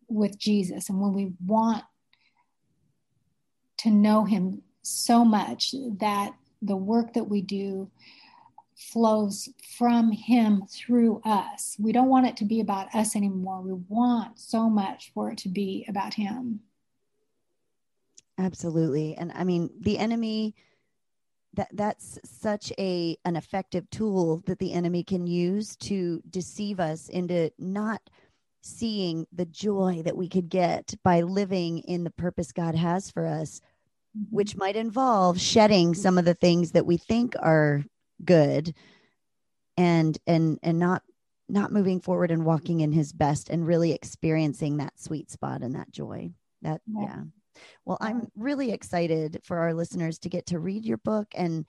with 0.08 0.38
Jesus 0.38 0.88
and 0.88 1.00
when 1.00 1.12
we 1.12 1.32
want 1.44 1.84
to 3.78 3.90
know 3.90 4.24
Him 4.24 4.62
so 4.82 5.24
much 5.24 5.74
that 5.98 6.34
the 6.62 6.76
work 6.76 7.14
that 7.14 7.28
we 7.28 7.40
do 7.40 7.90
flows 8.78 9.48
from 9.76 10.12
Him 10.12 10.62
through 10.70 11.20
us. 11.24 11.76
We 11.78 11.92
don't 11.92 12.08
want 12.08 12.26
it 12.26 12.36
to 12.38 12.44
be 12.44 12.60
about 12.60 12.94
us 12.94 13.16
anymore. 13.16 13.60
We 13.60 13.72
want 13.88 14.38
so 14.38 14.70
much 14.70 15.10
for 15.12 15.30
it 15.30 15.38
to 15.38 15.48
be 15.48 15.84
about 15.88 16.14
Him. 16.14 16.60
Absolutely. 18.38 19.16
And 19.16 19.32
I 19.34 19.44
mean, 19.44 19.70
the 19.80 19.98
enemy 19.98 20.54
that 21.54 21.68
that's 21.72 22.18
such 22.24 22.72
a 22.78 23.16
an 23.24 23.34
effective 23.34 23.88
tool 23.90 24.42
that 24.46 24.58
the 24.58 24.72
enemy 24.72 25.02
can 25.02 25.26
use 25.26 25.76
to 25.76 26.22
deceive 26.30 26.78
us 26.78 27.08
into 27.08 27.50
not 27.58 28.00
seeing 28.62 29.26
the 29.32 29.46
joy 29.46 30.02
that 30.04 30.16
we 30.16 30.28
could 30.28 30.48
get 30.48 30.94
by 31.02 31.22
living 31.22 31.78
in 31.80 32.04
the 32.04 32.10
purpose 32.10 32.52
God 32.52 32.74
has 32.74 33.10
for 33.10 33.26
us 33.26 33.60
mm-hmm. 34.16 34.36
which 34.36 34.56
might 34.56 34.76
involve 34.76 35.40
shedding 35.40 35.94
some 35.94 36.18
of 36.18 36.24
the 36.24 36.34
things 36.34 36.72
that 36.72 36.86
we 36.86 36.96
think 36.96 37.34
are 37.40 37.84
good 38.24 38.74
and 39.76 40.18
and 40.26 40.58
and 40.62 40.78
not 40.78 41.02
not 41.48 41.72
moving 41.72 42.00
forward 42.00 42.30
and 42.30 42.44
walking 42.44 42.80
in 42.80 42.92
his 42.92 43.12
best 43.12 43.48
and 43.48 43.66
really 43.66 43.92
experiencing 43.92 44.76
that 44.76 44.98
sweet 44.98 45.30
spot 45.30 45.62
and 45.62 45.74
that 45.74 45.90
joy. 45.90 46.30
That 46.62 46.80
yeah, 46.86 47.02
yeah. 47.04 47.22
well 47.84 47.98
i'm 48.00 48.26
really 48.36 48.72
excited 48.72 49.40
for 49.44 49.58
our 49.58 49.72
listeners 49.72 50.18
to 50.18 50.28
get 50.28 50.46
to 50.46 50.58
read 50.58 50.84
your 50.84 50.96
book 50.98 51.28
and 51.36 51.66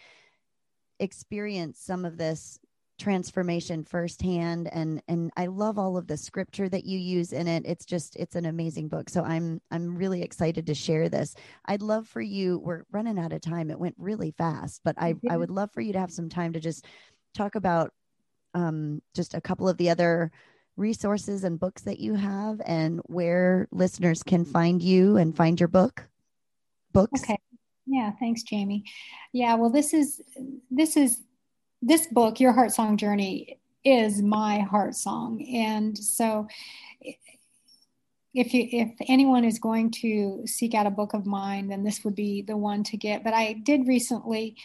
experience 1.00 1.80
some 1.80 2.06
of 2.06 2.18
this 2.18 2.60
transformation 3.00 3.84
firsthand 3.84 4.70
and 4.72 5.02
and 5.08 5.32
I 5.38 5.48
love 5.48 5.80
all 5.80 5.98
of 5.98 6.08
the 6.08 6.18
scripture 6.18 6.70
that 6.70 6.86
you 6.86 7.00
use 7.00 7.34
in 7.34 7.48
it. 7.48 7.64
It's 7.66 7.86
just 7.86 8.16
it's 8.18 8.36
an 8.36 8.46
amazing 8.46 8.90
book. 8.90 9.10
So 9.10 9.24
I'm 9.24 9.62
I'm 9.72 9.96
really 9.96 10.22
excited 10.22 10.68
to 10.68 10.76
share 10.76 11.10
this. 11.10 11.34
I'd 11.66 11.82
love 11.82 12.08
for 12.08 12.22
you 12.22 12.60
we're 12.60 12.84
running 12.92 13.18
out 13.18 13.34
of 13.34 13.42
time. 13.42 13.72
It 13.72 13.80
went 13.80 13.96
really 13.98 14.32
fast, 14.38 14.82
but 14.84 14.96
I 14.98 15.16
I 15.30 15.38
would 15.38 15.50
love 15.50 15.72
for 15.72 15.82
you 15.82 15.94
to 15.94 16.00
have 16.00 16.12
some 16.12 16.30
time 16.30 16.54
to 16.54 16.60
just 16.60 16.86
talk 17.34 17.56
about 17.56 17.94
um 18.54 19.02
just 19.16 19.34
a 19.34 19.42
couple 19.42 19.70
of 19.70 19.78
the 19.78 19.90
other 19.90 20.32
resources 20.76 21.44
and 21.44 21.60
books 21.60 21.84
that 21.84 22.00
you 22.00 22.16
have 22.16 22.62
and 22.66 23.02
where 23.06 23.68
listeners 23.72 24.24
can 24.24 24.46
find 24.46 24.82
you 24.82 25.18
and 25.18 25.36
find 25.36 25.60
your 25.60 25.68
book 25.68 26.08
books. 26.92 27.22
Okay. 27.24 27.38
Yeah, 27.86 28.12
thanks, 28.20 28.44
Jamie. 28.44 28.84
Yeah, 29.34 29.56
well, 29.56 29.72
this 29.72 29.94
is 29.94 30.22
this 30.70 30.96
is 30.96 31.24
this 31.82 32.08
book, 32.08 32.40
Your 32.40 32.52
Heart 32.52 32.72
Song 32.74 32.98
Journey, 32.98 33.60
is 33.86 34.22
my 34.22 34.60
heart 34.60 34.96
song, 34.96 35.42
and 35.54 35.98
so 35.98 36.48
if 38.34 38.54
you 38.54 38.68
if 38.72 38.92
anyone 39.08 39.44
is 39.44 39.58
going 39.58 39.90
to 39.90 40.44
seek 40.46 40.74
out 40.74 40.86
a 40.86 40.92
book 40.92 41.14
of 41.14 41.26
mine, 41.26 41.68
then 41.68 41.84
this 41.84 42.04
would 42.04 42.16
be 42.16 42.42
the 42.42 42.58
one 42.58 42.84
to 42.84 42.98
get. 42.98 43.24
But 43.24 43.34
I 43.34 43.54
did 43.54 43.88
recently 43.88 44.56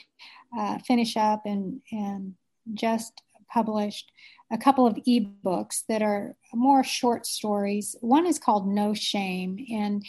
uh, 0.57 0.79
finish 0.79 1.17
up 1.17 1.47
and 1.47 1.81
and 1.93 2.35
just 2.75 3.23
published 3.53 4.11
a 4.51 4.59
couple 4.59 4.87
of 4.87 4.99
ebooks 5.09 5.85
that 5.89 6.03
are 6.03 6.37
more 6.53 6.85
short 6.85 7.27
stories. 7.27 7.97
One 8.01 8.27
is 8.27 8.39
called 8.39 8.69
No 8.69 8.95
Shame, 8.95 9.65
and 9.71 10.05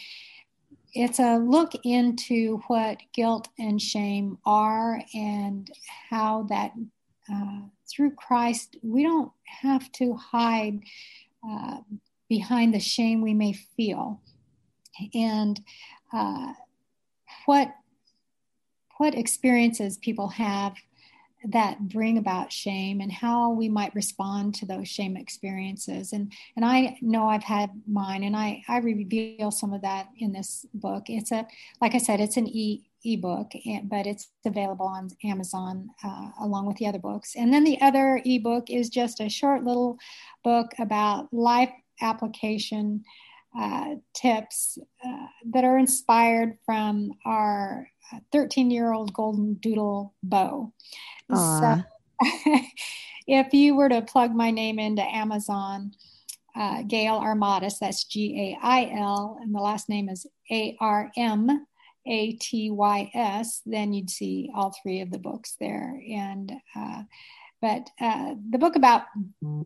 it's 0.92 1.18
a 1.18 1.36
look 1.36 1.72
into 1.84 2.62
what 2.68 2.98
guilt 3.12 3.48
and 3.58 3.80
shame 3.80 4.38
are 4.44 5.00
and 5.14 5.70
how 6.10 6.44
that 6.44 6.72
uh, 7.32 7.60
through 7.88 8.12
Christ 8.12 8.76
we 8.82 9.02
don't 9.02 9.32
have 9.44 9.90
to 9.92 10.14
hide 10.14 10.80
uh, 11.48 11.78
behind 12.28 12.74
the 12.74 12.80
shame 12.80 13.20
we 13.22 13.34
may 13.34 13.52
feel, 13.52 14.20
and 15.14 15.60
uh, 16.12 16.52
what 17.46 17.74
what 18.98 19.14
experiences 19.14 19.98
people 19.98 20.28
have 20.28 20.74
that 21.44 21.88
bring 21.88 22.18
about 22.18 22.52
shame 22.52 23.00
and 23.00 23.12
how 23.12 23.50
we 23.50 23.68
might 23.68 23.94
respond 23.94 24.54
to 24.54 24.66
those 24.66 24.88
shame 24.88 25.16
experiences. 25.16 26.12
And 26.12 26.32
and 26.56 26.64
i 26.64 26.96
know 27.00 27.28
i've 27.28 27.44
had 27.44 27.70
mine 27.86 28.24
and 28.24 28.36
i 28.36 28.62
i 28.68 28.78
reveal 28.78 29.50
some 29.50 29.72
of 29.72 29.82
that 29.82 30.08
in 30.18 30.32
this 30.32 30.66
book. 30.74 31.04
It's 31.08 31.32
a 31.32 31.46
like 31.80 31.94
i 31.94 31.98
said 31.98 32.20
it's 32.20 32.36
an 32.36 32.48
e 32.48 32.85
ebook 33.12 33.50
but 33.84 34.06
it's 34.06 34.28
available 34.44 34.86
on 34.86 35.08
amazon 35.24 35.88
uh, 36.04 36.28
along 36.40 36.66
with 36.66 36.76
the 36.76 36.86
other 36.86 36.98
books 36.98 37.34
and 37.36 37.52
then 37.52 37.64
the 37.64 37.80
other 37.80 38.20
ebook 38.24 38.70
is 38.70 38.88
just 38.88 39.20
a 39.20 39.28
short 39.28 39.64
little 39.64 39.98
book 40.44 40.70
about 40.78 41.32
life 41.32 41.70
application 42.02 43.02
uh, 43.58 43.94
tips 44.14 44.78
uh, 45.04 45.26
that 45.46 45.64
are 45.64 45.78
inspired 45.78 46.58
from 46.66 47.10
our 47.24 47.88
13 48.32 48.70
year 48.70 48.92
old 48.92 49.12
golden 49.12 49.54
doodle 49.54 50.14
Bo. 50.22 50.72
So, 51.32 51.82
if 53.26 53.52
you 53.52 53.74
were 53.74 53.88
to 53.88 54.02
plug 54.02 54.32
my 54.34 54.50
name 54.50 54.78
into 54.78 55.02
Amazon, 55.02 55.92
uh, 56.54 56.82
Gail 56.82 57.20
Armatas, 57.20 57.78
that's 57.80 58.04
G 58.04 58.56
A 58.62 58.66
I 58.66 58.92
L, 58.96 59.38
and 59.40 59.54
the 59.54 59.60
last 59.60 59.88
name 59.88 60.08
is 60.08 60.26
A 60.50 60.76
R 60.80 61.10
M 61.16 61.66
A 62.06 62.32
T 62.32 62.70
Y 62.70 63.10
S, 63.14 63.62
then 63.66 63.92
you'd 63.92 64.10
see 64.10 64.50
all 64.54 64.74
three 64.82 65.00
of 65.00 65.10
the 65.10 65.18
books 65.18 65.56
there. 65.60 66.00
And 66.08 66.52
uh, 66.74 67.02
but 67.62 67.88
uh, 68.00 68.34
the 68.50 68.58
book 68.58 68.76
about 68.76 69.02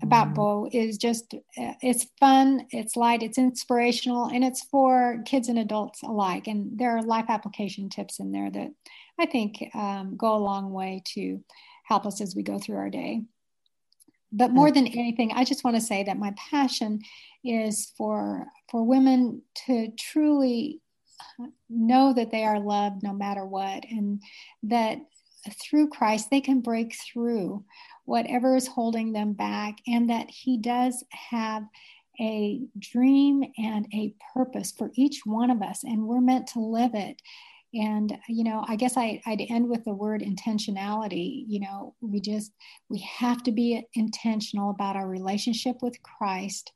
about 0.03 0.27
mm-hmm. 0.29 0.35
Bo 0.35 0.69
is 0.73 0.97
just 0.97 1.35
uh, 1.35 1.75
it's 1.83 2.07
fun, 2.19 2.67
it's 2.71 2.97
light, 2.97 3.23
it's 3.23 3.37
inspirational, 3.37 4.27
and 4.27 4.45
it's 4.45 4.63
for 4.63 5.23
kids 5.27 5.49
and 5.49 5.59
adults 5.59 6.03
alike. 6.03 6.47
And 6.47 6.79
there 6.79 6.97
are 6.97 7.03
life 7.03 7.27
application 7.29 7.89
tips 7.89 8.21
in 8.21 8.33
there 8.33 8.51
that 8.51 8.71
I 9.19 9.27
think 9.27 9.71
um, 9.75 10.17
go 10.17 10.37
a 10.37 10.39
long 10.39 10.73
way 10.73 11.03
to 11.15 11.43
help 11.85 12.07
us 12.07 12.21
as 12.21 12.37
we 12.37 12.43
go 12.43 12.59
through 12.59 12.77
our 12.77 12.91
day. 12.91 13.23
But 14.33 14.53
more 14.53 14.71
than 14.71 14.87
anything, 14.87 15.33
I 15.33 15.45
just 15.45 15.65
want 15.65 15.77
to 15.77 15.83
say 15.83 16.05
that 16.05 16.17
my 16.17 16.33
passion 16.51 17.01
is 17.43 17.93
for 17.99 18.47
for 18.71 18.85
women 18.85 19.43
to 19.67 19.91
truly 19.99 20.81
know 21.69 22.13
that 22.15 22.31
they 22.31 22.45
are 22.45 22.61
loved 22.61 23.03
no 23.03 23.13
matter 23.13 23.45
what, 23.45 23.85
and 23.91 24.23
that 24.65 24.99
through 25.61 25.89
Christ, 25.89 26.29
they 26.31 26.41
can 26.41 26.61
break 26.61 26.95
through 26.95 27.65
whatever 28.05 28.57
is 28.57 28.67
holding 28.67 29.13
them 29.13 29.33
back, 29.33 29.79
and 29.87 30.11
that 30.11 30.31
He 30.31 30.59
does 30.59 31.05
have 31.11 31.65
a 32.21 32.61
dream 32.79 33.45
and 33.57 33.87
a 33.95 34.15
purpose 34.35 34.73
for 34.77 34.91
each 34.95 35.23
one 35.25 35.51
of 35.51 35.63
us, 35.63 35.85
and 35.85 36.07
we're 36.07 36.21
meant 36.21 36.49
to 36.49 36.61
live 36.61 36.95
it. 36.95 37.23
And, 37.73 38.19
you 38.29 38.43
know, 38.43 38.65
I 38.67 38.75
guess 38.75 38.97
I, 38.97 39.23
I'd 39.27 39.47
end 39.49 39.69
with 39.69 39.85
the 39.85 39.95
word 39.95 40.23
intentionality. 40.23 41.45
You 41.47 41.61
know, 41.61 41.95
we 42.01 42.21
just, 42.21 42.53
we 42.89 42.99
have 42.99 43.45
to 43.45 43.53
be 43.53 43.87
intentional 43.95 44.71
about 44.71 44.97
our 44.97 45.07
relationship 45.07 45.77
with 45.81 46.03
Christ 46.03 46.73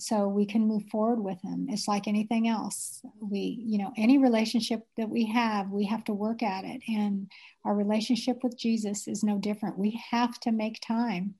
so 0.00 0.28
we 0.28 0.46
can 0.46 0.66
move 0.66 0.84
forward 0.90 1.22
with 1.22 1.40
him. 1.42 1.66
It's 1.68 1.86
like 1.86 2.08
anything 2.08 2.48
else. 2.48 3.02
We 3.20 3.62
you 3.64 3.78
know 3.78 3.92
any 3.96 4.18
relationship 4.18 4.82
that 4.96 5.08
we 5.08 5.26
have 5.26 5.70
we 5.70 5.84
have 5.86 6.04
to 6.04 6.14
work 6.14 6.42
at 6.42 6.64
it. 6.64 6.80
And 6.88 7.30
our 7.64 7.74
relationship 7.74 8.42
with 8.42 8.58
jesus 8.58 9.06
is 9.06 9.22
no 9.22 9.38
different. 9.38 9.78
We 9.78 10.00
have 10.10 10.38
to 10.40 10.52
make 10.52 10.80
time 10.80 11.34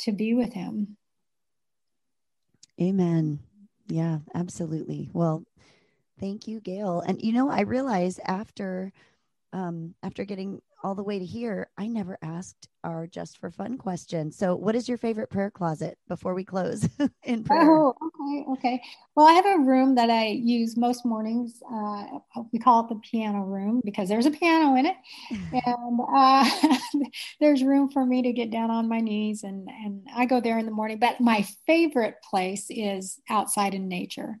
to 0.00 0.12
be 0.12 0.34
with 0.34 0.52
him. 0.52 0.96
Amen. 2.80 3.40
Yeah 3.88 4.18
absolutely. 4.34 5.10
Well 5.12 5.44
thank 6.20 6.46
you 6.46 6.60
gail. 6.60 7.00
And 7.00 7.20
you 7.22 7.32
know 7.32 7.50
i 7.50 7.60
realize 7.62 8.20
after 8.24 8.92
um 9.52 9.94
after 10.02 10.24
getting 10.24 10.60
all 10.82 10.94
the 10.94 11.02
way 11.02 11.18
to 11.18 11.24
here, 11.24 11.70
I 11.76 11.86
never 11.86 12.18
asked 12.22 12.68
our 12.84 13.06
just 13.06 13.38
for 13.38 13.50
fun 13.50 13.78
question. 13.78 14.30
So, 14.30 14.54
what 14.54 14.74
is 14.74 14.88
your 14.88 14.98
favorite 14.98 15.30
prayer 15.30 15.50
closet 15.50 15.98
before 16.08 16.34
we 16.34 16.44
close 16.44 16.88
in 17.24 17.44
prayer? 17.44 17.62
Oh, 17.62 17.94
okay, 18.02 18.52
okay. 18.52 18.82
Well, 19.16 19.26
I 19.26 19.32
have 19.32 19.46
a 19.46 19.58
room 19.58 19.96
that 19.96 20.10
I 20.10 20.26
use 20.28 20.76
most 20.76 21.04
mornings. 21.04 21.60
Uh, 21.70 22.04
we 22.52 22.58
call 22.58 22.84
it 22.84 22.88
the 22.88 23.00
piano 23.00 23.40
room 23.40 23.80
because 23.84 24.08
there's 24.08 24.26
a 24.26 24.30
piano 24.30 24.76
in 24.76 24.86
it, 24.86 24.96
and 25.30 26.00
uh, 26.14 26.50
there's 27.40 27.62
room 27.64 27.90
for 27.90 28.04
me 28.04 28.22
to 28.22 28.32
get 28.32 28.50
down 28.50 28.70
on 28.70 28.88
my 28.88 29.00
knees, 29.00 29.42
and 29.42 29.68
and 29.68 30.06
I 30.14 30.26
go 30.26 30.40
there 30.40 30.58
in 30.58 30.66
the 30.66 30.72
morning. 30.72 30.98
But 30.98 31.20
my 31.20 31.46
favorite 31.66 32.16
place 32.28 32.66
is 32.70 33.20
outside 33.28 33.74
in 33.74 33.88
nature. 33.88 34.38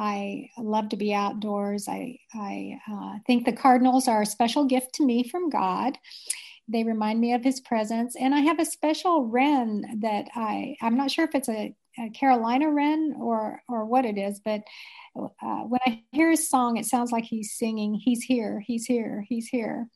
I 0.00 0.48
love 0.56 0.88
to 0.88 0.96
be 0.96 1.12
outdoors. 1.12 1.86
I, 1.86 2.18
I 2.34 2.80
uh, 2.90 3.18
think 3.26 3.44
the 3.44 3.52
cardinals 3.52 4.08
are 4.08 4.22
a 4.22 4.26
special 4.26 4.64
gift 4.64 4.94
to 4.94 5.04
me 5.04 5.28
from 5.28 5.50
God. 5.50 5.98
They 6.68 6.84
remind 6.84 7.20
me 7.20 7.34
of 7.34 7.44
his 7.44 7.60
presence. 7.60 8.16
And 8.16 8.34
I 8.34 8.40
have 8.40 8.58
a 8.58 8.64
special 8.64 9.26
wren 9.26 10.00
that 10.00 10.28
I, 10.34 10.76
I'm 10.80 10.96
not 10.96 11.10
sure 11.10 11.26
if 11.26 11.34
it's 11.34 11.50
a, 11.50 11.74
a 11.98 12.08
Carolina 12.10 12.70
wren 12.70 13.14
or, 13.20 13.62
or 13.68 13.84
what 13.84 14.06
it 14.06 14.16
is, 14.16 14.40
but 14.42 14.62
uh, 15.14 15.64
when 15.64 15.80
I 15.86 16.02
hear 16.12 16.30
his 16.30 16.48
song, 16.48 16.78
it 16.78 16.86
sounds 16.86 17.12
like 17.12 17.24
he's 17.24 17.52
singing, 17.52 17.92
He's 17.94 18.22
here, 18.22 18.64
He's 18.66 18.86
here, 18.86 19.26
He's 19.28 19.48
here. 19.48 19.86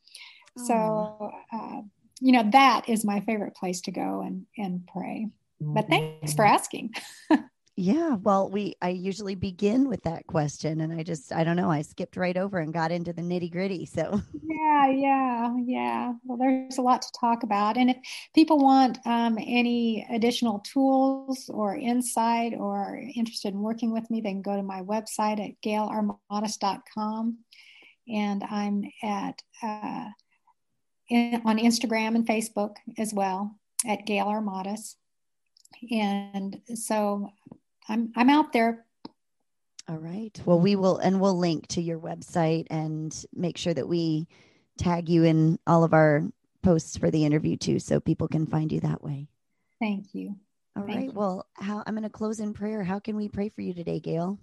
So, 0.57 1.31
uh, 1.51 1.81
you 2.21 2.31
know, 2.31 2.47
that 2.51 2.87
is 2.87 3.03
my 3.03 3.21
favorite 3.21 3.55
place 3.55 3.81
to 3.81 3.91
go 3.91 4.21
and, 4.21 4.45
and 4.55 4.87
pray. 4.87 5.29
But 5.59 5.87
thanks 5.87 6.33
for 6.33 6.45
asking. 6.45 6.93
Yeah, 7.77 8.15
well, 8.15 8.49
we 8.49 8.75
I 8.81 8.89
usually 8.89 9.35
begin 9.35 9.89
with 9.89 10.03
that 10.03 10.27
question, 10.27 10.79
and 10.79 10.93
I 10.93 11.03
just 11.03 11.33
I 11.33 11.43
don't 11.43 11.57
know 11.57 11.69
I 11.69 11.81
skipped 11.81 12.15
right 12.15 12.37
over 12.37 12.59
and 12.59 12.73
got 12.73 12.89
into 12.89 13.11
the 13.11 13.21
nitty 13.21 13.51
gritty. 13.51 13.85
So 13.85 14.21
yeah, 14.43 14.87
yeah, 14.89 15.53
yeah. 15.65 16.13
Well, 16.23 16.37
there's 16.37 16.77
a 16.77 16.81
lot 16.81 17.01
to 17.01 17.11
talk 17.19 17.43
about, 17.43 17.75
and 17.75 17.89
if 17.89 17.97
people 18.33 18.59
want 18.59 18.99
um, 19.05 19.37
any 19.37 20.07
additional 20.09 20.59
tools 20.59 21.49
or 21.53 21.75
insight 21.75 22.53
or 22.57 22.97
interested 23.13 23.53
in 23.53 23.59
working 23.59 23.91
with 23.91 24.09
me, 24.09 24.21
they 24.21 24.31
can 24.31 24.41
go 24.41 24.55
to 24.55 24.63
my 24.63 24.81
website 24.81 25.45
at 25.45 25.61
gailarmatas.com, 25.61 27.37
and 28.07 28.43
I'm 28.45 28.83
at 29.03 29.41
uh, 29.61 30.05
in, 31.09 31.41
on 31.43 31.57
Instagram 31.57 32.15
and 32.15 32.25
Facebook 32.25 32.75
as 32.97 33.13
well 33.13 33.53
at 33.85 34.05
Gail. 34.05 34.29
And 35.91 36.61
so 36.73 37.29
I'm 37.87 38.11
I'm 38.15 38.29
out 38.29 38.53
there. 38.53 38.85
All 39.87 39.97
right. 39.97 40.39
Well, 40.45 40.59
we 40.59 40.75
will, 40.75 40.97
and 40.97 41.21
we'll 41.21 41.37
link 41.37 41.67
to 41.67 41.81
your 41.81 41.99
website 41.99 42.65
and 42.71 43.15
make 43.35 43.55
sure 43.57 43.73
that 43.73 43.87
we 43.87 44.27
tag 44.79 45.09
you 45.09 45.23
in 45.23 45.59
all 45.67 45.83
of 45.83 45.93
our 45.93 46.23
posts 46.63 46.97
for 46.97 47.11
the 47.11 47.23
interview 47.23 47.55
too, 47.55 47.77
so 47.77 47.99
people 47.99 48.27
can 48.27 48.47
find 48.47 48.71
you 48.71 48.79
that 48.79 49.03
way. 49.03 49.27
Thank 49.79 50.15
you. 50.15 50.35
All 50.75 50.83
Thank 50.83 50.97
right. 50.97 51.05
You. 51.05 51.11
Well, 51.11 51.47
how 51.53 51.83
I'm 51.85 51.93
going 51.93 52.03
to 52.03 52.09
close 52.09 52.39
in 52.39 52.53
prayer. 52.53 52.83
How 52.83 52.99
can 52.99 53.15
we 53.15 53.29
pray 53.29 53.49
for 53.49 53.61
you 53.61 53.75
today, 53.75 53.99
Gail? 53.99 54.39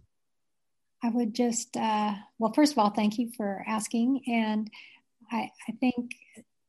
I 1.03 1.09
would 1.09 1.34
just, 1.34 1.76
uh, 1.76 2.14
well, 2.38 2.53
first 2.53 2.72
of 2.72 2.78
all, 2.78 2.90
thank 2.90 3.18
you 3.18 3.32
for 3.36 3.64
asking, 3.66 4.22
and 4.28 4.70
I, 5.32 5.51
I 5.68 5.72
think 5.80 6.12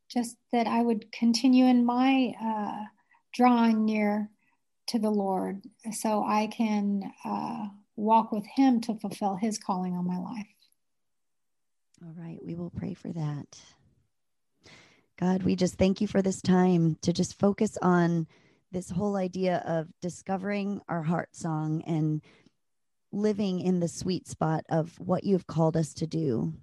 just 0.10 0.38
that 0.52 0.66
I 0.66 0.82
would 0.82 1.12
continue 1.12 1.66
in 1.66 1.86
my 1.86 2.34
uh, 2.44 2.84
drawing 3.34 3.86
near 3.86 4.32
to 4.88 5.00
the 5.00 5.10
Lord 5.10 5.62
so 5.92 6.24
I 6.24 6.48
can 6.48 7.12
uh, 7.26 7.68
walk 7.96 8.32
with 8.32 8.46
Him 8.56 8.82
to 8.82 8.96
fulfill 8.96 9.36
His 9.36 9.58
calling 9.58 9.94
on 9.94 10.08
my 10.08 10.18
life. 10.18 10.48
All 12.04 12.14
right, 12.18 12.40
we 12.44 12.56
will 12.56 12.72
pray 12.72 12.94
for 12.94 13.10
that. 13.10 13.46
God, 15.20 15.44
we 15.44 15.56
just 15.56 15.76
thank 15.76 16.02
you 16.02 16.08
for 16.08 16.22
this 16.22 16.42
time 16.42 16.98
to 17.02 17.14
just 17.14 17.40
focus 17.40 17.78
on 17.82 18.28
this 18.72 18.90
whole 18.90 19.16
idea 19.16 19.64
of 19.66 19.88
discovering 20.02 20.82
our 20.90 21.04
heart 21.04 21.36
song 21.36 21.84
and 21.86 22.22
living 23.12 23.60
in 23.60 23.80
the 23.80 23.88
sweet 23.88 24.28
spot 24.28 24.66
of 24.70 25.00
what 25.00 25.24
you've 25.24 25.48
called 25.48 25.78
us 25.78 25.94
to 25.94 26.08
do. 26.08 26.54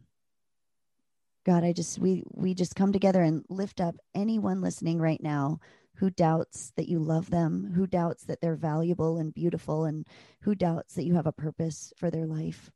God, 1.46 1.64
I 1.64 1.72
just 1.72 1.98
we 1.98 2.24
we 2.34 2.52
just 2.52 2.74
come 2.74 2.92
together 2.92 3.22
and 3.22 3.44
lift 3.48 3.80
up 3.80 3.94
anyone 4.14 4.60
listening 4.60 5.00
right 5.00 5.22
now 5.22 5.60
who 6.00 6.08
doubts 6.08 6.72
that 6.76 6.88
you 6.88 6.98
love 6.98 7.28
them, 7.28 7.72
who 7.76 7.86
doubts 7.86 8.24
that 8.24 8.40
they're 8.40 8.56
valuable 8.56 9.18
and 9.18 9.34
beautiful 9.34 9.84
and 9.84 10.06
who 10.40 10.54
doubts 10.54 10.94
that 10.94 11.04
you 11.04 11.14
have 11.14 11.26
a 11.26 11.32
purpose 11.32 11.92
for 11.94 12.10
their 12.10 12.26
life. 12.26 12.70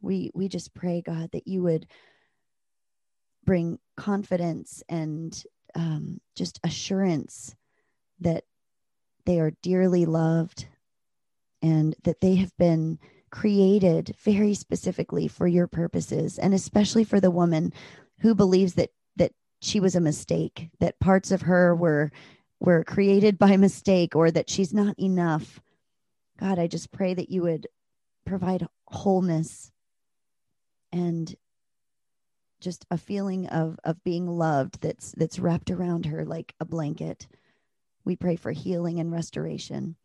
We 0.00 0.30
we 0.34 0.48
just 0.48 0.74
pray 0.74 1.02
God 1.02 1.30
that 1.32 1.46
you 1.46 1.62
would 1.62 1.86
bring 3.44 3.78
confidence 3.98 4.82
and 4.88 5.44
um, 5.74 6.18
just 6.34 6.58
assurance 6.64 7.54
that 8.20 8.44
they 9.26 9.38
are 9.38 9.52
dearly 9.62 10.06
loved 10.06 10.66
and 11.60 11.94
that 12.04 12.22
they 12.22 12.36
have 12.36 12.56
been 12.56 12.98
created 13.30 14.16
very 14.20 14.54
specifically 14.54 15.28
for 15.28 15.46
your 15.46 15.66
purposes 15.66 16.38
and 16.38 16.54
especially 16.54 17.04
for 17.04 17.20
the 17.20 17.30
woman 17.30 17.70
who 18.20 18.34
believes 18.34 18.74
that 18.74 18.90
that 19.16 19.32
she 19.60 19.78
was 19.78 19.94
a 19.94 20.00
mistake 20.00 20.70
that 20.80 20.98
parts 21.00 21.30
of 21.30 21.42
her 21.42 21.74
were 21.74 22.10
were 22.60 22.84
created 22.84 23.38
by 23.38 23.56
mistake 23.56 24.16
or 24.16 24.30
that 24.30 24.50
she's 24.50 24.72
not 24.72 24.98
enough 24.98 25.60
god 26.38 26.58
i 26.58 26.66
just 26.66 26.90
pray 26.90 27.14
that 27.14 27.30
you 27.30 27.42
would 27.42 27.66
provide 28.24 28.66
wholeness 28.86 29.70
and 30.92 31.34
just 32.60 32.86
a 32.90 32.98
feeling 32.98 33.46
of 33.48 33.78
of 33.84 34.02
being 34.02 34.26
loved 34.26 34.80
that's 34.80 35.12
that's 35.16 35.38
wrapped 35.38 35.70
around 35.70 36.06
her 36.06 36.24
like 36.24 36.54
a 36.60 36.64
blanket. 36.64 37.26
We 38.04 38.16
pray 38.16 38.36
for 38.36 38.52
healing 38.52 38.98
and 38.98 39.12
restoration. 39.12 39.96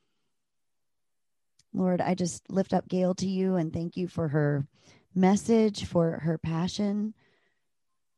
Lord, 1.74 2.02
I 2.02 2.16
just 2.16 2.50
lift 2.52 2.74
up 2.74 2.90
Gail 2.90 3.16
to 3.16 3.28
you 3.28 3.56
and 3.56 3.72
thank 3.72 3.96
you 3.96 4.08
for 4.08 4.28
her 4.30 4.68
message, 5.16 5.86
for 5.86 6.20
her 6.24 6.38
passion, 6.38 7.14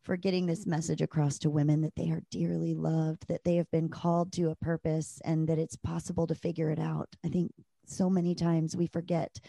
for 0.04 0.18
getting 0.18 0.46
this 0.46 0.66
message 0.66 1.02
across 1.02 1.40
to 1.40 1.50
women 1.50 1.82
that 1.82 1.96
they 1.96 2.10
are 2.10 2.22
dearly 2.30 2.74
loved, 2.74 3.28
that 3.28 3.44
they 3.44 3.56
have 3.56 3.72
been 3.72 3.90
called 3.90 4.34
to 4.34 4.50
a 4.50 4.56
purpose, 4.56 5.22
and 5.24 5.48
that 5.48 5.60
it's 5.60 5.78
possible 5.78 6.28
to 6.28 6.36
figure 6.36 6.70
it 6.70 6.80
out. 6.80 7.10
I 7.26 7.30
think 7.30 7.52
so 7.86 8.10
many 8.10 8.36
times 8.36 8.76
we 8.76 8.88
forget 8.88 9.40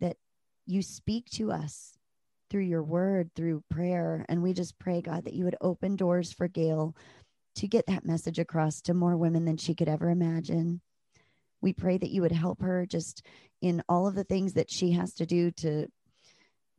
that 0.00 0.16
you 0.66 0.82
speak 0.82 1.30
to 1.30 1.50
us 1.50 1.94
through 2.50 2.62
your 2.62 2.82
word, 2.82 3.30
through 3.34 3.62
prayer. 3.70 4.26
And 4.28 4.42
we 4.42 4.52
just 4.52 4.78
pray, 4.78 5.00
God, 5.00 5.24
that 5.24 5.34
you 5.34 5.44
would 5.44 5.56
open 5.60 5.96
doors 5.96 6.32
for 6.32 6.48
Gail 6.48 6.94
to 7.56 7.68
get 7.68 7.86
that 7.86 8.04
message 8.04 8.38
across 8.38 8.80
to 8.82 8.94
more 8.94 9.16
women 9.16 9.44
than 9.44 9.56
she 9.56 9.74
could 9.74 9.88
ever 9.88 10.10
imagine. 10.10 10.80
We 11.62 11.72
pray 11.72 11.96
that 11.98 12.10
you 12.10 12.22
would 12.22 12.32
help 12.32 12.60
her 12.62 12.86
just 12.86 13.24
in 13.62 13.82
all 13.88 14.06
of 14.06 14.14
the 14.14 14.24
things 14.24 14.54
that 14.54 14.70
she 14.70 14.92
has 14.92 15.14
to 15.14 15.26
do 15.26 15.50
to 15.52 15.86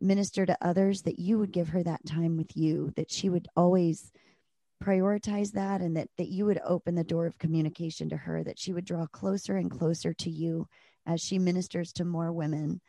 minister 0.01 0.45
to 0.45 0.57
others, 0.61 1.03
that 1.03 1.19
you 1.19 1.37
would 1.39 1.51
give 1.51 1.69
her 1.69 1.83
that 1.83 2.05
time 2.05 2.37
with 2.37 2.55
you, 2.55 2.91
that 2.95 3.11
she 3.11 3.29
would 3.29 3.47
always 3.55 4.11
prioritize 4.81 5.51
that 5.51 5.81
and 5.81 5.95
that 5.95 6.09
that 6.17 6.29
you 6.29 6.45
would 6.45 6.59
open 6.65 6.95
the 6.95 7.03
door 7.03 7.27
of 7.27 7.37
communication 7.37 8.09
to 8.09 8.17
her 8.17 8.43
that 8.43 8.57
she 8.57 8.73
would 8.73 8.83
draw 8.83 9.05
closer 9.05 9.57
and 9.57 9.69
closer 9.69 10.11
to 10.11 10.31
you 10.31 10.67
as 11.05 11.21
she 11.21 11.37
ministers 11.37 11.93
to 11.93 12.03
more 12.03 12.33
women 12.33 12.81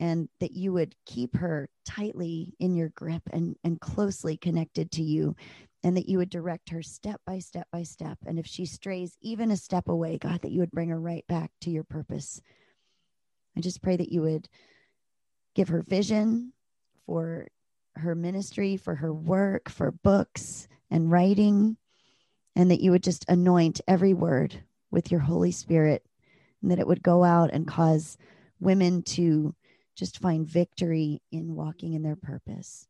and 0.00 0.28
that 0.40 0.52
you 0.52 0.72
would 0.72 0.94
keep 1.04 1.36
her 1.36 1.68
tightly 1.84 2.54
in 2.58 2.74
your 2.74 2.88
grip 2.88 3.22
and 3.30 3.56
and 3.62 3.78
closely 3.78 4.38
connected 4.38 4.90
to 4.90 5.02
you 5.02 5.36
and 5.84 5.98
that 5.98 6.08
you 6.08 6.16
would 6.16 6.30
direct 6.30 6.70
her 6.70 6.82
step 6.82 7.20
by 7.26 7.38
step 7.38 7.68
by 7.70 7.82
step. 7.82 8.18
And 8.26 8.38
if 8.38 8.46
she 8.46 8.64
strays 8.64 9.16
even 9.20 9.50
a 9.50 9.56
step 9.56 9.88
away, 9.88 10.16
God, 10.16 10.40
that 10.40 10.50
you 10.50 10.60
would 10.60 10.70
bring 10.70 10.88
her 10.88 10.98
right 10.98 11.26
back 11.28 11.50
to 11.60 11.70
your 11.70 11.84
purpose. 11.84 12.40
I 13.56 13.60
just 13.60 13.82
pray 13.82 13.96
that 13.96 14.10
you 14.10 14.22
would 14.22 14.48
give 15.54 15.68
her 15.68 15.82
vision 15.82 16.52
for 17.06 17.48
her 17.96 18.14
ministry, 18.14 18.76
for 18.76 18.96
her 18.96 19.12
work, 19.12 19.68
for 19.68 19.90
books 19.90 20.68
and 20.90 21.10
writing, 21.10 21.76
and 22.56 22.70
that 22.70 22.80
you 22.80 22.90
would 22.90 23.02
just 23.02 23.24
anoint 23.28 23.80
every 23.86 24.14
word 24.14 24.62
with 24.90 25.10
your 25.10 25.20
Holy 25.20 25.52
Spirit, 25.52 26.04
and 26.62 26.70
that 26.70 26.78
it 26.78 26.86
would 26.86 27.02
go 27.02 27.24
out 27.24 27.50
and 27.52 27.66
cause 27.66 28.16
women 28.60 29.02
to 29.02 29.54
just 29.96 30.18
find 30.18 30.46
victory 30.46 31.22
in 31.30 31.54
walking 31.54 31.94
in 31.94 32.02
their 32.02 32.16
purpose 32.16 32.88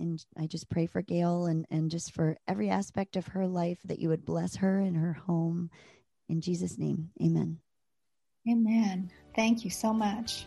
and 0.00 0.24
I 0.36 0.46
just 0.46 0.68
pray 0.70 0.86
for 0.86 1.02
Gail 1.02 1.46
and, 1.46 1.66
and 1.70 1.90
just 1.90 2.12
for 2.12 2.36
every 2.48 2.70
aspect 2.70 3.16
of 3.16 3.28
her 3.28 3.46
life 3.46 3.78
that 3.84 3.98
you 3.98 4.08
would 4.08 4.24
bless 4.24 4.56
her 4.56 4.78
and 4.78 4.96
her 4.96 5.12
home. 5.12 5.70
In 6.28 6.40
Jesus' 6.40 6.78
name, 6.78 7.10
amen. 7.22 7.58
Amen. 8.50 9.10
Thank 9.36 9.64
you 9.64 9.70
so 9.70 9.92
much. 9.92 10.46